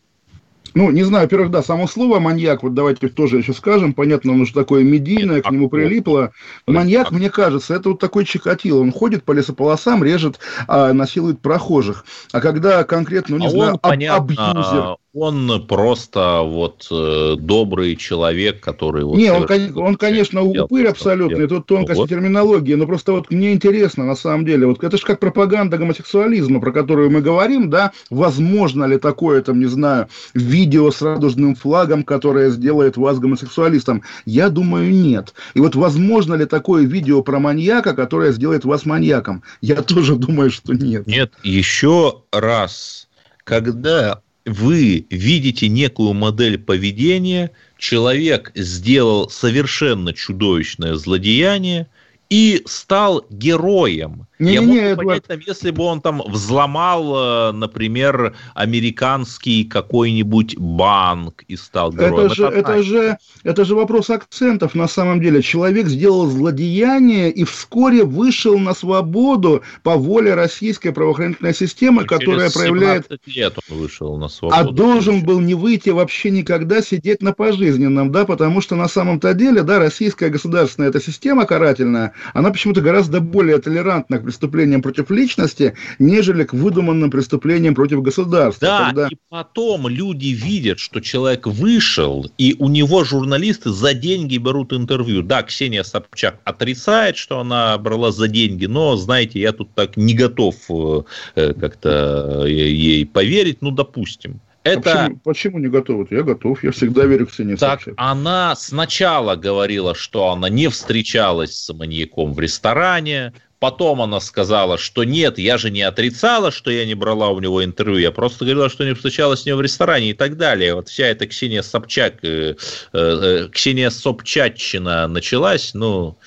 Ну, 0.76 0.90
не 0.90 1.04
знаю, 1.04 1.26
во-первых, 1.26 1.52
да, 1.52 1.62
само 1.62 1.88
слово 1.88 2.20
маньяк, 2.20 2.64
вот 2.64 2.74
давайте 2.74 3.08
тоже 3.08 3.38
еще 3.38 3.54
скажем, 3.54 3.94
понятно, 3.94 4.34
оно 4.34 4.46
же 4.46 4.54
такое 4.54 4.84
медийное, 4.84 5.42
к 5.42 5.52
нему 5.52 5.70
прилипло. 5.70 6.32
Маньяк, 6.66 7.12
мне 7.12 7.30
кажется, 7.30 7.76
это 7.76 7.90
вот 7.90 8.00
такой 8.00 8.26
чикатило, 8.26 8.82
он 8.82 8.92
ходит 8.92 9.24
по 9.24 9.34
лесополосам, 9.34 10.04
режет, 10.04 10.40
а, 10.68 10.94
насилует 10.94 11.40
прохожих. 11.40 12.06
А 12.32 12.42
когда 12.42 12.84
конкретно, 12.84 13.38
ну, 13.38 13.42
не 13.42 13.48
а 13.48 13.50
знаю, 13.52 13.70
он, 13.70 13.76
аб- 13.76 13.82
понятно, 13.82 14.52
абьюзер, 14.52 14.98
он 15.14 15.68
просто 15.68 16.40
вот 16.42 16.88
э, 16.90 17.36
добрый 17.38 17.96
человек, 17.96 18.62
который... 18.62 19.04
Вот 19.04 19.16
Не, 19.16 19.32
он, 19.32 19.46
он, 19.76 19.96
конечно, 19.96 20.42
упырь 20.42 20.88
и 20.88 21.48
тут 21.48 21.68
тонкости 21.68 22.00
Вот. 22.00 22.10
терминологии, 22.10 22.74
но 22.74 22.88
просто 22.88 23.12
вот 23.12 23.30
мне 23.30 23.54
интересно, 23.54 24.06
на 24.06 24.16
самом 24.16 24.44
деле, 24.44 24.66
вот 24.66 24.84
это 24.84 24.98
же 24.98 25.04
как 25.04 25.20
пропаганда 25.20 25.78
гомосексуализма, 25.78 26.60
про 26.60 26.72
которую 26.72 27.12
мы 27.12 27.22
говорим, 27.22 27.70
да, 27.70 27.92
возможно 28.10 28.86
ли 28.86 28.98
такое, 28.98 29.44
там, 29.44 29.60
не 29.60 29.68
знаю, 29.68 30.08
видео 30.34 30.90
с 30.90 31.02
радужным 31.04 31.54
флагом, 31.54 32.04
которое 32.04 32.50
сделает 32.50 32.98
вас 32.98 33.20
гомосексуалистом? 33.20 34.02
Я 34.26 34.50
думаю, 34.50 34.92
нет. 34.92 35.36
И 35.54 35.60
вот 35.60 35.76
возможно 35.76 36.34
ли 36.34 36.46
такое 36.46 36.86
видео 36.86 37.22
про 37.22 37.40
маньяка, 37.40 37.94
которое 37.94 38.32
сделает 38.32 38.66
вас 38.66 38.86
маньяком? 38.86 39.44
Я 39.62 39.84
тоже 39.84 40.16
думаю, 40.16 40.50
что 40.50 40.74
нет. 40.74 41.06
Нет, 41.06 41.34
еще 41.44 42.24
раз, 42.32 43.08
когда 43.44 44.24
вы 44.46 45.06
видите 45.10 45.70
некую 45.70 46.14
модель 46.14 46.58
поведения, 46.58 47.52
человек 47.78 48.52
сделал 48.56 49.30
совершенно 49.30 50.14
чудовищное 50.14 50.96
злодеяние 50.96 51.88
и 52.34 52.64
стал 52.66 53.28
героем. 53.30 54.26
Я 54.40 54.60
Не-не-не, 54.60 54.66
могу 54.66 54.94
Эдуард. 54.94 54.98
понять, 54.98 55.24
там, 55.28 55.40
если 55.46 55.70
бы 55.70 55.84
он 55.84 56.02
там 56.02 56.24
взломал, 56.26 57.50
э, 57.50 57.52
например, 57.52 58.36
американский 58.56 59.64
какой-нибудь 59.64 60.58
банк 60.58 61.44
и 61.48 61.56
стал 61.56 61.94
героем. 61.94 62.26
Это 62.26 62.36
же, 62.36 62.46
это, 62.46 62.72
одна 62.72 62.84
же, 62.84 63.18
это 63.44 63.66
же 63.66 63.76
вопрос 63.76 64.10
акцентов 64.10 64.74
на 64.74 64.88
самом 64.88 65.22
деле. 65.22 65.44
Человек 65.44 65.88
сделал 65.88 66.26
злодеяние 66.26 67.30
и 67.30 67.44
вскоре 67.44 68.04
вышел 68.04 68.58
на 68.58 68.74
свободу 68.74 69.62
по 69.84 69.96
воле 69.96 70.34
российской 70.34 70.90
правоохранительной 70.90 71.54
системы, 71.54 72.04
которая 72.04 72.50
Через 72.50 72.54
проявляет 72.54 73.06
17 73.06 73.28
лет 73.28 73.54
он 73.70 73.78
вышел 73.78 74.18
на 74.18 74.28
свободу. 74.28 74.60
а 74.60 74.72
должен 74.72 75.24
был 75.24 75.40
не 75.40 75.54
выйти 75.54 75.92
вообще 75.92 76.32
никогда 76.32 76.82
сидеть 76.82 77.22
на 77.22 77.32
пожизненном, 77.32 78.12
да, 78.12 78.26
потому 78.26 78.60
что 78.60 78.76
на 78.76 78.88
самом-то 78.88 79.36
деле, 79.36 79.62
да, 79.62 79.78
российская 79.78 80.30
государственная 80.30 80.90
эта 80.90 81.00
система 81.00 81.46
карательная, 81.46 82.14
она 82.34 82.52
почему-то 82.52 82.82
гораздо 82.82 83.20
более 83.20 83.60
толерантна 83.60 84.20
к 84.20 84.24
преступлениям 84.24 84.82
против 84.82 85.12
личности, 85.12 85.76
нежели 86.00 86.44
к 86.44 86.54
выдуманным 86.54 87.12
преступлениям 87.12 87.76
против 87.76 88.02
государства. 88.02 88.68
Да, 88.68 88.86
Когда- 88.86 89.08
и 89.08 89.16
потом 89.30 89.88
люди 89.88 90.28
видят, 90.28 90.80
что 90.80 91.00
человек 91.02 91.48
вышел, 91.48 92.32
и 92.38 92.56
у 92.60 92.70
него 92.70 93.04
журналисты 93.04 93.72
за 93.72 93.94
деньги 93.94 94.38
берут 94.38 94.74
интервью. 94.74 95.22
Да, 95.22 95.44
Ксения 95.44 95.84
Собчак 95.84 96.40
отрицает, 96.44 97.18
что 97.18 97.40
она 97.40 97.78
брала 97.78 98.12
за 98.12 98.28
деньги, 98.28 98.66
но, 98.66 98.96
знаете, 98.96 99.40
я 99.40 99.52
тут 99.52 99.74
так 99.76 99.98
не 99.98 100.14
готов 100.14 100.56
э, 100.70 101.02
э, 101.36 101.54
как-то 101.54 102.44
э, 102.46 102.50
ей 102.50 103.06
поверить, 103.06 103.62
ну, 103.62 103.72
допустим. 103.72 104.40
А 104.64 104.70
Это 104.70 104.82
Почему, 104.82 105.20
почему 105.24 105.60
не 105.60 105.68
готов? 105.68 106.10
Я 106.12 106.24
готов, 106.24 106.64
я 106.64 106.72
всегда 106.72 107.06
верю 107.06 107.28
Ксении 107.28 107.56
так 107.56 107.82
Собчак. 107.82 107.94
она 107.98 108.56
сначала 108.56 109.36
говорила, 109.36 109.94
что 109.94 110.30
она 110.32 110.48
не 110.48 110.70
встречалась 110.70 111.54
с 111.54 111.74
маньяком 111.74 112.34
в 112.34 112.40
ресторане, 112.40 113.34
потом 113.60 114.02
она 114.02 114.22
сказала, 114.22 114.78
что 114.78 115.04
нет, 115.04 115.38
я 115.38 115.58
же 115.58 115.70
не 115.70 115.82
отрицала, 115.82 116.50
что 116.52 116.72
я 116.72 116.86
не 116.86 116.96
брала 116.96 117.30
у 117.30 117.42
него 117.42 117.64
интервью, 117.64 117.98
я 117.98 118.12
просто 118.12 118.46
говорила, 118.46 118.70
что 118.70 118.86
не 118.86 118.94
встречалась 118.94 119.42
с 119.42 119.46
ним 119.46 119.58
в 119.58 119.62
ресторане 119.62 120.12
и 120.12 120.14
так 120.14 120.38
далее. 120.38 120.76
Вот 120.76 120.88
вся 120.88 121.08
эта 121.08 121.28
Ксения 121.28 121.62
Собчак, 121.62 122.24
э, 122.24 122.56
э, 122.56 122.56
э, 122.94 123.50
Ксения 123.52 123.90
Собчатчина 123.90 125.08
началась, 125.08 125.74
ну... 125.74 126.18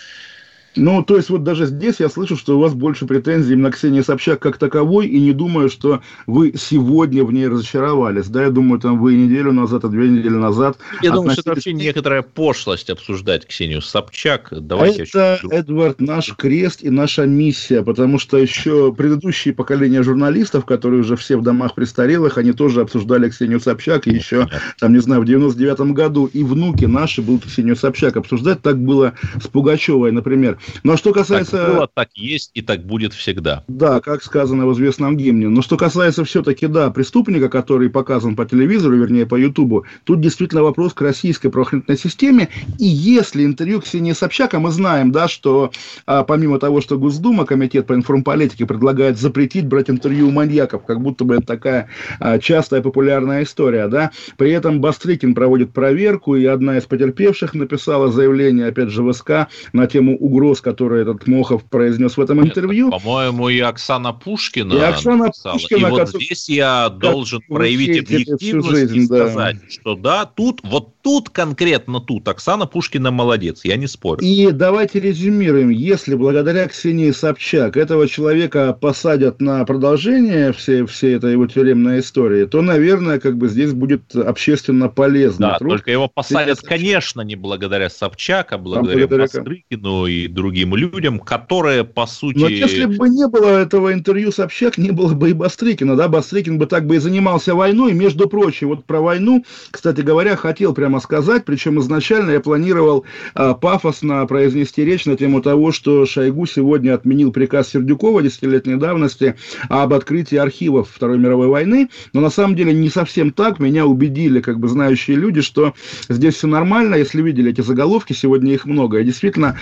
Ну, 0.76 1.02
то 1.02 1.16
есть 1.16 1.30
вот 1.30 1.42
даже 1.42 1.66
здесь 1.66 1.96
я 1.98 2.08
слышу, 2.08 2.36
что 2.36 2.56
у 2.56 2.60
вас 2.60 2.74
больше 2.74 3.06
претензий 3.06 3.54
именно 3.54 3.70
к 3.70 3.76
Ксении 3.76 4.00
Собчак 4.02 4.40
как 4.40 4.58
таковой, 4.58 5.06
и 5.06 5.18
не 5.20 5.32
думаю, 5.32 5.70
что 5.70 6.00
вы 6.26 6.54
сегодня 6.56 7.24
в 7.24 7.32
ней 7.32 7.48
разочаровались. 7.48 8.28
Да, 8.28 8.44
я 8.44 8.50
думаю, 8.50 8.80
там 8.80 9.00
вы 9.00 9.14
неделю 9.14 9.52
назад, 9.52 9.84
а 9.84 9.88
две 9.88 10.08
недели 10.08 10.34
назад... 10.34 10.78
Я 11.02 11.12
думаю, 11.12 11.32
что 11.32 11.40
это 11.42 11.50
вообще 11.50 11.72
некоторая 11.72 12.22
пошлость 12.22 12.90
обсуждать 12.90 13.46
Ксению 13.46 13.82
Собчак. 13.82 14.48
Давайте 14.50 15.04
Это, 15.04 15.40
Эдвард, 15.50 16.00
наш 16.00 16.34
крест 16.34 16.82
и 16.82 16.90
наша 16.90 17.26
миссия, 17.26 17.82
потому 17.82 18.18
что 18.18 18.36
еще 18.36 18.92
предыдущие 18.92 19.54
поколения 19.54 20.02
журналистов, 20.02 20.64
которые 20.64 21.00
уже 21.00 21.16
все 21.16 21.36
в 21.36 21.42
домах 21.42 21.74
престарелых, 21.74 22.38
они 22.38 22.52
тоже 22.52 22.80
обсуждали 22.82 23.28
Ксению 23.28 23.60
Собчак, 23.60 24.06
еще, 24.06 24.48
там, 24.78 24.92
не 24.92 25.00
знаю, 25.00 25.22
в 25.22 25.24
99-м 25.24 25.94
году 25.94 26.26
и 26.26 26.42
внуки 26.42 26.84
наши 26.84 27.22
будут 27.22 27.46
Ксению 27.46 27.76
Собчак 27.76 28.16
обсуждать. 28.16 28.62
Так 28.62 28.78
было 28.78 29.14
с 29.42 29.46
Пугачевой, 29.46 30.12
например. 30.12 30.58
А 30.84 30.96
что 30.96 31.12
касается... 31.12 31.58
Так 31.58 31.74
было, 31.74 31.88
так 31.92 32.08
есть 32.14 32.50
и 32.54 32.62
так 32.62 32.84
будет 32.84 33.12
всегда. 33.12 33.64
Да, 33.68 34.00
как 34.00 34.22
сказано 34.22 34.66
в 34.66 34.72
известном 34.72 35.16
гимне. 35.16 35.48
Но 35.48 35.62
что 35.62 35.76
касается 35.76 36.24
все-таки, 36.24 36.66
да, 36.66 36.90
преступника, 36.90 37.48
который 37.48 37.90
показан 37.90 38.36
по 38.36 38.44
телевизору, 38.44 38.96
вернее, 38.96 39.26
по 39.26 39.36
Ютубу, 39.36 39.84
тут 40.04 40.20
действительно 40.20 40.62
вопрос 40.62 40.94
к 40.94 41.00
российской 41.00 41.48
правоохранительной 41.48 41.98
системе. 41.98 42.48
И 42.78 42.86
если 42.86 43.44
интервью 43.44 43.80
Ксении 43.80 44.12
Собчак, 44.12 44.54
а 44.54 44.60
мы 44.60 44.70
знаем, 44.70 45.12
да, 45.12 45.28
что 45.28 45.70
а, 46.06 46.24
помимо 46.24 46.58
того, 46.58 46.80
что 46.80 46.98
Госдума, 46.98 47.44
Комитет 47.44 47.86
по 47.86 47.94
информполитике 47.94 48.66
предлагает 48.66 49.18
запретить 49.18 49.66
брать 49.66 49.90
интервью 49.90 50.28
у 50.28 50.30
маньяков, 50.30 50.84
как 50.84 51.00
будто 51.00 51.24
бы 51.24 51.36
это 51.36 51.46
такая 51.46 51.88
а, 52.20 52.38
частая 52.38 52.82
популярная 52.82 53.42
история, 53.42 53.88
да, 53.88 54.10
при 54.36 54.50
этом 54.52 54.80
Бастрыкин 54.80 55.34
проводит 55.34 55.72
проверку, 55.72 56.36
и 56.36 56.44
одна 56.44 56.78
из 56.78 56.84
потерпевших 56.84 57.54
написала 57.54 58.10
заявление, 58.10 58.66
опять 58.68 58.90
же, 58.90 59.02
в 59.02 59.12
СК 59.12 59.48
на 59.72 59.86
тему 59.86 60.16
угроз, 60.16 60.55
которые 60.60 61.02
этот 61.02 61.26
Мохов 61.26 61.64
произнес 61.64 62.16
в 62.16 62.20
этом 62.20 62.42
интервью. 62.42 62.90
По-моему, 62.90 63.48
и 63.48 63.58
Оксана 63.60 64.12
Пушкина 64.12 64.72
И 64.74 64.78
Оксана 64.78 65.24
написала. 65.24 65.54
Пушкина, 65.54 65.78
И 65.78 65.90
вот 65.90 66.00
которая- 66.00 66.24
здесь 66.24 66.48
я 66.48 66.88
должен 66.88 67.40
проявить 67.48 67.98
объективность 68.00 68.70
жизнь, 68.70 68.96
и 68.96 69.06
да. 69.06 69.28
сказать, 69.28 69.56
что 69.68 69.94
да, 69.94 70.24
тут, 70.24 70.60
вот 70.62 70.94
тут 71.02 71.30
конкретно 71.30 72.00
тут 72.00 72.26
Оксана 72.28 72.66
Пушкина 72.66 73.10
молодец, 73.10 73.60
я 73.64 73.76
не 73.76 73.86
спорю. 73.86 74.20
И 74.22 74.50
давайте 74.52 75.00
резюмируем. 75.00 75.70
Если 75.70 76.14
благодаря 76.14 76.66
Ксении 76.68 77.10
Собчак 77.10 77.76
этого 77.76 78.08
человека 78.08 78.72
посадят 78.80 79.40
на 79.40 79.64
продолжение 79.64 80.52
всей, 80.52 80.84
всей 80.86 81.16
этой 81.16 81.32
его 81.32 81.46
тюремной 81.46 82.00
истории, 82.00 82.44
то, 82.46 82.62
наверное, 82.62 83.18
как 83.20 83.36
бы 83.36 83.48
здесь 83.48 83.72
будет 83.72 84.14
общественно 84.14 84.88
полезный 84.88 85.48
Да, 85.48 85.58
труд. 85.58 85.72
только 85.72 85.90
его 85.90 86.08
посадят, 86.08 86.58
Ксения 86.58 86.68
конечно, 86.68 87.20
не 87.22 87.36
благодаря 87.36 87.88
Собчак, 87.90 88.52
а 88.52 88.58
благодаря 88.58 89.06
благодаря 89.06 89.28
кому? 89.28 89.44
Бастрыкину 89.44 90.06
и 90.06 90.26
другим 90.28 90.45
людям, 90.50 91.18
которые, 91.18 91.84
по 91.84 92.06
сути... 92.06 92.38
Но 92.38 92.48
если 92.48 92.86
бы 92.86 93.08
не 93.08 93.26
было 93.28 93.48
этого 93.48 93.92
интервью 93.92 94.32
Собчак, 94.32 94.78
не 94.78 94.90
было 94.90 95.14
бы 95.14 95.30
и 95.30 95.32
Бастрыкина, 95.32 95.96
да, 95.96 96.08
Бастрыкин 96.08 96.58
бы 96.58 96.66
так 96.66 96.86
бы 96.86 96.96
и 96.96 96.98
занимался 96.98 97.54
войной, 97.54 97.92
между 97.92 98.28
прочим, 98.28 98.68
вот 98.68 98.84
про 98.84 99.00
войну, 99.00 99.44
кстати 99.70 100.00
говоря, 100.00 100.36
хотел 100.36 100.74
прямо 100.74 101.00
сказать, 101.00 101.44
причем 101.44 101.80
изначально 101.80 102.32
я 102.32 102.40
планировал 102.40 103.04
а, 103.34 103.54
пафосно 103.54 104.26
произнести 104.26 104.84
речь 104.84 105.06
на 105.06 105.16
тему 105.16 105.42
того, 105.42 105.72
что 105.72 106.06
Шойгу 106.06 106.46
сегодня 106.46 106.94
отменил 106.94 107.32
приказ 107.32 107.70
Сердюкова 107.70 108.22
десятилетней 108.22 108.76
давности 108.76 109.36
об 109.68 109.92
открытии 109.92 110.36
архивов 110.36 110.88
Второй 110.92 111.18
мировой 111.18 111.48
войны, 111.48 111.88
но 112.12 112.20
на 112.20 112.30
самом 112.30 112.56
деле 112.56 112.72
не 112.72 112.88
совсем 112.88 113.30
так, 113.32 113.58
меня 113.58 113.86
убедили, 113.86 114.40
как 114.40 114.58
бы, 114.58 114.68
знающие 114.68 115.16
люди, 115.16 115.40
что 115.40 115.74
здесь 116.08 116.34
все 116.34 116.46
нормально, 116.46 116.94
если 116.96 117.22
видели 117.22 117.50
эти 117.50 117.60
заголовки, 117.60 118.12
сегодня 118.12 118.52
их 118.52 118.64
много, 118.64 119.00
и 119.00 119.04
действительно 119.04 119.58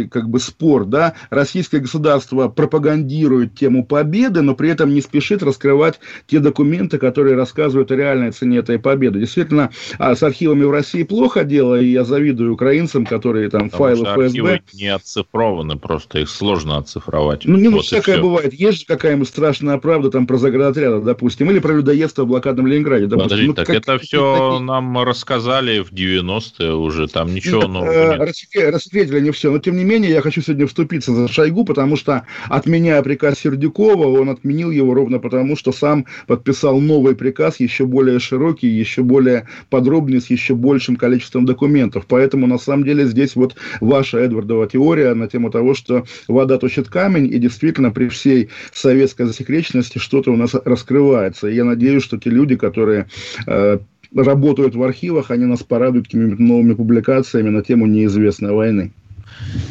отдельный, 0.00 0.08
как 0.08 0.28
бы, 0.28 0.38
спор, 0.40 0.84
да, 0.84 1.14
российское 1.30 1.78
государство 1.80 2.48
пропагандирует 2.48 3.54
тему 3.54 3.84
победы, 3.84 4.42
но 4.42 4.54
при 4.54 4.70
этом 4.70 4.92
не 4.94 5.00
спешит 5.00 5.42
раскрывать 5.42 6.00
те 6.26 6.40
документы, 6.40 6.98
которые 6.98 7.36
рассказывают 7.36 7.90
о 7.90 7.96
реальной 7.96 8.32
цене 8.32 8.58
этой 8.58 8.78
победы. 8.78 9.20
Действительно, 9.20 9.70
а, 9.98 10.14
с 10.14 10.22
архивами 10.22 10.64
в 10.64 10.70
России 10.70 11.02
плохо 11.02 11.44
дело, 11.44 11.80
и 11.80 11.86
я 11.90 12.04
завидую 12.04 12.54
украинцам, 12.54 13.06
которые 13.06 13.50
там 13.50 13.70
Потому 13.70 13.94
файлы 13.94 14.06
что 14.06 14.28
ФСБ... 14.28 14.60
не 14.74 14.88
оцифрованы, 14.88 15.76
просто 15.78 16.20
их 16.20 16.28
сложно 16.28 16.78
оцифровать. 16.78 17.42
Ну, 17.44 17.56
не, 17.56 17.68
ну, 17.68 17.76
Вот 17.76 17.84
всякое 17.86 18.20
бывает. 18.20 18.52
Есть 18.54 18.80
же 18.80 18.86
какая-нибудь 18.86 19.28
страшная 19.28 19.78
правда 19.78 20.10
там 20.10 20.26
про 20.26 20.36
заградотряды, 20.36 21.00
допустим, 21.00 21.50
или 21.50 21.58
про 21.58 21.72
людоедство 21.74 22.24
в 22.24 22.28
блокадном 22.28 22.66
Ленинграде, 22.66 23.06
допустим. 23.06 23.28
Подождите, 23.30 23.48
Ну, 23.48 23.54
так 23.54 23.66
как- 23.66 23.76
это 23.76 23.98
все 23.98 24.58
нам 24.60 24.98
рассказали 25.02 25.80
в 25.80 25.92
90-е 25.92 26.74
уже, 26.74 27.06
там 27.08 27.34
ничего 27.34 27.62
Ну, 27.62 27.68
нового 27.68 27.90
э, 27.92 28.10
нет. 28.10 28.20
рассекре- 28.20 28.70
Рассекретили 28.70 29.20
не 29.20 29.30
все. 29.30 29.50
Но, 29.50 29.58
тем 29.58 29.76
не 29.76 29.79
менее, 29.84 30.10
я 30.10 30.20
хочу 30.20 30.40
сегодня 30.42 30.66
вступиться 30.66 31.12
за 31.12 31.28
Шойгу, 31.28 31.64
потому 31.64 31.96
что, 31.96 32.24
отменяя 32.48 33.02
приказ 33.02 33.38
Сердюкова, 33.40 34.06
он 34.20 34.28
отменил 34.28 34.70
его 34.70 34.94
ровно 34.94 35.18
потому, 35.18 35.56
что 35.56 35.72
сам 35.72 36.06
подписал 36.26 36.80
новый 36.80 37.14
приказ, 37.14 37.60
еще 37.60 37.86
более 37.86 38.18
широкий, 38.18 38.68
еще 38.68 39.02
более 39.02 39.46
подробный, 39.68 40.20
с 40.20 40.30
еще 40.30 40.54
большим 40.54 40.96
количеством 40.96 41.46
документов. 41.46 42.06
Поэтому, 42.08 42.46
на 42.46 42.58
самом 42.58 42.84
деле, 42.84 43.06
здесь 43.06 43.36
вот 43.36 43.56
ваша 43.80 44.18
Эдвардова 44.18 44.66
теория 44.66 45.14
на 45.14 45.28
тему 45.28 45.50
того, 45.50 45.74
что 45.74 46.04
вода 46.28 46.58
точит 46.58 46.88
камень, 46.88 47.32
и 47.32 47.38
действительно 47.38 47.90
при 47.90 48.08
всей 48.08 48.50
советской 48.72 49.26
засекреченности 49.26 49.98
что-то 49.98 50.32
у 50.32 50.36
нас 50.36 50.54
раскрывается. 50.54 51.48
И 51.48 51.54
я 51.54 51.64
надеюсь, 51.64 52.02
что 52.02 52.18
те 52.18 52.30
люди, 52.30 52.56
которые 52.56 53.06
э, 53.46 53.78
работают 54.14 54.74
в 54.74 54.82
архивах, 54.82 55.30
они 55.30 55.44
нас 55.44 55.62
порадуют 55.62 56.06
какими-нибудь 56.06 56.38
новыми 56.38 56.74
публикациями 56.74 57.50
на 57.50 57.62
тему 57.62 57.86
неизвестной 57.86 58.52
войны. 58.52 58.92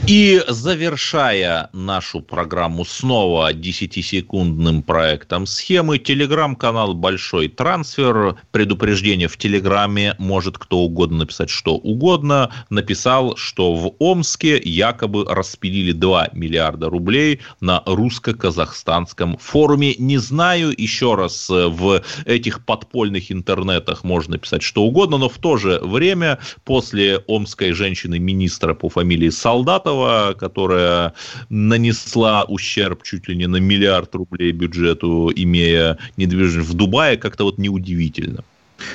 И 0.08 0.42
завершая 0.48 1.70
нашу 1.72 2.22
программу 2.22 2.84
снова 2.84 3.54
10-секундным 3.54 4.82
проектом 4.82 5.46
схемы, 5.46 6.00
телеграм-канал 6.00 6.96
«Большой 6.96 7.48
трансфер», 7.48 8.36
предупреждение 8.52 9.28
в 9.28 9.38
телеграме, 9.38 10.16
может 10.18 10.58
кто 10.58 10.80
угодно 10.80 11.20
написать 11.20 11.52
что 11.52 11.76
угодно, 11.76 12.52
написал, 12.72 13.38
что 13.38 13.76
в 13.76 13.94
Омске 14.00 14.60
якобы 14.64 15.26
распилили 15.26 15.92
2 15.92 16.30
миллиарда 16.34 16.90
рублей 16.90 17.42
на 17.62 17.84
русско-казахстанском 17.86 19.38
форуме. 19.38 19.94
Не 20.00 20.18
знаю, 20.18 20.74
еще 20.76 21.14
раз, 21.14 21.50
в 21.50 22.04
этих 22.26 22.66
подпольных 22.66 23.32
интернетах 23.32 24.04
можно 24.04 24.40
писать 24.40 24.64
что 24.64 24.84
угодно, 24.84 25.20
но 25.20 25.30
в 25.30 25.38
то 25.38 25.58
же 25.58 25.80
время 25.84 26.40
после 26.64 27.20
омской 27.28 27.74
женщины-министра 27.74 28.74
по 28.74 28.90
фамилии 28.90 29.30
Солдат 29.30 29.49
Солдатова, 29.50 30.36
которая 30.38 31.14
нанесла 31.50 32.44
ущерб 32.44 33.02
чуть 33.02 33.28
ли 33.28 33.36
не 33.36 33.48
на 33.48 33.58
миллиард 33.58 34.14
рублей 34.14 34.52
бюджету, 34.52 35.32
имея 35.36 35.98
недвижимость 36.18 36.70
в 36.70 36.74
Дубае, 36.76 37.18
как-то 37.18 37.46
вот 37.46 37.58
неудивительно. 37.58 38.44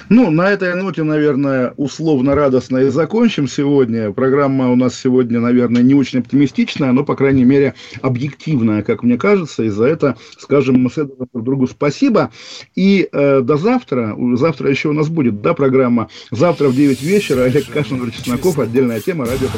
Ну, 0.09 0.31
на 0.31 0.51
этой 0.51 0.75
ноте, 0.75 1.03
наверное, 1.03 1.75
условно 1.77 2.35
радостно 2.35 2.79
и 2.79 2.89
закончим 2.89 3.49
сегодня. 3.49 4.13
Программа 4.13 4.71
у 4.71 4.77
нас 4.77 4.99
сегодня, 4.99 5.41
наверное, 5.41 5.83
не 5.83 5.95
очень 5.95 6.21
оптимистичная, 6.21 6.93
но, 6.93 7.05
по 7.05 7.17
крайней 7.17 7.45
мере, 7.45 7.75
объективная, 8.03 8.83
как 8.83 9.03
мне 9.03 9.17
кажется. 9.17 9.65
И 9.65 9.69
за 9.69 9.85
это 9.87 10.17
скажем 10.39 10.83
мы 10.83 10.91
с 10.91 10.99
Эдом 10.99 11.29
друг 11.33 11.45
другу 11.45 11.67
спасибо. 11.67 12.31
И 12.75 13.09
э, 13.11 13.41
до 13.41 13.57
завтра. 13.57 14.17
Завтра 14.35 14.71
еще 14.71 14.89
у 14.89 14.93
нас 14.93 15.09
будет, 15.09 15.43
да, 15.43 15.55
программа. 15.55 16.09
Завтра 16.31 16.69
в 16.69 16.77
9 16.77 17.03
вечера 17.03 17.43
Олег 17.43 17.67
Кашин, 17.69 18.11
Чесноков, 18.11 18.59
отдельная 18.59 19.01
тема, 19.01 19.27
радио 19.27 19.49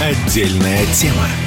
Отдельная 0.00 0.84
тема. 0.92 1.45